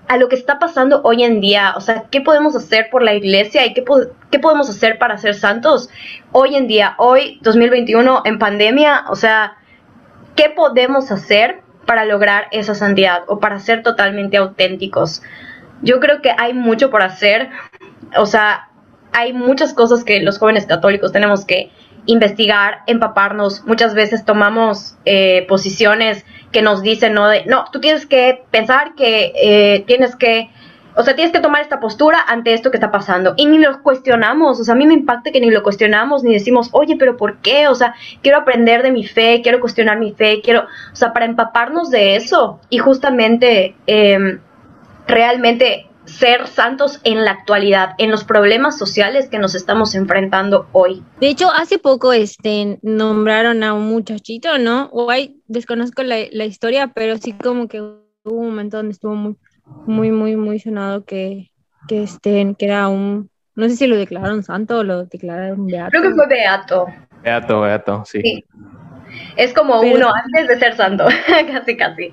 a 0.08 0.16
lo 0.16 0.28
que 0.28 0.36
está 0.36 0.58
pasando 0.58 1.00
hoy 1.02 1.22
en 1.22 1.40
día. 1.40 1.74
O 1.76 1.80
sea, 1.80 2.04
¿qué 2.10 2.20
podemos 2.20 2.54
hacer 2.56 2.88
por 2.90 3.02
la 3.02 3.14
iglesia 3.14 3.66
y 3.66 3.74
qué, 3.74 3.84
qué 4.30 4.38
podemos 4.38 4.68
hacer 4.68 4.98
para 4.98 5.18
ser 5.18 5.34
santos 5.34 5.88
hoy 6.32 6.56
en 6.56 6.66
día, 6.66 6.94
hoy 6.98 7.38
2021 7.42 8.22
en 8.24 8.38
pandemia? 8.38 9.04
O 9.08 9.16
sea, 9.16 9.56
¿qué 10.36 10.50
podemos 10.50 11.10
hacer 11.10 11.62
para 11.86 12.04
lograr 12.04 12.46
esa 12.50 12.74
santidad 12.74 13.22
o 13.28 13.40
para 13.40 13.58
ser 13.60 13.82
totalmente 13.82 14.36
auténticos? 14.36 15.22
Yo 15.82 16.00
creo 16.00 16.22
que 16.22 16.32
hay 16.36 16.54
mucho 16.54 16.90
por 16.90 17.02
hacer. 17.02 17.50
O 18.16 18.26
sea, 18.26 18.68
hay 19.12 19.32
muchas 19.32 19.74
cosas 19.74 20.04
que 20.04 20.20
los 20.20 20.38
jóvenes 20.38 20.66
católicos 20.66 21.12
tenemos 21.12 21.44
que 21.44 21.70
investigar, 22.06 22.80
empaparnos. 22.86 23.64
Muchas 23.66 23.94
veces 23.94 24.24
tomamos 24.24 24.96
eh, 25.04 25.44
posiciones 25.48 26.24
que 26.52 26.62
nos 26.62 26.82
dicen, 26.82 27.14
no, 27.14 27.28
no, 27.46 27.64
tú 27.72 27.80
tienes 27.80 28.06
que 28.06 28.44
pensar 28.50 28.94
que 28.94 29.32
eh, 29.34 29.84
tienes 29.86 30.14
que, 30.14 30.50
o 30.94 31.02
sea, 31.02 31.16
tienes 31.16 31.32
que 31.32 31.40
tomar 31.40 31.62
esta 31.62 31.80
postura 31.80 32.18
ante 32.26 32.52
esto 32.52 32.70
que 32.70 32.76
está 32.76 32.90
pasando. 32.90 33.34
Y 33.36 33.46
ni 33.46 33.58
lo 33.58 33.82
cuestionamos, 33.82 34.60
o 34.60 34.64
sea, 34.64 34.74
a 34.74 34.76
mí 34.76 34.86
me 34.86 34.94
impacta 34.94 35.32
que 35.32 35.40
ni 35.40 35.50
lo 35.50 35.62
cuestionamos, 35.62 36.22
ni 36.22 36.32
decimos, 36.32 36.68
oye, 36.72 36.96
pero 36.98 37.16
¿por 37.16 37.38
qué? 37.38 37.68
O 37.68 37.74
sea, 37.74 37.94
quiero 38.22 38.38
aprender 38.38 38.82
de 38.82 38.92
mi 38.92 39.04
fe, 39.04 39.40
quiero 39.42 39.60
cuestionar 39.60 39.98
mi 39.98 40.12
fe, 40.12 40.40
quiero, 40.42 40.60
o 40.62 40.96
sea, 40.96 41.12
para 41.12 41.24
empaparnos 41.24 41.90
de 41.90 42.16
eso 42.16 42.60
y 42.70 42.78
justamente 42.78 43.74
em, 43.86 44.40
realmente 45.06 45.88
ser 46.06 46.46
santos 46.46 47.00
en 47.04 47.24
la 47.24 47.32
actualidad, 47.32 47.94
en 47.98 48.10
los 48.10 48.24
problemas 48.24 48.78
sociales 48.78 49.28
que 49.28 49.38
nos 49.38 49.54
estamos 49.54 49.94
enfrentando 49.94 50.68
hoy. 50.72 51.02
De 51.20 51.28
hecho, 51.28 51.50
hace 51.50 51.78
poco 51.78 52.12
este, 52.12 52.78
nombraron 52.82 53.62
a 53.62 53.74
un 53.74 53.86
muchachito, 53.86 54.58
¿no? 54.58 54.88
O 54.92 55.10
hay, 55.10 55.40
desconozco 55.46 56.02
la, 56.02 56.44
historia, 56.44 56.88
pero 56.94 57.16
sí 57.16 57.32
como 57.32 57.68
que 57.68 57.80
hubo 57.80 58.04
un 58.24 58.46
momento 58.46 58.78
donde 58.78 58.92
estuvo 58.92 59.14
muy, 59.14 59.36
muy, 59.86 60.10
muy, 60.10 60.36
muy 60.36 60.58
sonado 60.58 61.04
que, 61.04 61.50
que, 61.88 62.02
este, 62.02 62.54
que 62.58 62.66
era 62.66 62.88
un, 62.88 63.30
no 63.54 63.68
sé 63.68 63.76
si 63.76 63.86
lo 63.86 63.96
declararon 63.96 64.42
santo 64.42 64.78
o 64.78 64.84
lo 64.84 65.04
declararon 65.06 65.66
beato. 65.66 65.90
Creo 65.90 66.02
que 66.02 66.14
fue 66.14 66.26
beato. 66.26 66.86
Beato, 67.22 67.60
beato, 67.62 68.04
sí. 68.04 68.44
Es 69.36 69.54
como 69.54 69.80
uno 69.80 70.12
antes 70.12 70.48
de 70.48 70.58
ser 70.58 70.76
santo, 70.76 71.06
casi, 71.52 71.76
casi. 71.76 72.12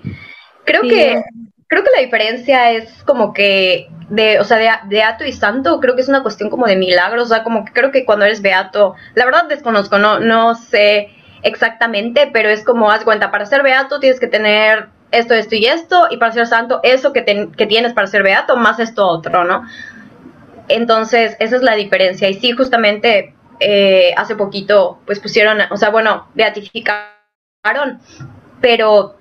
Creo 0.66 0.82
que 0.84 1.22
creo 1.72 1.86
que 1.86 1.90
la 1.96 2.04
diferencia 2.04 2.72
es 2.72 3.02
como 3.06 3.34
que 3.34 3.88
de, 4.10 4.42
o 4.42 4.44
sea, 4.44 4.58
de 4.58 4.70
beato 4.90 5.24
y 5.24 5.32
santo, 5.32 5.80
creo 5.80 5.96
que 5.96 6.02
es 6.02 6.10
una 6.10 6.22
cuestión 6.22 6.50
como 6.50 6.68
de 6.68 6.76
milagros, 6.76 7.24
o 7.24 7.34
sea, 7.34 7.44
como 7.44 7.64
que 7.64 7.72
creo 7.72 7.92
que 7.92 8.04
cuando 8.04 8.26
eres 8.26 8.42
beato, 8.42 8.96
la 9.16 9.24
verdad 9.24 9.46
desconozco, 9.48 9.98
no, 9.98 10.20
no 10.20 10.54
sé 10.56 11.12
exactamente, 11.44 12.30
pero 12.34 12.50
es 12.50 12.66
como, 12.66 12.92
haz 12.92 13.06
cuenta, 13.06 13.32
para 13.32 13.46
ser 13.46 13.64
beato 13.64 14.02
tienes 14.02 14.20
que 14.20 14.28
tener 14.28 14.90
esto, 15.12 15.34
esto 15.34 15.56
y 15.56 15.66
esto, 15.66 16.08
y 16.12 16.18
para 16.18 16.34
ser 16.34 16.46
santo, 16.46 16.82
eso 16.84 17.14
que, 17.14 17.24
que 17.56 17.66
tienes 17.68 17.94
para 17.94 18.08
ser 18.08 18.24
beato, 18.24 18.58
más 18.58 18.78
esto 18.80 19.08
otro, 19.08 19.46
¿no? 19.46 19.64
Entonces, 20.68 21.38
esa 21.40 21.56
es 21.56 21.62
la 21.62 21.76
diferencia. 21.76 22.28
Y 22.28 22.34
sí, 22.34 22.52
justamente 22.52 23.34
eh, 23.62 24.14
hace 24.18 24.36
poquito, 24.36 25.00
pues 25.06 25.22
pusieron, 25.22 25.60
o 25.70 25.78
sea, 25.78 25.90
bueno, 25.90 26.28
beatificaron, 26.34 28.02
pero 28.60 29.16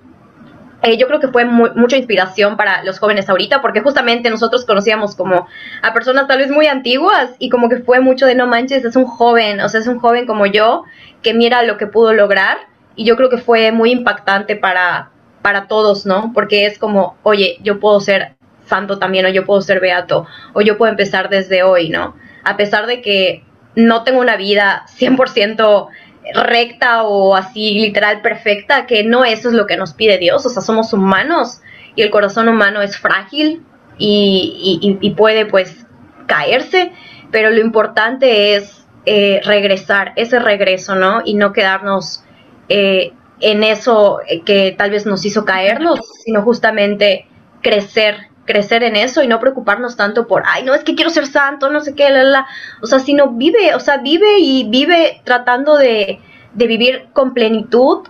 eh, 0.83 0.97
yo 0.97 1.07
creo 1.07 1.19
que 1.19 1.27
fue 1.27 1.45
mucha 1.45 1.97
inspiración 1.97 2.57
para 2.57 2.83
los 2.83 2.97
jóvenes 2.99 3.29
ahorita, 3.29 3.61
porque 3.61 3.81
justamente 3.81 4.29
nosotros 4.29 4.65
conocíamos 4.65 5.15
como 5.15 5.47
a 5.81 5.93
personas 5.93 6.27
tal 6.27 6.39
vez 6.39 6.49
muy 6.49 6.65
antiguas 6.65 7.31
y 7.37 7.49
como 7.49 7.69
que 7.69 7.77
fue 7.77 7.99
mucho 7.99 8.25
de 8.25 8.33
no 8.33 8.47
manches, 8.47 8.83
es 8.83 8.95
un 8.95 9.05
joven, 9.05 9.61
o 9.61 9.69
sea, 9.69 9.79
es 9.79 9.87
un 9.87 9.99
joven 9.99 10.25
como 10.25 10.47
yo 10.47 10.83
que 11.21 11.35
mira 11.35 11.61
lo 11.61 11.77
que 11.77 11.85
pudo 11.85 12.13
lograr 12.13 12.57
y 12.95 13.05
yo 13.05 13.15
creo 13.15 13.29
que 13.29 13.37
fue 13.37 13.71
muy 13.71 13.91
impactante 13.91 14.55
para, 14.55 15.11
para 15.43 15.67
todos, 15.67 16.05
¿no? 16.07 16.31
Porque 16.33 16.65
es 16.65 16.79
como, 16.79 17.15
oye, 17.21 17.57
yo 17.61 17.79
puedo 17.79 17.99
ser 17.99 18.35
santo 18.65 18.97
también 18.97 19.25
o 19.25 19.29
yo 19.29 19.45
puedo 19.45 19.61
ser 19.61 19.81
beato 19.81 20.25
o 20.53 20.61
yo 20.61 20.77
puedo 20.77 20.89
empezar 20.89 21.29
desde 21.29 21.61
hoy, 21.61 21.89
¿no? 21.89 22.15
A 22.43 22.57
pesar 22.57 22.87
de 22.87 23.01
que 23.01 23.43
no 23.75 24.03
tengo 24.03 24.19
una 24.19 24.35
vida 24.35 24.85
100% 24.97 25.87
recta 26.33 27.03
o 27.03 27.35
así 27.35 27.73
literal 27.73 28.21
perfecta, 28.21 28.85
que 28.85 29.03
no 29.03 29.25
eso 29.25 29.49
es 29.49 29.53
lo 29.53 29.67
que 29.67 29.77
nos 29.77 29.93
pide 29.93 30.17
Dios, 30.17 30.45
o 30.45 30.49
sea, 30.49 30.61
somos 30.61 30.93
humanos 30.93 31.61
y 31.95 32.01
el 32.03 32.09
corazón 32.09 32.47
humano 32.47 32.81
es 32.81 32.97
frágil 32.97 33.63
y, 33.97 35.13
puede 35.15 35.45
pues 35.45 35.85
caerse, 36.27 36.91
pero 37.31 37.49
lo 37.49 37.59
importante 37.59 38.55
es 38.55 38.85
eh, 39.05 39.41
regresar, 39.43 40.13
ese 40.15 40.39
regreso, 40.39 40.95
¿no? 40.95 41.21
Y 41.25 41.35
no 41.35 41.53
quedarnos 41.53 42.23
eh, 42.69 43.13
en 43.39 43.63
eso 43.63 44.19
que 44.45 44.73
tal 44.77 44.91
vez 44.91 45.05
nos 45.05 45.25
hizo 45.25 45.45
caernos, 45.45 45.99
sino 46.23 46.41
justamente 46.41 47.27
crecer 47.61 48.30
crecer 48.45 48.83
en 48.83 48.95
eso 48.95 49.23
y 49.23 49.27
no 49.27 49.39
preocuparnos 49.39 49.95
tanto 49.95 50.27
por, 50.27 50.43
ay, 50.45 50.63
no, 50.63 50.73
es 50.73 50.83
que 50.83 50.95
quiero 50.95 51.09
ser 51.09 51.27
santo, 51.27 51.69
no 51.69 51.81
sé 51.81 51.95
qué, 51.95 52.09
la, 52.09 52.23
la. 52.23 52.47
O 52.81 52.87
sea, 52.87 52.99
sino 52.99 53.31
vive, 53.31 53.75
o 53.75 53.79
sea, 53.79 53.97
vive 53.97 54.39
y 54.39 54.67
vive 54.69 55.21
tratando 55.23 55.77
de, 55.77 56.19
de 56.53 56.67
vivir 56.67 57.07
con 57.13 57.33
plenitud 57.33 58.07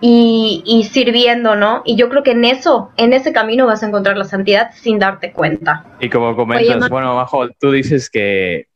y, 0.00 0.62
y, 0.64 0.84
sirviendo, 0.84 1.56
¿no? 1.56 1.82
Y 1.84 1.96
yo 1.96 2.08
creo 2.08 2.22
que 2.22 2.30
en 2.30 2.44
eso, 2.44 2.90
en 2.96 3.12
ese 3.12 3.32
camino 3.32 3.66
vas 3.66 3.82
a 3.82 3.86
encontrar 3.86 4.16
la 4.16 4.24
santidad 4.24 4.70
sin 4.74 4.98
darte 4.98 5.32
cuenta. 5.32 5.84
Y 6.00 6.08
como 6.08 6.34
comentas, 6.34 6.88
bueno, 6.88 7.14
Bajo, 7.16 7.48
tú 7.58 7.70
dices 7.70 8.08
que, 8.08 8.68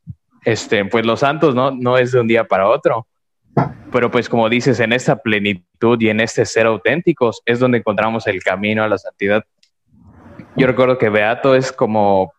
este, 0.44 0.84
pues 0.84 1.06
los 1.06 1.20
santos, 1.20 1.54
¿no? 1.54 1.70
No 1.70 1.96
es 1.96 2.12
de 2.12 2.20
un 2.20 2.28
día 2.28 2.44
para 2.44 2.68
otro. 2.68 3.06
Pero 3.90 4.10
pues 4.10 4.28
como 4.28 4.48
dices, 4.48 4.80
en 4.80 4.92
esta 4.92 5.16
plenitud 5.16 6.00
y 6.00 6.08
en 6.08 6.20
este 6.20 6.44
ser 6.44 6.66
auténticos 6.66 7.42
es 7.46 7.60
donde 7.60 7.78
encontramos 7.78 8.26
el 8.26 8.42
camino 8.42 8.82
a 8.82 8.88
la 8.88 8.98
santidad. 8.98 9.44
Yo 10.56 10.66
recuerdo 10.66 10.98
que 10.98 11.08
Beato 11.08 11.54
es 11.54 11.72
como, 11.72 12.32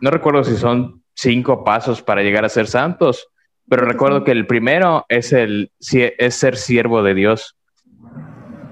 no 0.00 0.10
recuerdo 0.10 0.42
si 0.44 0.56
son 0.56 1.02
cinco 1.14 1.64
pasos 1.64 2.02
para 2.02 2.22
llegar 2.22 2.44
a 2.44 2.48
ser 2.48 2.66
santos, 2.66 3.28
pero 3.68 3.84
recuerdo 3.84 4.24
que 4.24 4.32
el 4.32 4.46
primero 4.46 5.04
es, 5.08 5.32
el, 5.32 5.70
es 5.78 6.34
ser 6.34 6.56
siervo 6.56 7.02
de 7.02 7.14
Dios. 7.14 7.56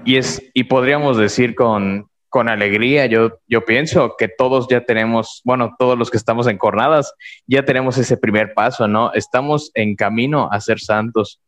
Y, 0.03 0.17
es, 0.17 0.41
y 0.53 0.63
podríamos 0.63 1.17
decir 1.17 1.53
con, 1.53 2.09
con 2.29 2.49
alegría, 2.49 3.05
yo, 3.05 3.39
yo 3.47 3.65
pienso 3.65 4.15
que 4.17 4.27
todos 4.27 4.67
ya 4.67 4.85
tenemos, 4.85 5.41
bueno, 5.45 5.75
todos 5.77 5.97
los 5.97 6.09
que 6.09 6.17
estamos 6.17 6.47
en 6.47 6.57
jornadas, 6.57 7.13
ya 7.45 7.63
tenemos 7.65 7.97
ese 7.97 8.17
primer 8.17 8.53
paso, 8.53 8.87
¿no? 8.87 9.11
Estamos 9.13 9.69
en 9.75 9.95
camino 9.95 10.49
a 10.51 10.59
ser 10.59 10.79
santos. 10.79 11.39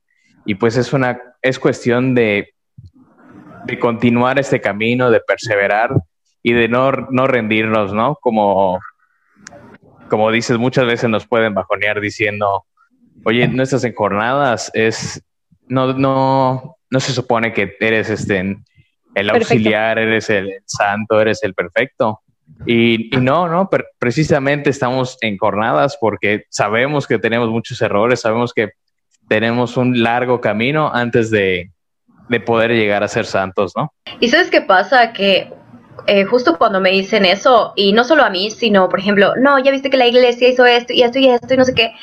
Y 0.45 0.55
pues 0.55 0.77
es 0.77 0.93
una, 0.93 1.19
es 1.41 1.57
cuestión 1.57 2.13
de, 2.13 2.53
de 3.65 3.79
continuar 3.79 4.37
este 4.37 4.61
camino, 4.61 5.09
de 5.09 5.21
perseverar 5.21 5.91
y 6.41 6.53
de 6.53 6.67
no, 6.67 6.91
no 6.91 7.27
rendirnos, 7.27 7.93
¿no? 7.93 8.15
Como, 8.15 8.79
como 10.09 10.31
dices, 10.31 10.57
muchas 10.57 10.85
veces 10.85 11.09
nos 11.09 11.27
pueden 11.27 11.53
bajonear 11.53 11.99
diciendo, 11.99 12.65
oye, 13.25 13.47
no 13.47 13.63
estás 13.63 13.83
en 13.83 13.93
jornadas, 13.93 14.71
es, 14.73 15.23
no, 15.67 15.93
no, 15.93 16.77
no 16.89 16.99
se 16.99 17.11
supone 17.11 17.53
que 17.53 17.75
eres 17.79 18.09
este, 18.09 18.57
el 19.15 19.29
auxiliar, 19.29 19.99
eres 19.99 20.29
el 20.29 20.61
santo, 20.65 21.19
eres 21.19 21.43
el 21.43 21.53
perfecto. 21.53 22.21
Y, 22.65 23.15
y 23.15 23.19
no, 23.19 23.47
no, 23.47 23.69
precisamente 23.99 24.69
estamos 24.69 25.17
en 25.21 25.37
jornadas 25.37 25.97
porque 25.99 26.45
sabemos 26.49 27.07
que 27.07 27.19
tenemos 27.19 27.49
muchos 27.49 27.81
errores, 27.81 28.21
sabemos 28.21 28.53
que 28.53 28.71
tenemos 29.27 29.77
un 29.77 30.01
largo 30.01 30.41
camino 30.41 30.91
antes 30.91 31.29
de, 31.29 31.71
de 32.29 32.39
poder 32.39 32.71
llegar 32.71 33.03
a 33.03 33.07
ser 33.07 33.25
santos, 33.25 33.73
¿no? 33.75 33.93
Y 34.19 34.29
sabes 34.29 34.49
qué 34.49 34.61
pasa, 34.61 35.13
que 35.13 35.53
eh, 36.07 36.25
justo 36.25 36.57
cuando 36.57 36.79
me 36.81 36.91
dicen 36.91 37.25
eso, 37.25 37.73
y 37.75 37.93
no 37.93 38.03
solo 38.03 38.23
a 38.23 38.29
mí, 38.29 38.51
sino, 38.51 38.89
por 38.89 38.99
ejemplo, 38.99 39.33
no, 39.37 39.59
ya 39.59 39.71
viste 39.71 39.89
que 39.89 39.97
la 39.97 40.07
iglesia 40.07 40.49
hizo 40.49 40.65
esto 40.65 40.93
y 40.93 41.03
esto 41.03 41.19
y 41.19 41.27
esto 41.27 41.53
y 41.53 41.57
no 41.57 41.65
sé 41.65 41.73
qué. 41.73 41.93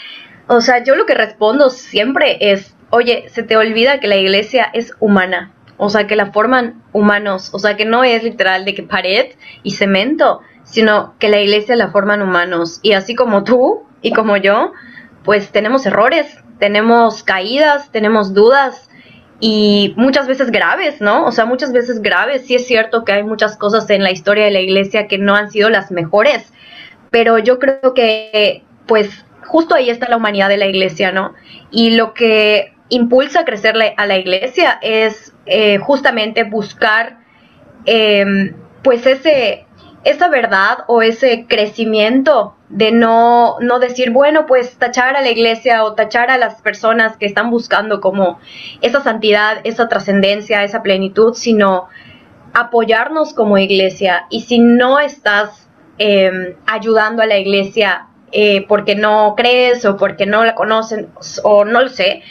O 0.49 0.61
sea, 0.61 0.85
yo 0.85 0.95
lo 0.95 1.07
que 1.07 1.15
respondo 1.15 1.71
siempre 1.71 2.39
es, 2.41 2.77
oye, 2.91 3.29
se 3.29 3.43
te 3.43 3.57
olvida 3.57 4.01
que 4.01 4.09
la 4.09 4.17
iglesia 4.17 4.69
es 4.73 4.93
humana. 5.01 5.53
O 5.77 5.91
sea, 5.91 6.07
que 6.07 6.17
la 6.17 6.33
forman 6.33 6.83
humanos. 6.93 7.51
O 7.53 7.59
sea, 7.59 7.77
que 7.77 7.85
no 7.85 8.05
es 8.05 8.23
literal 8.23 8.65
de 8.65 8.75
que 8.75 8.83
pared 8.83 9.35
y 9.63 9.73
cemento, 9.73 10.41
sino 10.63 11.15
que 11.19 11.29
la 11.29 11.41
iglesia 11.41 11.77
la 11.77 11.91
forman 11.91 12.23
humanos. 12.23 12.81
Y 12.83 12.93
así 12.93 13.15
como 13.15 13.45
tú 13.45 13.85
y 14.03 14.13
como 14.13 14.37
yo, 14.37 14.73
pues 15.25 15.51
tenemos 15.51 15.85
errores, 15.85 16.39
tenemos 16.59 17.23
caídas, 17.23 17.91
tenemos 17.91 18.33
dudas, 18.33 18.86
y 19.39 19.93
muchas 19.97 20.27
veces 20.27 20.51
graves, 20.51 21.01
¿no? 21.01 21.27
O 21.27 21.33
sea, 21.33 21.45
muchas 21.45 21.73
veces 21.73 22.01
graves. 22.01 22.47
Sí 22.47 22.55
es 22.55 22.67
cierto 22.67 23.05
que 23.05 23.13
hay 23.13 23.23
muchas 23.23 23.57
cosas 23.57 23.89
en 23.91 24.03
la 24.03 24.11
historia 24.11 24.45
de 24.45 24.51
la 24.51 24.61
iglesia 24.61 25.09
que 25.09 25.19
no 25.19 25.35
han 25.35 25.51
sido 25.51 25.69
las 25.69 25.91
mejores, 25.91 26.53
pero 27.11 27.39
yo 27.39 27.59
creo 27.59 27.93
que, 27.95 28.63
pues, 28.87 29.25
justo 29.45 29.75
ahí 29.75 29.91
está 29.91 30.09
la 30.09 30.17
humanidad 30.17 30.49
de 30.49 30.57
la 30.57 30.67
iglesia, 30.67 31.13
¿no? 31.13 31.35
Y 31.71 31.91
lo 31.91 32.15
que 32.15 32.73
impulsa 32.89 33.41
a 33.41 33.45
crecer 33.45 33.75
a 33.97 34.07
la 34.07 34.17
iglesia 34.17 34.79
es 34.81 35.35
eh, 35.47 35.79
justamente 35.79 36.45
buscar 36.45 37.19
em, 37.85 38.55
pues 38.83 39.07
ese, 39.07 39.66
esa 40.07 40.29
verdad 40.29 40.85
o 40.87 41.03
ese 41.03 41.47
crecimiento 41.49 42.55
de 42.69 42.93
no, 42.93 43.57
no 43.61 43.81
decir, 43.81 44.13
bueno, 44.13 44.47
pues 44.47 44.79
tachar 44.79 45.17
a 45.17 45.21
la 45.21 45.31
iglesia 45.31 45.83
o 45.83 45.95
tachar 45.95 46.31
a 46.31 46.39
las 46.39 46.63
personas 46.63 47.17
que 47.17 47.27
están 47.27 47.51
buscando 47.51 48.01
como 48.01 48.39
esa 48.83 49.03
santidad, 49.03 49.59
esa 49.65 49.89
trascendencia, 49.89 50.63
esa 50.63 50.81
plenitud, 50.85 51.35
sino 51.35 51.89
apoyarnos 52.55 53.35
como 53.35 53.59
iglesia. 53.59 54.27
Y 54.31 54.43
si 54.43 54.61
no 54.61 55.01
estás 55.01 55.69
em, 55.99 56.55
ayudando 56.67 57.21
a 57.23 57.27
la 57.27 57.39
iglesia 57.39 58.07
eh, 58.31 58.65
porque 58.69 58.95
no 58.95 59.35
crees 59.37 59.85
o 59.85 59.97
porque 59.97 60.25
no 60.25 60.45
la 60.45 60.55
conocen 60.55 61.09
o 61.43 61.65
no 61.65 61.83
lo 61.83 61.89
sé, 61.89 62.23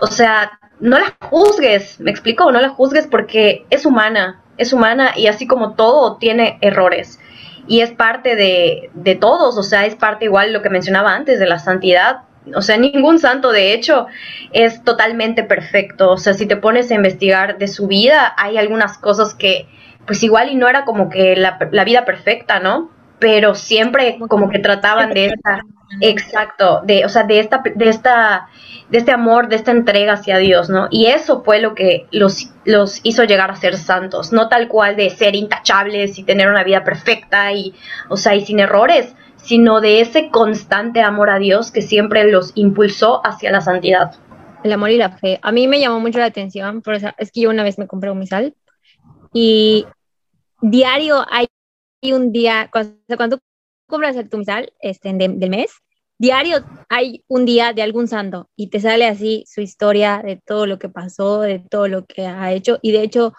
o 0.00 0.06
sea, 0.06 0.60
no 0.78 0.96
la 1.00 1.16
juzgues, 1.28 1.98
me 1.98 2.12
explico, 2.12 2.52
no 2.52 2.60
la 2.60 2.68
juzgues 2.68 3.08
porque 3.08 3.66
es 3.70 3.84
humana, 3.86 4.40
es 4.58 4.72
humana 4.72 5.12
y 5.16 5.28
así 5.28 5.46
como 5.46 5.74
todo 5.74 6.16
tiene 6.16 6.58
errores. 6.60 7.18
Y 7.66 7.80
es 7.80 7.92
parte 7.92 8.34
de, 8.36 8.90
de 8.94 9.14
todos, 9.14 9.56
o 9.58 9.62
sea, 9.62 9.86
es 9.86 9.94
parte 9.94 10.24
igual 10.24 10.52
lo 10.52 10.62
que 10.62 10.70
mencionaba 10.70 11.14
antes 11.14 11.38
de 11.38 11.46
la 11.46 11.58
santidad. 11.58 12.22
O 12.54 12.62
sea, 12.62 12.78
ningún 12.78 13.18
santo 13.18 13.52
de 13.52 13.74
hecho 13.74 14.06
es 14.52 14.82
totalmente 14.84 15.44
perfecto. 15.44 16.10
O 16.10 16.16
sea, 16.16 16.34
si 16.34 16.46
te 16.46 16.56
pones 16.56 16.90
a 16.90 16.94
investigar 16.94 17.58
de 17.58 17.68
su 17.68 17.86
vida, 17.86 18.34
hay 18.36 18.56
algunas 18.56 18.98
cosas 18.98 19.34
que 19.34 19.66
pues 20.06 20.22
igual 20.22 20.48
y 20.48 20.54
no 20.54 20.68
era 20.68 20.86
como 20.86 21.10
que 21.10 21.36
la, 21.36 21.58
la 21.70 21.84
vida 21.84 22.06
perfecta, 22.06 22.60
¿no? 22.60 22.90
Pero 23.18 23.54
siempre 23.54 24.18
como 24.28 24.48
que 24.48 24.58
trataban 24.58 25.12
de 25.12 25.26
esta, 25.26 25.60
exacto, 26.00 26.82
de, 26.84 27.04
o 27.04 27.08
sea, 27.08 27.24
de 27.24 27.40
esta, 27.40 27.62
de 27.74 27.88
esta 27.88 28.48
de 28.88 28.98
este 28.98 29.12
amor, 29.12 29.48
de 29.48 29.56
esta 29.56 29.70
entrega 29.70 30.14
hacia 30.14 30.38
Dios, 30.38 30.70
¿no? 30.70 30.88
Y 30.90 31.06
eso 31.06 31.42
fue 31.44 31.60
lo 31.60 31.74
que 31.74 32.06
los, 32.10 32.50
los 32.64 33.00
hizo 33.02 33.24
llegar 33.24 33.50
a 33.50 33.56
ser 33.56 33.76
santos, 33.76 34.32
no 34.32 34.48
tal 34.48 34.68
cual 34.68 34.96
de 34.96 35.10
ser 35.10 35.34
intachables 35.34 36.18
y 36.18 36.24
tener 36.24 36.48
una 36.48 36.64
vida 36.64 36.84
perfecta 36.84 37.52
y, 37.52 37.74
o 38.08 38.16
sea, 38.16 38.34
y 38.34 38.44
sin 38.44 38.60
errores, 38.60 39.14
sino 39.36 39.80
de 39.80 40.00
ese 40.00 40.30
constante 40.30 41.02
amor 41.02 41.30
a 41.30 41.38
Dios 41.38 41.70
que 41.70 41.82
siempre 41.82 42.30
los 42.30 42.52
impulsó 42.54 43.20
hacia 43.26 43.50
la 43.50 43.60
santidad. 43.60 44.14
El 44.64 44.72
amor 44.72 44.90
y 44.90 44.96
la 44.96 45.10
fe. 45.10 45.38
A 45.42 45.52
mí 45.52 45.68
me 45.68 45.80
llamó 45.80 46.00
mucho 46.00 46.18
la 46.18 46.26
atención, 46.26 46.80
por 46.82 46.94
eso, 46.94 47.10
es 47.18 47.30
que 47.30 47.42
yo 47.42 47.50
una 47.50 47.62
vez 47.62 47.78
me 47.78 47.86
compré 47.86 48.10
un 48.10 48.18
misal 48.18 48.54
y 49.32 49.86
diario 50.62 51.24
hay 51.30 51.46
un 52.02 52.32
día, 52.32 52.68
cuando, 52.72 52.96
cuando 53.16 53.38
compras 53.86 54.16
el 54.16 54.28
tu 54.28 54.38
misal 54.38 54.72
este, 54.80 55.12
del 55.12 55.50
mes, 55.50 55.70
diario 56.18 56.64
hay 56.88 57.24
un 57.28 57.44
día 57.44 57.72
de 57.72 57.82
algún 57.82 58.08
santo 58.08 58.50
y 58.56 58.68
te 58.68 58.80
sale 58.80 59.06
así 59.06 59.44
su 59.46 59.60
historia 59.60 60.20
de 60.24 60.36
todo 60.36 60.66
lo 60.66 60.78
que 60.78 60.88
pasó, 60.88 61.40
de 61.40 61.60
todo 61.60 61.88
lo 61.88 62.06
que 62.06 62.26
ha 62.26 62.52
hecho. 62.52 62.78
Y 62.82 62.92
de 62.92 63.02
hecho, 63.02 63.32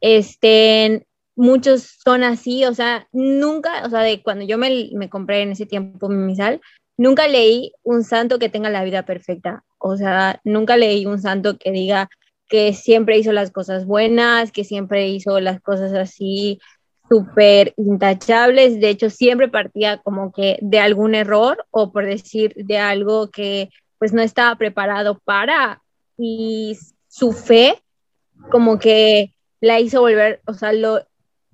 este, 0.00 1.06
muchos 1.34 1.98
son 2.04 2.24
así, 2.24 2.64
o 2.64 2.74
sea, 2.74 3.08
nunca, 3.12 3.84
o 3.86 3.90
sea, 3.90 4.00
de 4.00 4.22
cuando 4.22 4.44
yo 4.44 4.58
me, 4.58 4.90
me 4.94 5.08
compré 5.10 5.42
en 5.42 5.52
ese 5.52 5.66
tiempo 5.66 6.08
mi 6.08 6.16
misal, 6.16 6.60
nunca 6.96 7.28
leí 7.28 7.72
un 7.82 8.04
santo 8.04 8.38
que 8.38 8.48
tenga 8.48 8.70
la 8.70 8.84
vida 8.84 9.04
perfecta, 9.04 9.64
o 9.78 9.96
sea, 9.96 10.40
nunca 10.44 10.76
leí 10.76 11.06
un 11.06 11.20
santo 11.20 11.58
que 11.58 11.72
diga 11.72 12.08
que 12.48 12.72
siempre 12.74 13.18
hizo 13.18 13.32
las 13.32 13.50
cosas 13.50 13.86
buenas, 13.86 14.52
que 14.52 14.64
siempre 14.64 15.08
hizo 15.08 15.40
las 15.40 15.60
cosas 15.60 15.92
así 15.94 16.60
súper 17.08 17.74
intachables, 17.76 18.80
de 18.80 18.88
hecho 18.88 19.10
siempre 19.10 19.48
partía 19.48 19.98
como 19.98 20.32
que 20.32 20.58
de 20.60 20.80
algún 20.80 21.14
error 21.14 21.64
o 21.70 21.92
por 21.92 22.06
decir 22.06 22.54
de 22.56 22.78
algo 22.78 23.30
que 23.30 23.70
pues 23.98 24.12
no 24.12 24.22
estaba 24.22 24.56
preparado 24.56 25.20
para 25.24 25.82
y 26.18 26.76
su 27.08 27.32
fe 27.32 27.82
como 28.50 28.78
que 28.78 29.34
la 29.60 29.80
hizo 29.80 30.00
volver, 30.00 30.40
o 30.46 30.54
sea, 30.54 30.72
lo, 30.72 31.00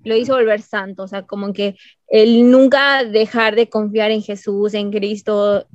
lo 0.04 0.16
hizo 0.16 0.34
volver 0.34 0.62
santo, 0.62 1.04
o 1.04 1.08
sea, 1.08 1.22
como 1.22 1.52
que 1.52 1.76
él 2.08 2.50
nunca 2.50 3.04
dejar 3.04 3.54
de 3.54 3.68
confiar 3.68 4.10
en 4.10 4.22
Jesús, 4.22 4.74
en 4.74 4.90
Cristo 4.90 5.66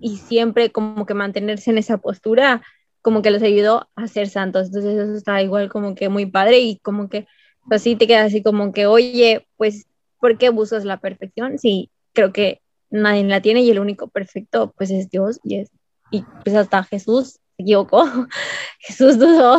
y 0.00 0.16
siempre 0.18 0.70
como 0.70 1.06
que 1.06 1.14
mantenerse 1.14 1.70
en 1.70 1.78
esa 1.78 1.98
postura, 1.98 2.62
como 3.02 3.22
que 3.22 3.30
los 3.30 3.42
ayudó 3.42 3.88
a 3.96 4.06
ser 4.06 4.28
santos. 4.28 4.66
Entonces 4.66 4.98
eso 4.98 5.14
está 5.14 5.42
igual 5.42 5.68
como 5.68 5.94
que 5.94 6.08
muy 6.08 6.26
padre 6.26 6.60
y 6.60 6.78
como 6.78 7.08
que 7.08 7.26
así 7.70 7.96
te 7.96 8.06
queda 8.06 8.24
así 8.24 8.42
como 8.42 8.72
que, 8.72 8.86
oye, 8.86 9.46
pues, 9.56 9.86
¿por 10.18 10.38
qué 10.38 10.50
buscas 10.50 10.84
la 10.84 10.98
perfección? 11.00 11.58
Sí, 11.58 11.90
creo 12.12 12.32
que 12.32 12.60
nadie 12.90 13.24
la 13.24 13.40
tiene 13.40 13.62
y 13.62 13.70
el 13.70 13.78
único 13.78 14.08
perfecto, 14.08 14.72
pues, 14.76 14.90
es 14.90 15.10
Dios 15.10 15.40
y 15.44 15.56
es, 15.56 15.70
y 16.10 16.24
pues 16.44 16.56
hasta 16.56 16.82
Jesús 16.84 17.38
se 17.56 17.62
equivocó, 17.62 18.04
Jesús 18.80 19.18
dudó. 19.18 19.58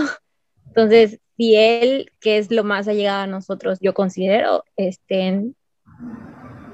Entonces, 0.67 1.19
si 1.37 1.55
él, 1.55 2.11
que 2.19 2.37
es 2.37 2.51
lo 2.51 2.63
más 2.63 2.87
allegado 2.87 3.23
a 3.23 3.27
nosotros, 3.27 3.79
yo 3.81 3.93
considero, 3.93 4.63
este, 4.75 5.51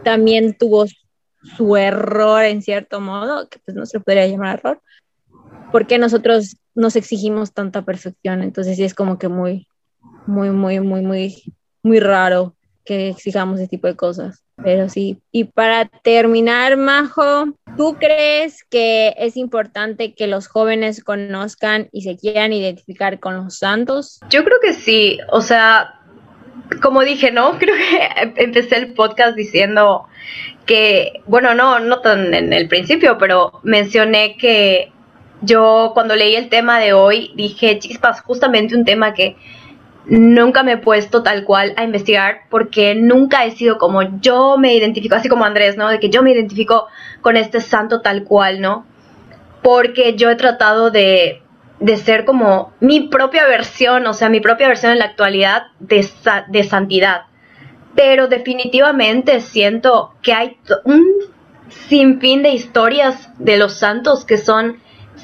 también 0.03 0.57
tuvo 0.57 0.85
su 1.55 1.77
error 1.77 2.43
en 2.43 2.61
cierto 2.61 2.99
modo, 2.99 3.47
que 3.49 3.59
pues 3.59 3.75
no 3.75 3.85
se 3.85 3.99
podría 3.99 4.27
llamar 4.27 4.59
error, 4.59 4.81
porque 5.71 5.97
nosotros 5.97 6.57
nos 6.75 6.95
exigimos 6.95 7.53
tanta 7.53 7.83
perfección, 7.83 8.43
entonces 8.43 8.77
sí 8.77 8.83
es 8.83 8.93
como 8.93 9.17
que 9.17 9.29
muy, 9.29 9.67
muy, 10.27 10.49
muy, 10.51 10.79
muy, 10.79 11.01
muy, 11.01 11.43
muy 11.83 11.99
raro 11.99 12.55
que 12.85 13.09
exijamos 13.09 13.59
ese 13.59 13.67
tipo 13.67 13.87
de 13.87 13.95
cosas. 13.95 14.43
Pero 14.63 14.89
sí. 14.89 15.19
Y 15.31 15.43
para 15.45 15.85
terminar, 15.85 16.77
Majo, 16.77 17.53
¿tú 17.77 17.95
crees 17.99 18.63
que 18.63 19.13
es 19.17 19.37
importante 19.37 20.15
que 20.15 20.25
los 20.25 20.47
jóvenes 20.47 21.03
conozcan 21.03 21.89
y 21.91 22.01
se 22.01 22.17
quieran 22.17 22.53
identificar 22.53 23.19
con 23.19 23.35
los 23.35 23.59
santos? 23.59 24.19
Yo 24.29 24.43
creo 24.43 24.57
que 24.59 24.73
sí. 24.73 25.19
O 25.31 25.41
sea, 25.41 25.99
como 26.81 27.03
dije, 27.03 27.31
¿no? 27.31 27.51
Creo 27.59 27.75
que 27.75 28.43
empecé 28.43 28.77
el 28.77 28.93
podcast 28.93 29.35
diciendo 29.35 30.07
que, 30.65 31.21
bueno, 31.27 31.53
no, 31.53 31.79
no 31.79 32.01
tan 32.01 32.33
en 32.33 32.51
el 32.51 32.67
principio, 32.67 33.17
pero 33.17 33.59
mencioné 33.63 34.37
que 34.37 34.91
yo 35.41 35.91
cuando 35.93 36.15
leí 36.15 36.35
el 36.35 36.49
tema 36.49 36.79
de 36.79 36.93
hoy 36.93 37.31
dije, 37.35 37.77
chispas, 37.79 38.21
justamente 38.21 38.75
un 38.75 38.85
tema 38.85 39.13
que 39.13 39.35
nunca 40.09 40.63
me 40.63 40.73
he 40.73 40.77
puesto 40.77 41.21
tal 41.21 41.43
cual 41.43 41.73
a 41.75 41.83
investigar 41.83 42.41
porque 42.49 42.95
nunca 42.95 43.45
he 43.45 43.51
sido 43.51 43.77
como 43.77 44.19
yo 44.19 44.57
me 44.57 44.73
identifico, 44.73 45.15
así 45.15 45.29
como 45.29 45.45
Andrés, 45.45 45.77
¿no? 45.77 45.89
De 45.89 45.99
que 45.99 46.09
yo 46.09 46.23
me 46.23 46.31
identifico 46.31 46.87
con 47.21 47.37
este 47.37 47.61
santo 47.61 48.01
tal 48.01 48.23
cual, 48.23 48.61
¿no? 48.61 48.85
Porque 49.61 50.15
yo 50.15 50.29
he 50.29 50.35
tratado 50.35 50.91
de, 50.91 51.41
de 51.79 51.97
ser 51.97 52.25
como 52.25 52.73
mi 52.79 53.01
propia 53.09 53.45
versión, 53.47 54.07
o 54.07 54.13
sea, 54.13 54.29
mi 54.29 54.39
propia 54.39 54.67
versión 54.67 54.93
en 54.93 54.99
la 54.99 55.05
actualidad 55.05 55.67
de, 55.79 56.07
de 56.47 56.63
santidad. 56.63 57.23
Pero 57.95 58.27
definitivamente 58.27 59.41
siento 59.41 60.13
que 60.21 60.31
hay 60.33 60.57
un 60.85 61.03
sinfín 61.89 62.43
de 62.43 62.49
historias 62.51 63.29
de 63.39 63.57
los 63.57 63.73
santos 63.73 64.23
que 64.23 64.37
son 64.37 64.77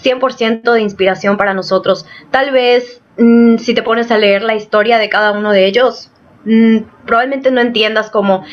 100% 0.04 0.74
de 0.74 0.82
inspiración 0.82 1.38
para 1.38 1.54
nosotros. 1.54 2.06
Tal 2.32 2.52
vez 2.52 3.03
Mm, 3.18 3.58
si 3.58 3.74
te 3.74 3.84
pones 3.84 4.10
a 4.12 4.18
leer 4.18 4.42
la 4.44 4.56
historia 4.56 4.98
de 4.98 5.10
cada 5.10 5.32
uno 5.32 5.52
de 5.52 5.66
ellos, 5.66 6.12
mm, 6.46 6.80
probablemente 7.06 7.52
no 7.52 7.62
entiendas 7.62 8.10
como, 8.10 8.44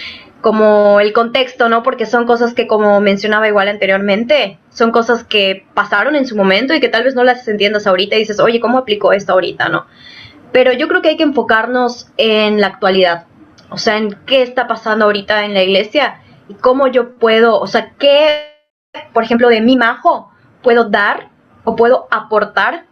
como 0.41 1.01
el 1.01 1.13
contexto, 1.13 1.69
¿no? 1.69 1.83
Porque 1.83 2.07
son 2.07 2.27
cosas 2.27 2.55
que, 2.55 2.67
como 2.67 3.01
mencionaba 3.01 3.49
igual 3.49 3.69
anteriormente, 3.69 4.59
son 4.71 4.91
cosas 4.91 5.25
que 5.25 5.67
pasaron 5.75 6.15
en 6.17 6.27
su 6.27 6.37
momento 6.37 6.75
y 6.75 6.81
que 6.81 6.89
tal 6.89 7.05
vez 7.05 7.15
no 7.15 7.25
las 7.25 7.47
entiendas 7.49 7.87
ahorita 7.87 8.17
y 8.17 8.21
dices, 8.21 8.41
oye, 8.41 8.61
¿cómo 8.61 8.79
aplico 8.79 9.13
esto 9.13 9.33
ahorita, 9.33 9.69
no? 9.69 9.87
Pero 10.53 10.73
yo 10.73 10.89
creo 10.89 11.01
que 11.03 11.11
hay 11.11 11.17
que 11.17 11.23
enfocarnos 11.23 12.09
en 12.17 12.61
la 12.61 12.67
actualidad, 12.69 13.27
o 13.71 13.79
sea, 13.79 13.97
en 13.99 14.17
qué 14.27 14.43
está 14.43 14.67
pasando 14.67 15.05
ahorita 15.07 15.45
en 15.45 15.55
la 15.55 15.63
iglesia 15.63 16.21
y 16.49 16.55
cómo 16.55 16.89
yo 16.89 17.15
puedo, 17.15 17.59
o 17.61 17.67
sea, 17.67 17.93
qué, 17.99 18.57
por 19.13 19.23
ejemplo, 19.23 19.49
de 19.49 19.61
mi 19.61 19.77
majo 19.77 20.33
puedo 20.63 20.91
dar 20.91 21.31
o 21.65 21.77
puedo 21.77 22.09
aportar 22.11 22.87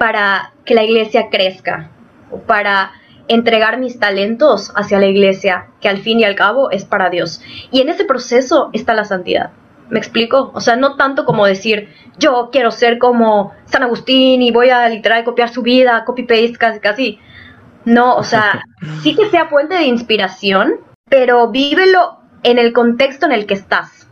para 0.00 0.54
que 0.64 0.74
la 0.74 0.82
iglesia 0.82 1.28
crezca, 1.30 1.90
para 2.46 2.92
entregar 3.28 3.78
mis 3.78 3.98
talentos 3.98 4.72
hacia 4.74 4.98
la 4.98 5.04
iglesia, 5.04 5.66
que 5.78 5.90
al 5.90 5.98
fin 5.98 6.18
y 6.20 6.24
al 6.24 6.36
cabo 6.36 6.70
es 6.70 6.86
para 6.86 7.10
Dios. 7.10 7.42
Y 7.70 7.82
en 7.82 7.90
ese 7.90 8.06
proceso 8.06 8.70
está 8.72 8.94
la 8.94 9.04
santidad. 9.04 9.50
¿Me 9.90 9.98
explico? 9.98 10.52
O 10.54 10.60
sea, 10.62 10.76
no 10.76 10.96
tanto 10.96 11.26
como 11.26 11.44
decir, 11.44 11.90
yo 12.18 12.48
quiero 12.50 12.70
ser 12.70 12.96
como 12.96 13.52
San 13.66 13.82
Agustín 13.82 14.40
y 14.40 14.50
voy 14.50 14.70
a 14.70 14.88
literal 14.88 15.22
copiar 15.22 15.50
su 15.50 15.60
vida, 15.60 16.02
copy-paste 16.06 16.56
casi, 16.56 16.80
casi. 16.80 17.18
No, 17.84 18.16
o 18.16 18.22
sea, 18.22 18.62
sí 19.02 19.14
que 19.14 19.28
sea 19.28 19.48
fuente 19.48 19.74
de 19.74 19.84
inspiración, 19.84 20.76
pero 21.10 21.50
vívelo 21.50 22.20
en 22.42 22.56
el 22.56 22.72
contexto 22.72 23.26
en 23.26 23.32
el 23.32 23.44
que 23.44 23.52
estás. 23.52 24.08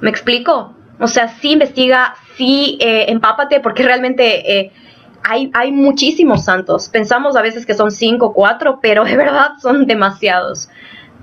¿Me 0.00 0.08
explico? 0.08 0.74
O 0.98 1.08
sea, 1.08 1.28
sí 1.28 1.52
investiga, 1.52 2.14
sí 2.36 2.78
eh, 2.80 3.06
empápate, 3.08 3.60
porque 3.60 3.82
realmente 3.82 4.58
eh, 4.58 4.72
hay, 5.24 5.50
hay 5.54 5.72
muchísimos 5.72 6.44
santos. 6.44 6.88
Pensamos 6.88 7.36
a 7.36 7.42
veces 7.42 7.66
que 7.66 7.74
son 7.74 7.90
cinco 7.90 8.26
o 8.26 8.32
cuatro, 8.32 8.78
pero 8.82 9.04
de 9.04 9.16
verdad 9.16 9.52
son 9.60 9.86
demasiados. 9.86 10.68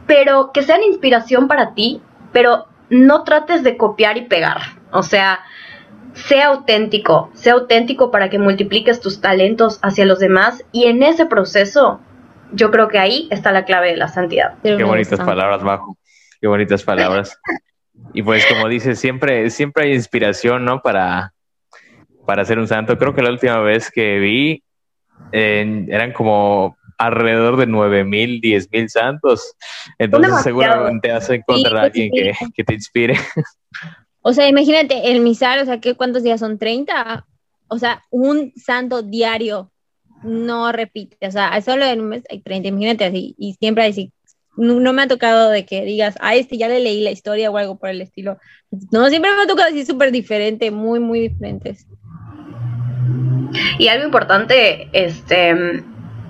Pero 0.07 0.51
que 0.51 0.63
sean 0.63 0.83
inspiración 0.83 1.47
para 1.47 1.73
ti, 1.73 2.01
pero 2.31 2.65
no 2.89 3.23
trates 3.23 3.63
de 3.63 3.77
copiar 3.77 4.17
y 4.17 4.21
pegar. 4.21 4.57
O 4.91 5.03
sea, 5.03 5.41
sea 6.13 6.47
auténtico, 6.47 7.29
sea 7.33 7.53
auténtico 7.53 8.11
para 8.11 8.29
que 8.29 8.39
multipliques 8.39 8.99
tus 8.99 9.21
talentos 9.21 9.79
hacia 9.81 10.05
los 10.05 10.19
demás 10.19 10.65
y 10.71 10.85
en 10.85 11.03
ese 11.03 11.25
proceso 11.25 11.99
yo 12.51 12.71
creo 12.71 12.87
que 12.87 12.97
ahí 12.97 13.27
está 13.31 13.51
la 13.51 13.65
clave 13.65 13.91
de 13.91 13.97
la 13.97 14.07
santidad. 14.07 14.55
Qué 14.63 14.83
bonitas 14.83 15.19
palabras, 15.19 15.63
Bajo. 15.63 15.97
Qué 16.41 16.47
bonitas 16.47 16.83
palabras. 16.83 17.39
y 18.13 18.23
pues 18.23 18.45
como 18.45 18.67
dices, 18.67 18.99
siempre, 18.99 19.49
siempre 19.49 19.85
hay 19.85 19.93
inspiración, 19.93 20.65
¿no? 20.65 20.81
Para, 20.81 21.33
para 22.25 22.45
ser 22.45 22.59
un 22.59 22.67
santo. 22.67 22.97
Creo 22.97 23.13
que 23.13 23.21
la 23.21 23.31
última 23.31 23.59
vez 23.59 23.91
que 23.91 24.19
vi 24.19 24.63
eran 25.31 26.13
como 26.13 26.77
alrededor 26.97 27.57
de 27.57 27.65
nueve 27.65 28.03
mil, 28.03 28.41
diez 28.41 28.69
mil 28.71 28.89
santos. 28.89 29.55
Entonces 29.97 30.41
seguramente 30.43 31.11
has 31.11 31.29
encontrar 31.29 31.77
a 31.77 31.81
alguien 31.83 32.11
que, 32.11 32.33
que, 32.53 32.63
te 32.63 32.73
inspire. 32.73 33.15
O 34.21 34.33
sea, 34.33 34.47
imagínate, 34.49 35.11
el 35.11 35.21
misal, 35.21 35.61
o 35.61 35.65
sea, 35.65 35.79
¿qué, 35.79 35.95
¿cuántos 35.95 36.23
días 36.23 36.41
son? 36.41 36.59
¿30? 36.59 37.23
O 37.69 37.79
sea, 37.79 38.03
un 38.09 38.51
santo 38.55 39.01
diario 39.01 39.71
no 40.23 40.71
repite. 40.71 41.25
O 41.25 41.31
sea, 41.31 41.59
solo 41.61 41.85
en 41.85 42.01
un 42.01 42.09
mes 42.09 42.23
hay 42.29 42.41
30, 42.41 42.67
imagínate 42.67 43.05
así. 43.05 43.33
Y 43.37 43.53
siempre 43.53 43.85
así. 43.85 44.11
No, 44.59 44.93
me 44.93 45.03
ha 45.03 45.07
tocado 45.07 45.49
de 45.49 45.65
que 45.65 45.85
digas, 45.85 46.15
ah, 46.19 46.35
este 46.35 46.57
ya 46.57 46.67
le 46.67 46.81
leí 46.81 47.01
la 47.01 47.11
historia 47.11 47.49
o 47.49 47.57
algo 47.57 47.77
por 47.79 47.89
el 47.89 48.01
estilo. 48.01 48.37
No, 48.91 49.07
siempre 49.07 49.31
me 49.33 49.43
ha 49.43 49.47
tocado 49.47 49.69
así 49.69 49.85
súper 49.85 50.11
diferente, 50.11 50.69
muy, 50.69 50.99
muy 50.99 51.21
diferentes. 51.21 51.87
Y 53.77 53.87
algo 53.87 54.05
importante, 54.05 54.89
este, 54.91 55.83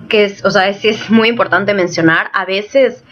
que 0.08 0.24
es, 0.24 0.44
o 0.44 0.50
sea, 0.50 0.68
es, 0.68 0.84
es 0.84 1.10
muy 1.10 1.28
importante 1.28 1.74
mencionar, 1.74 2.30
a 2.32 2.44
veces 2.44 3.02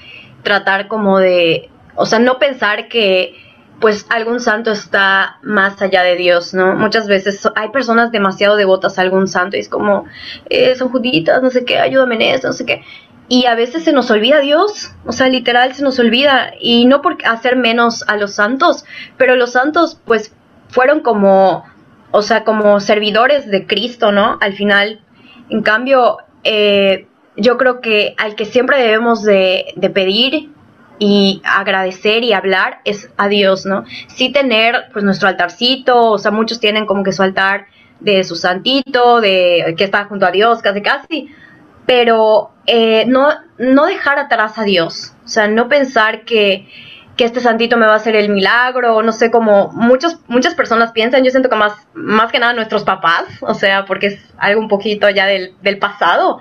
tratar 0.44 0.86
como 0.86 1.18
de, 1.18 1.68
o 1.96 2.06
sea, 2.06 2.20
no 2.20 2.38
pensar 2.38 2.88
que 2.88 3.34
pues 3.80 4.06
algún 4.10 4.40
santo 4.40 4.72
está 4.72 5.38
más 5.42 5.80
allá 5.80 6.02
de 6.02 6.16
Dios, 6.16 6.52
¿no? 6.52 6.74
Muchas 6.74 7.06
veces 7.06 7.48
hay 7.54 7.68
personas 7.68 8.10
demasiado 8.10 8.56
devotas 8.56 8.98
a 8.98 9.02
algún 9.02 9.28
santo 9.28 9.56
y 9.56 9.60
es 9.60 9.68
como, 9.68 10.04
eh, 10.50 10.74
son 10.74 10.88
juditas, 10.88 11.42
no 11.42 11.50
sé 11.50 11.64
qué, 11.64 11.78
ayúdame 11.78 12.16
en 12.16 12.22
esto, 12.22 12.48
no 12.48 12.52
sé 12.52 12.66
qué. 12.66 12.82
Y 13.28 13.44
a 13.46 13.54
veces 13.54 13.84
se 13.84 13.92
nos 13.92 14.10
olvida 14.10 14.40
Dios, 14.40 14.92
o 15.04 15.12
sea, 15.12 15.28
literal 15.28 15.74
se 15.74 15.82
nos 15.82 15.98
olvida. 15.98 16.52
Y 16.60 16.86
no 16.86 17.02
por 17.02 17.18
hacer 17.24 17.56
menos 17.56 18.02
a 18.08 18.16
los 18.16 18.34
santos, 18.34 18.84
pero 19.16 19.36
los 19.36 19.52
santos 19.52 20.00
pues 20.04 20.34
fueron 20.68 21.00
como, 21.00 21.64
o 22.10 22.22
sea, 22.22 22.44
como 22.44 22.80
servidores 22.80 23.50
de 23.50 23.66
Cristo, 23.66 24.12
¿no? 24.12 24.38
Al 24.40 24.54
final, 24.54 25.00
en 25.50 25.62
cambio, 25.62 26.18
eh, 26.44 27.06
yo 27.36 27.58
creo 27.58 27.80
que 27.80 28.14
al 28.16 28.34
que 28.34 28.46
siempre 28.46 28.80
debemos 28.80 29.22
de, 29.22 29.72
de 29.76 29.90
pedir 29.90 30.50
y 30.98 31.40
agradecer 31.44 32.24
y 32.24 32.32
hablar 32.32 32.80
es 32.84 33.10
a 33.16 33.28
Dios, 33.28 33.66
¿no? 33.66 33.84
Sí 34.08 34.32
tener 34.32 34.86
pues 34.92 35.04
nuestro 35.04 35.28
altarcito, 35.28 36.10
o 36.10 36.18
sea, 36.18 36.30
muchos 36.30 36.60
tienen 36.60 36.86
como 36.86 37.04
que 37.04 37.12
su 37.12 37.22
altar 37.22 37.66
de 38.00 38.24
su 38.24 38.36
santito, 38.36 39.20
de 39.20 39.74
que 39.76 39.84
está 39.84 40.04
junto 40.04 40.26
a 40.26 40.30
Dios, 40.30 40.60
casi 40.60 40.82
casi, 40.82 41.28
pero 41.88 42.50
eh, 42.66 43.06
no, 43.06 43.30
no 43.56 43.86
dejar 43.86 44.18
atrás 44.18 44.58
a 44.58 44.64
Dios, 44.64 45.14
o 45.24 45.28
sea, 45.28 45.48
no 45.48 45.70
pensar 45.70 46.26
que, 46.26 46.68
que 47.16 47.24
este 47.24 47.40
santito 47.40 47.78
me 47.78 47.86
va 47.86 47.94
a 47.94 47.96
hacer 47.96 48.14
el 48.14 48.28
milagro, 48.28 49.00
no 49.02 49.10
sé, 49.10 49.30
como 49.30 49.70
muchos, 49.72 50.18
muchas 50.26 50.54
personas 50.54 50.92
piensan, 50.92 51.24
yo 51.24 51.30
siento 51.30 51.48
que 51.48 51.56
más, 51.56 51.72
más 51.94 52.30
que 52.30 52.40
nada 52.40 52.52
nuestros 52.52 52.84
papás, 52.84 53.24
o 53.40 53.54
sea, 53.54 53.86
porque 53.86 54.08
es 54.08 54.20
algo 54.36 54.60
un 54.60 54.68
poquito 54.68 55.08
ya 55.08 55.24
del, 55.24 55.54
del 55.62 55.78
pasado, 55.78 56.40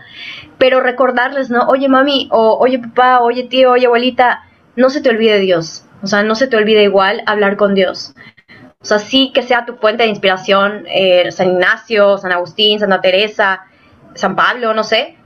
pero 0.57 0.81
recordarles, 0.81 1.49
¿no? 1.49 1.65
Oye 1.67 1.87
mami, 1.87 2.27
o 2.29 2.57
oye 2.59 2.79
papá, 2.79 3.21
oye 3.21 3.43
tío, 3.43 3.71
oye 3.71 3.85
abuelita, 3.85 4.43
no 4.75 4.89
se 4.89 4.99
te 4.99 5.09
olvide 5.09 5.39
Dios. 5.39 5.85
O 6.03 6.07
sea, 6.07 6.23
no 6.23 6.35
se 6.35 6.47
te 6.47 6.57
olvide 6.57 6.83
igual 6.83 7.23
hablar 7.25 7.55
con 7.55 7.73
Dios. 7.73 8.13
O 8.81 8.85
sea, 8.85 8.99
sí 8.99 9.31
que 9.33 9.43
sea 9.43 9.65
tu 9.65 9.77
fuente 9.77 10.03
de 10.03 10.09
inspiración 10.09 10.85
eh, 10.87 11.31
San 11.31 11.47
Ignacio, 11.51 12.17
San 12.17 12.33
Agustín, 12.33 12.79
Santa 12.79 12.99
Teresa, 12.99 13.63
San 14.13 14.35
Pablo, 14.35 14.73
no 14.73 14.83
sé. 14.83 15.16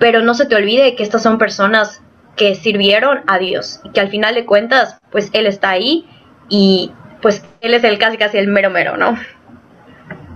Pero 0.00 0.22
no 0.22 0.34
se 0.34 0.46
te 0.46 0.56
olvide 0.56 0.96
que 0.96 1.04
estas 1.04 1.22
son 1.22 1.38
personas 1.38 2.02
que 2.36 2.56
sirvieron 2.56 3.20
a 3.28 3.38
Dios 3.38 3.80
y 3.84 3.90
que 3.90 4.00
al 4.00 4.08
final 4.08 4.34
de 4.34 4.46
cuentas, 4.46 4.98
pues 5.12 5.30
Él 5.32 5.46
está 5.46 5.70
ahí 5.70 6.08
y 6.48 6.92
pues 7.22 7.44
Él 7.60 7.74
es 7.74 7.84
el 7.84 7.98
casi 7.98 8.16
casi 8.16 8.38
el 8.38 8.48
mero 8.48 8.70
mero, 8.70 8.96
¿no? 8.96 9.16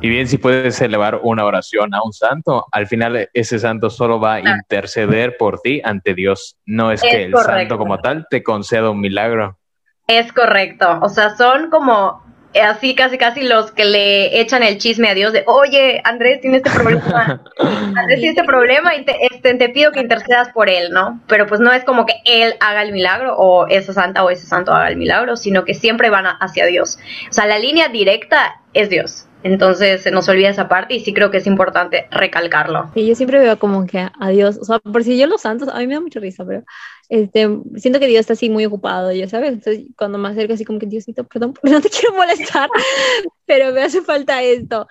Y 0.01 0.09
bien, 0.11 0.29
si 0.29 0.37
puedes 0.37 0.81
elevar 0.83 1.21
una 1.23 1.47
oración 1.47 1.95
a 1.95 2.03
un 2.05 2.13
santo, 2.13 2.67
al 2.73 2.87
final 2.87 3.31
ese 3.33 3.59
santo 3.59 3.89
solo 3.89 4.21
va 4.21 4.35
a 4.35 4.41
interceder 4.41 5.37
por 5.39 5.61
ti 5.61 5.81
ante 5.83 6.13
Dios. 6.15 6.59
No 6.67 6.93
es, 6.93 7.01
que 7.01 7.25
el 7.25 7.35
santo 7.35 7.79
como 7.79 7.99
tal 7.99 8.27
te 8.29 8.43
conceda 8.43 8.91
un 8.91 9.01
milagro. 9.01 9.59
Es 10.07 10.31
correcto. 10.33 10.99
O 11.01 11.09
sea, 11.09 11.35
son 11.37 11.71
como 11.71 12.23
así 12.61 12.95
casi 12.95 13.19
casi 13.19 13.43
los 13.43 13.73
que 13.73 13.85
le 13.85 14.41
echan 14.41 14.63
el 14.63 14.79
chisme 14.79 15.09
a 15.09 15.15
Dios 15.15 15.33
de, 15.33 15.45
oye, 15.47 16.01
Andrés 16.05 16.41
tiene 16.41 16.59
este 16.59 16.71
problema, 16.71 17.43
Andrés 17.59 18.21
tiene 18.21 18.29
este 18.29 18.45
problema 18.45 18.95
y 18.95 19.05
te, 19.05 19.17
este, 19.27 19.55
te, 19.55 19.69
pido 19.69 19.93
que 19.93 20.01
intercedas 20.01 20.51
por 20.51 20.69
él, 20.69 20.93
¿no? 20.93 21.21
Pero 21.27 21.47
pues 21.47 21.61
no 21.61 21.73
es 21.73 21.85
como 21.85 22.07
que 22.07 22.15
él 22.25 22.55
haga 22.61 22.83
el 22.83 22.93
milagro 22.93 23.37
o 23.37 23.67
esa 23.67 23.93
santa 23.93 24.25
o 24.25 24.31
ese 24.31 24.47
santo 24.47 24.73
haga 24.73 24.89
el 24.89 24.97
milagro, 24.97 25.37
sino 25.37 25.65
que 25.65 25.75
siempre 25.75 26.11
van 26.11 26.27
hacia 26.27 26.67
Dios. 26.67 26.99
O 27.29 27.33
sea, 27.33 27.47
la 27.47 27.59
línea 27.59 27.89
directa 27.89 28.61
es 28.73 28.89
Dios. 28.91 29.27
Entonces 29.45 30.03
se 30.03 30.11
nos 30.11 30.27
olvida 30.29 30.49
esa 30.49 30.69
parte 30.69 30.95
y 30.95 31.01
sí 31.01 31.13
creo 31.13 31.31
que 31.31 31.37
es 31.37 31.47
importante 31.47 32.09
recalcarlo. 32.11 32.91
Sí, 32.95 33.07
yo 33.07 33.15
siempre 33.15 33.39
veo 33.39 33.59
como 33.59 33.87
que 33.87 33.99
a 33.99 34.29
Dios, 34.31 34.59
o 34.59 34.65
sea, 34.65 34.79
por 34.79 35.05
si 35.05 35.19
yo 35.19 35.27
los 35.27 35.43
santos, 35.43 35.69
a 35.69 35.79
mí 35.79 35.87
me 35.87 35.95
da 35.95 36.01
mucha 36.01 36.19
risa, 36.19 36.47
pero 36.47 36.65
este, 37.09 37.49
siento 37.77 38.01
que 38.01 38.07
Dios 38.07 38.21
está 38.21 38.33
así 38.33 38.49
muy 38.49 38.65
ocupado, 38.65 39.13
ya 39.13 39.29
sabes, 39.29 39.53
entonces 39.53 39.87
cuando 39.97 40.19
me 40.19 40.29
acerco 40.29 40.55
así 40.55 40.65
como 40.65 40.79
que 40.79 40.87
Diosito, 40.87 41.25
perdón, 41.25 41.55
no 41.63 41.81
te 41.81 41.91
quiero 41.91 42.15
molestar, 42.15 42.69
pero 43.47 43.73
me 43.73 43.83
hace 43.83 44.01
falta 44.03 44.43
esto. 44.43 44.87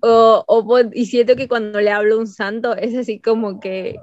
O, 0.00 0.44
o, 0.46 0.80
y 0.92 1.06
siento 1.06 1.36
que 1.36 1.48
cuando 1.48 1.80
le 1.80 1.90
hablo 1.90 2.16
a 2.16 2.18
un 2.18 2.26
santo 2.26 2.74
es 2.76 2.96
así 2.96 3.20
como 3.20 3.60
que, 3.60 3.96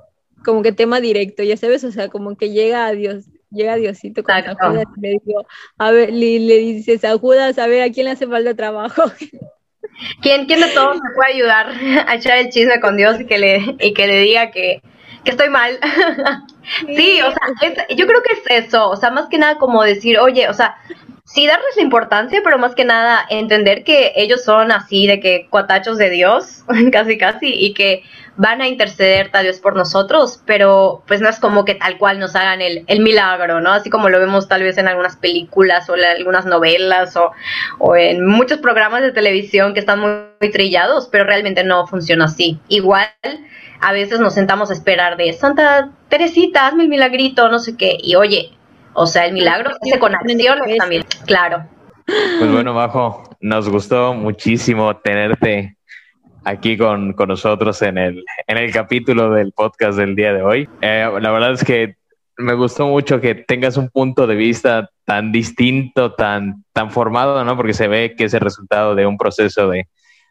como 0.45 0.61
que 0.61 0.71
tema 0.71 1.01
directo, 1.01 1.43
ya 1.43 1.57
sabes, 1.57 1.83
o 1.83 1.91
sea, 1.91 2.09
como 2.09 2.37
que 2.37 2.51
llega 2.51 2.85
a 2.85 2.91
Dios, 2.91 3.25
llega 3.49 3.75
Diosito 3.75 4.23
con 4.23 4.35
Judas 4.35 4.85
y 4.97 5.01
le 5.01 5.09
digo, 5.25 5.45
a 5.77 5.91
ver, 5.91 6.13
le, 6.13 6.39
le 6.39 6.57
dices 6.59 7.03
a 7.05 7.17
Judas, 7.17 7.57
a 7.57 7.67
ver, 7.67 7.81
¿a 7.81 7.91
quién 7.91 8.05
le 8.05 8.11
hace 8.11 8.27
falta 8.27 8.55
trabajo? 8.55 9.03
¿Quién, 10.21 10.45
¿Quién 10.45 10.59
de 10.59 10.67
todos 10.67 10.97
me 10.97 11.15
puede 11.15 11.33
ayudar 11.33 11.71
a 12.07 12.15
echar 12.15 12.37
el 12.37 12.49
chisme 12.49 12.79
con 12.79 12.97
Dios 12.97 13.19
y 13.19 13.25
que 13.25 13.39
le, 13.39 13.75
y 13.79 13.93
que 13.93 14.05
le 14.05 14.19
diga 14.19 14.51
que, 14.51 14.81
que 15.27 15.31
estoy 15.31 15.49
mal? 15.49 15.77
sí, 16.87 17.19
o 17.21 17.31
sea, 17.31 17.87
yo 17.89 18.07
creo 18.07 18.23
que 18.23 18.33
es 18.33 18.65
eso, 18.65 18.89
o 18.89 18.95
sea, 18.95 19.11
más 19.11 19.27
que 19.27 19.37
nada 19.37 19.57
como 19.57 19.83
decir, 19.83 20.17
oye, 20.19 20.47
o 20.47 20.53
sea, 20.53 20.77
sí 21.25 21.45
darles 21.45 21.75
la 21.75 21.81
importancia, 21.81 22.39
pero 22.43 22.57
más 22.57 22.75
que 22.75 22.85
nada 22.85 23.25
entender 23.29 23.83
que 23.83 24.13
ellos 24.15 24.45
son 24.45 24.71
así, 24.71 25.05
de 25.05 25.19
que 25.19 25.47
cuatachos 25.49 25.97
de 25.97 26.09
Dios, 26.09 26.63
casi 26.93 27.17
casi, 27.17 27.53
y 27.53 27.73
que 27.73 28.03
van 28.37 28.61
a 28.61 28.69
interceder 28.69 29.29
tal 29.29 29.47
vez 29.47 29.59
por 29.59 29.75
nosotros, 29.75 30.41
pero 30.45 31.03
pues 31.07 31.19
no 31.19 31.27
es 31.27 31.39
como 31.39 31.65
que 31.65 31.75
tal 31.75 31.97
cual 31.97 32.19
nos 32.19 32.33
hagan 32.35 32.61
el, 32.61 32.85
el 32.87 33.01
milagro, 33.01 33.59
¿no? 33.59 33.73
Así 33.73 33.89
como 33.89 34.07
lo 34.07 34.19
vemos 34.19 34.47
tal 34.47 34.63
vez 34.63 34.77
en 34.77 34.87
algunas 34.87 35.17
películas 35.17 35.89
o 35.89 35.97
en 35.97 36.05
algunas 36.05 36.45
novelas 36.45 37.17
o, 37.17 37.31
o, 37.79 37.97
en 37.97 38.25
muchos 38.25 38.59
programas 38.59 39.01
de 39.01 39.11
televisión 39.11 39.73
que 39.73 39.81
están 39.81 39.99
muy, 39.99 40.11
muy 40.39 40.51
trillados, 40.51 41.09
pero 41.11 41.25
realmente 41.25 41.65
no 41.65 41.85
funciona 41.87 42.25
así. 42.25 42.59
Igual 42.69 43.09
a 43.81 43.91
veces 43.91 44.19
nos 44.19 44.33
sentamos 44.33 44.69
a 44.69 44.73
esperar 44.73 45.17
de 45.17 45.33
Santa 45.33 45.91
Teresita, 46.09 46.67
hazme 46.67 46.83
el 46.83 46.89
milagrito, 46.89 47.49
no 47.49 47.59
sé 47.59 47.77
qué, 47.77 47.97
y 48.01 48.15
oye, 48.15 48.51
o 48.93 49.05
sea, 49.05 49.25
el 49.25 49.33
milagro 49.33 49.71
se 49.71 49.89
hace 49.91 49.99
con 49.99 50.15
acciones 50.15 50.77
también, 50.77 51.03
claro. 51.25 51.65
Pues 52.05 52.51
bueno, 52.51 52.73
Bajo, 52.73 53.35
nos 53.41 53.69
gustó 53.69 54.13
muchísimo 54.13 54.95
tenerte 54.97 55.77
aquí 56.45 56.77
con, 56.77 57.13
con, 57.13 57.27
nosotros 57.27 57.81
en 57.81 57.97
el, 57.97 58.23
en 58.47 58.57
el 58.57 58.71
capítulo 58.71 59.31
del 59.31 59.51
podcast 59.51 59.97
del 59.97 60.15
día 60.15 60.33
de 60.33 60.41
hoy. 60.41 60.69
Eh, 60.81 61.09
la 61.19 61.31
verdad 61.31 61.51
es 61.51 61.63
que 61.63 61.95
me 62.37 62.53
gustó 62.53 62.87
mucho 62.87 63.19
que 63.19 63.35
tengas 63.35 63.77
un 63.77 63.89
punto 63.89 64.25
de 64.27 64.35
vista 64.35 64.89
tan 65.03 65.31
distinto, 65.31 66.13
tan, 66.13 66.63
tan 66.71 66.91
formado, 66.91 67.43
¿no? 67.43 67.57
Porque 67.57 67.73
se 67.73 67.87
ve 67.87 68.15
que 68.15 68.25
es 68.25 68.33
el 68.33 68.39
resultado 68.39 68.95
de 68.95 69.05
un 69.05 69.17
proceso 69.17 69.69
de, 69.69 69.87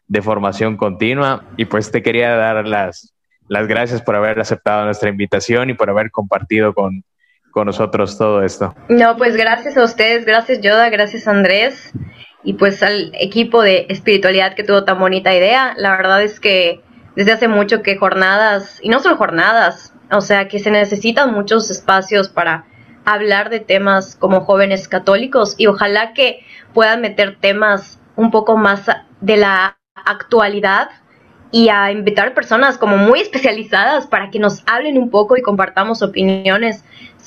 de 0.07 0.21
formación 0.21 0.77
continua. 0.77 1.43
Y 1.57 1.65
pues 1.65 1.91
te 1.91 2.01
quería 2.01 2.35
dar 2.35 2.65
las, 2.67 3.13
las 3.47 3.67
gracias 3.67 4.01
por 4.01 4.15
haber 4.15 4.39
aceptado 4.39 4.85
nuestra 4.85 5.09
invitación 5.09 5.69
y 5.69 5.73
por 5.73 5.89
haber 5.89 6.11
compartido 6.11 6.73
con, 6.73 7.03
con 7.51 7.65
nosotros 7.65 8.17
todo 8.17 8.43
esto. 8.43 8.75
No, 8.89 9.17
pues 9.17 9.35
gracias 9.35 9.77
a 9.77 9.83
ustedes, 9.83 10.25
gracias 10.25 10.61
Yoda, 10.61 10.89
gracias 10.89 11.27
Andrés 11.27 11.93
y 12.43 12.53
pues 12.53 12.83
al 12.83 13.11
equipo 13.15 13.61
de 13.61 13.87
espiritualidad 13.89 14.55
que 14.55 14.63
tuvo 14.63 14.83
tan 14.83 14.99
bonita 14.99 15.35
idea. 15.35 15.73
La 15.77 15.97
verdad 15.97 16.21
es 16.23 16.39
que 16.39 16.81
desde 17.15 17.31
hace 17.31 17.47
mucho 17.47 17.81
que 17.81 17.97
jornadas, 17.97 18.79
y 18.81 18.89
no 18.89 18.99
solo 18.99 19.17
jornadas, 19.17 19.93
o 20.11 20.21
sea 20.21 20.47
que 20.47 20.59
se 20.59 20.71
necesitan 20.71 21.33
muchos 21.33 21.69
espacios 21.69 22.29
para 22.29 22.65
hablar 23.05 23.49
de 23.49 23.59
temas 23.59 24.15
como 24.15 24.41
jóvenes 24.41 24.87
católicos 24.87 25.55
y 25.57 25.67
ojalá 25.67 26.13
que 26.13 26.45
puedan 26.73 27.01
meter 27.01 27.37
temas 27.39 27.99
un 28.15 28.31
poco 28.31 28.57
más 28.57 28.85
de 29.21 29.37
la 29.37 29.77
actualidad 29.95 30.89
y 31.51 31.69
a 31.69 31.91
invitar 31.91 32.33
personas 32.33 32.77
como 32.77 32.97
muy 32.97 33.21
especializadas 33.21 34.07
para 34.07 34.29
que 34.29 34.39
nos 34.39 34.63
hablen 34.67 34.97
un 34.97 35.09
poco 35.09 35.37
y 35.37 35.41
compartamos 35.41 36.01
opiniones 36.01 36.83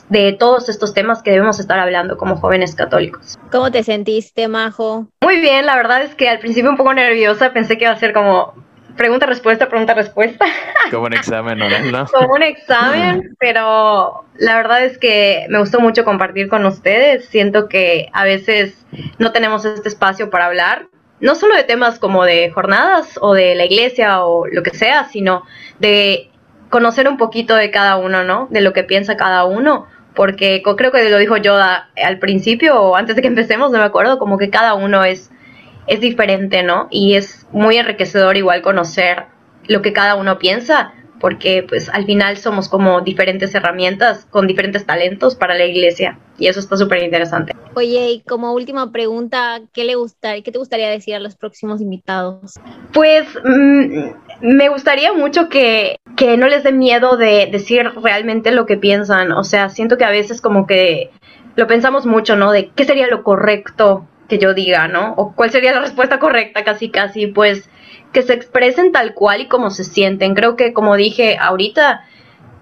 de 0.09 0.33
todos 0.33 0.69
estos 0.69 0.93
temas 0.93 1.23
que 1.23 1.31
debemos 1.31 1.61
estar 1.61 1.79
hablando 1.79 2.17
como 2.17 2.37
jóvenes 2.37 2.75
católicos. 2.75 3.39
¿Cómo 3.51 3.71
te 3.71 3.83
sentiste, 3.83 4.49
Majo? 4.49 5.07
Muy 5.23 5.41
bien, 5.41 5.67
la 5.67 5.77
verdad 5.77 6.03
es 6.03 6.15
que 6.15 6.29
al 6.29 6.41
principio 6.41 6.71
un 6.71 6.77
poco 6.77 6.93
nerviosa, 6.93 7.53
pensé 7.53 7.79
que 7.79 7.85
iba 7.85 7.93
a 7.93 7.99
ser 7.99 8.13
como 8.13 8.55
pregunta-respuesta, 9.01 9.69
pregunta-respuesta. 9.69 10.45
Como 10.91 11.05
un 11.05 11.15
examen 11.15 11.59
¿no? 11.59 12.07
Como 12.13 12.35
un 12.35 12.43
examen, 12.43 13.35
pero 13.39 14.25
la 14.37 14.57
verdad 14.57 14.85
es 14.85 14.99
que 14.99 15.47
me 15.49 15.59
gustó 15.59 15.81
mucho 15.81 16.05
compartir 16.05 16.49
con 16.49 16.67
ustedes. 16.67 17.27
Siento 17.29 17.69
que 17.69 18.11
a 18.13 18.25
veces 18.25 18.85
no 19.19 19.33
tenemos 19.33 19.65
este 19.65 19.89
espacio 19.89 20.29
para 20.29 20.47
hablar, 20.47 20.89
no 21.21 21.35
solo 21.35 21.55
de 21.55 21.65
temas 21.65 21.99
como 21.99 22.25
de 22.25 22.51
jornadas 22.51 23.19
o 23.21 23.35
de 23.35 23.55
la 23.55 23.65
iglesia 23.65 24.25
o 24.25 24.47
lo 24.47 24.63
que 24.63 24.71
sea, 24.71 25.05
sino 25.05 25.45
de 25.79 26.31
conocer 26.71 27.09
un 27.09 27.17
poquito 27.17 27.57
de 27.57 27.71
cada 27.71 27.97
uno, 27.97 28.25
¿no? 28.25 28.49
De 28.51 28.61
lo 28.61 28.73
que 28.73 28.85
piensa 28.85 29.17
cada 29.17 29.45
uno, 29.45 29.87
porque 30.15 30.63
creo 30.63 30.93
que 30.93 31.11
lo 31.11 31.19
dijo 31.19 31.37
Yoda 31.37 31.91
al 32.03 32.19
principio 32.19 32.81
o 32.81 32.97
antes 32.97 33.17
de 33.17 33.23
que 33.23 33.29
empecemos, 33.35 33.71
no 33.71 33.79
me 33.79 33.85
acuerdo, 33.85 34.19
como 34.19 34.39
que 34.39 34.51
cada 34.51 34.75
uno 34.75 35.05
es 35.05 35.31
es 35.87 36.01
diferente, 36.01 36.63
¿no? 36.63 36.87
Y 36.91 37.15
es 37.15 37.47
muy 37.51 37.77
enriquecedor 37.77 38.37
igual 38.37 38.63
conocer 38.63 39.25
lo 39.67 39.83
que 39.83 39.93
cada 39.93 40.15
uno 40.15 40.39
piensa, 40.39 40.93
porque 41.21 41.65
pues 41.69 41.89
al 41.91 42.07
final 42.07 42.37
somos 42.39 42.69
como 42.69 43.03
diferentes 43.03 43.55
herramientas 43.55 44.27
con 44.31 44.47
diferentes 44.47 44.87
talentos 44.87 45.37
para 45.37 45.55
la 45.55 45.67
iglesia 45.67 46.19
y 46.39 46.49
eso 46.49 46.59
está 46.59 46.77
súper 46.77 47.03
interesante. 47.03 47.55
Oye, 47.75 48.11
y 48.11 48.21
como 48.21 48.53
última 48.53 48.91
pregunta, 48.91 49.61
¿qué, 49.73 49.85
le 49.85 49.95
gustaría, 49.95 50.43
¿qué 50.43 50.51
te 50.51 50.59
gustaría 50.59 50.89
decir 50.89 51.15
a 51.15 51.21
los 51.21 51.37
próximos 51.37 51.81
invitados? 51.81 52.55
Pues 52.93 53.29
mm, 53.45 54.11
me 54.41 54.69
gustaría 54.71 55.13
mucho 55.13 55.49
que, 55.49 55.97
que 56.17 56.37
no 56.37 56.49
les 56.49 56.65
dé 56.65 56.73
miedo 56.73 57.17
de 57.17 57.49
decir 57.53 57.87
realmente 58.03 58.51
lo 58.51 58.67
que 58.67 58.79
piensan, 58.79 59.33
o 59.33 59.45
sea, 59.45 59.69
siento 59.69 59.99
que 59.99 60.05
a 60.05 60.11
veces 60.11 60.41
como 60.41 60.67
que 60.67 61.11
lo 61.57 61.67
pensamos 61.67 62.07
mucho, 62.07 62.37
¿no? 62.37 62.51
De 62.51 62.71
qué 62.71 62.85
sería 62.85 63.07
lo 63.07 63.23
correcto 63.23 64.07
que 64.31 64.39
yo 64.39 64.55
diga, 64.55 64.89
¿no? 64.89 65.13
O 65.19 65.35
cuál 65.35 65.51
sería 65.51 65.75
la 65.75 65.81
respuesta 65.81 66.19
correcta, 66.19 66.65
casi, 66.65 66.89
casi, 66.89 67.27
pues 67.27 67.69
que 68.13 68.23
se 68.23 68.33
expresen 68.33 68.93
tal 68.93 69.13
cual 69.13 69.43
y 69.43 69.49
como 69.49 69.71
se 69.71 69.85
sienten. 69.85 70.35
Creo 70.35 70.57
que, 70.57 70.73
como 70.73 70.97
dije 70.97 71.37
ahorita, 71.39 72.05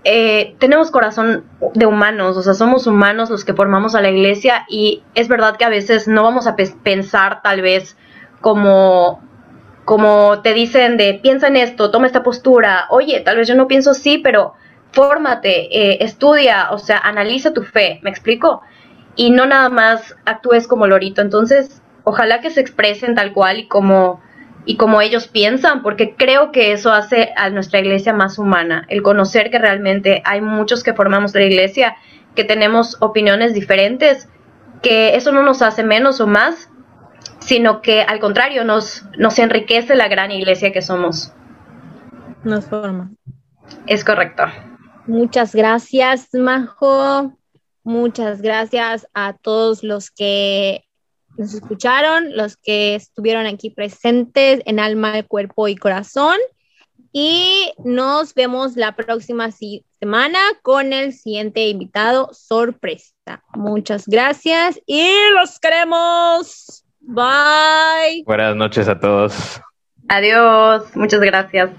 eh, 0.05 0.57
tenemos 0.59 0.91
corazón 0.91 1.45
de 1.75 1.87
humanos, 1.87 2.37
o 2.37 2.43
sea, 2.43 2.55
somos 2.55 2.87
humanos 2.87 3.31
los 3.31 3.45
que 3.45 3.55
formamos 3.55 3.95
a 3.95 4.01
la 4.01 4.11
iglesia 4.11 4.64
y 4.69 5.03
es 5.14 5.29
verdad 5.29 5.57
que 5.57 5.64
a 5.64 5.69
veces 5.69 6.09
no 6.09 6.23
vamos 6.23 6.47
a 6.47 6.57
pensar 6.57 7.43
tal 7.43 7.61
vez 7.62 7.97
como 8.41 9.21
como 9.85 10.43
te 10.43 10.53
dicen 10.53 10.99
de 10.99 11.14
piensa 11.14 11.49
en 11.49 11.57
esto, 11.57 11.91
toma 11.91 12.07
esta 12.07 12.23
postura, 12.23 12.87
oye, 12.91 13.21
tal 13.21 13.39
vez 13.39 13.49
yo 13.49 13.55
no 13.55 13.66
pienso 13.66 13.93
así, 13.93 14.19
pero 14.19 14.53
fórmate, 14.93 15.69
eh, 15.75 15.99
estudia, 16.01 16.71
o 16.73 16.79
sea, 16.79 16.99
analiza 16.99 17.55
tu 17.55 17.62
fe, 17.62 17.99
¿me 18.03 18.11
explico? 18.11 18.62
Y 19.19 19.31
no 19.31 19.47
nada 19.47 19.69
más 19.69 20.16
actúes 20.25 20.69
como 20.69 20.87
lorito. 20.87 21.21
Entonces, 21.21 21.83
ojalá 22.05 22.41
que 22.41 22.51
se 22.51 22.61
expresen 22.61 23.16
tal 23.16 23.35
cual 23.35 23.59
y 23.59 23.66
como 23.66 24.21
y 24.64 24.77
como 24.77 25.01
ellos 25.01 25.29
piensan, 25.29 25.83
porque 25.83 26.14
creo 26.14 26.53
que 26.53 26.73
eso 26.73 26.93
hace 26.93 27.33
a 27.37 27.49
nuestra 27.49 27.81
iglesia 27.81 28.12
más 28.12 28.39
humana, 28.39 28.85
el 28.89 29.03
conocer 29.03 29.51
que 29.51 29.59
realmente 29.59 30.21
hay 30.27 30.43
muchos 30.43 30.83
que 30.83 30.93
formamos 30.93 31.35
la 31.35 31.43
iglesia, 31.43 31.97
que 32.35 32.45
tenemos 32.45 32.99
opiniones 33.01 33.55
diferentes, 33.55 34.29
que 34.83 35.16
eso 35.16 35.33
no 35.33 35.43
nos 35.43 35.62
hace 35.62 35.85
menos 35.85 36.21
o 36.21 36.27
más, 36.27 36.71
sino 37.39 37.81
que 37.81 38.03
al 38.03 38.21
contrario 38.21 38.62
nos, 38.62 39.07
nos 39.16 39.39
enriquece 39.39 39.97
la 39.97 40.09
gran 40.09 40.31
iglesia 40.31 40.71
que 40.71 40.83
somos. 40.83 41.33
Nos 42.45 42.66
forma. 42.66 43.11
Es 43.87 44.05
correcto. 44.05 44.45
Muchas 45.07 45.55
gracias, 45.55 46.29
Majo. 46.35 47.38
Muchas 47.89 48.43
gracias 48.43 49.09
a 49.14 49.32
todos 49.32 49.82
los 49.82 50.11
que 50.11 50.84
nos 51.39 51.55
escucharon, 51.55 52.36
los 52.36 52.59
que 52.59 52.97
estuvieron 52.97 53.47
aquí 53.47 53.70
presentes 53.70 54.61
en 54.66 54.78
alma, 54.78 55.22
cuerpo 55.22 55.68
y 55.68 55.74
corazón. 55.74 56.36
Y 57.12 57.72
nos 57.82 58.34
vemos 58.34 58.76
la 58.76 58.95
próxima 58.95 59.49
semana 59.51 60.39
con 60.61 60.93
el 60.93 61.14
siguiente 61.14 61.66
invitado 61.66 62.28
sorpresa. 62.34 63.43
Muchas 63.55 64.07
gracias 64.07 64.78
y 64.84 65.09
los 65.32 65.59
queremos. 65.59 66.84
Bye. 67.01 68.22
Buenas 68.26 68.55
noches 68.55 68.86
a 68.86 69.01
todos. 69.01 69.62
Adiós. 70.11 70.95
Muchas 70.95 71.20
gracias. 71.20 71.70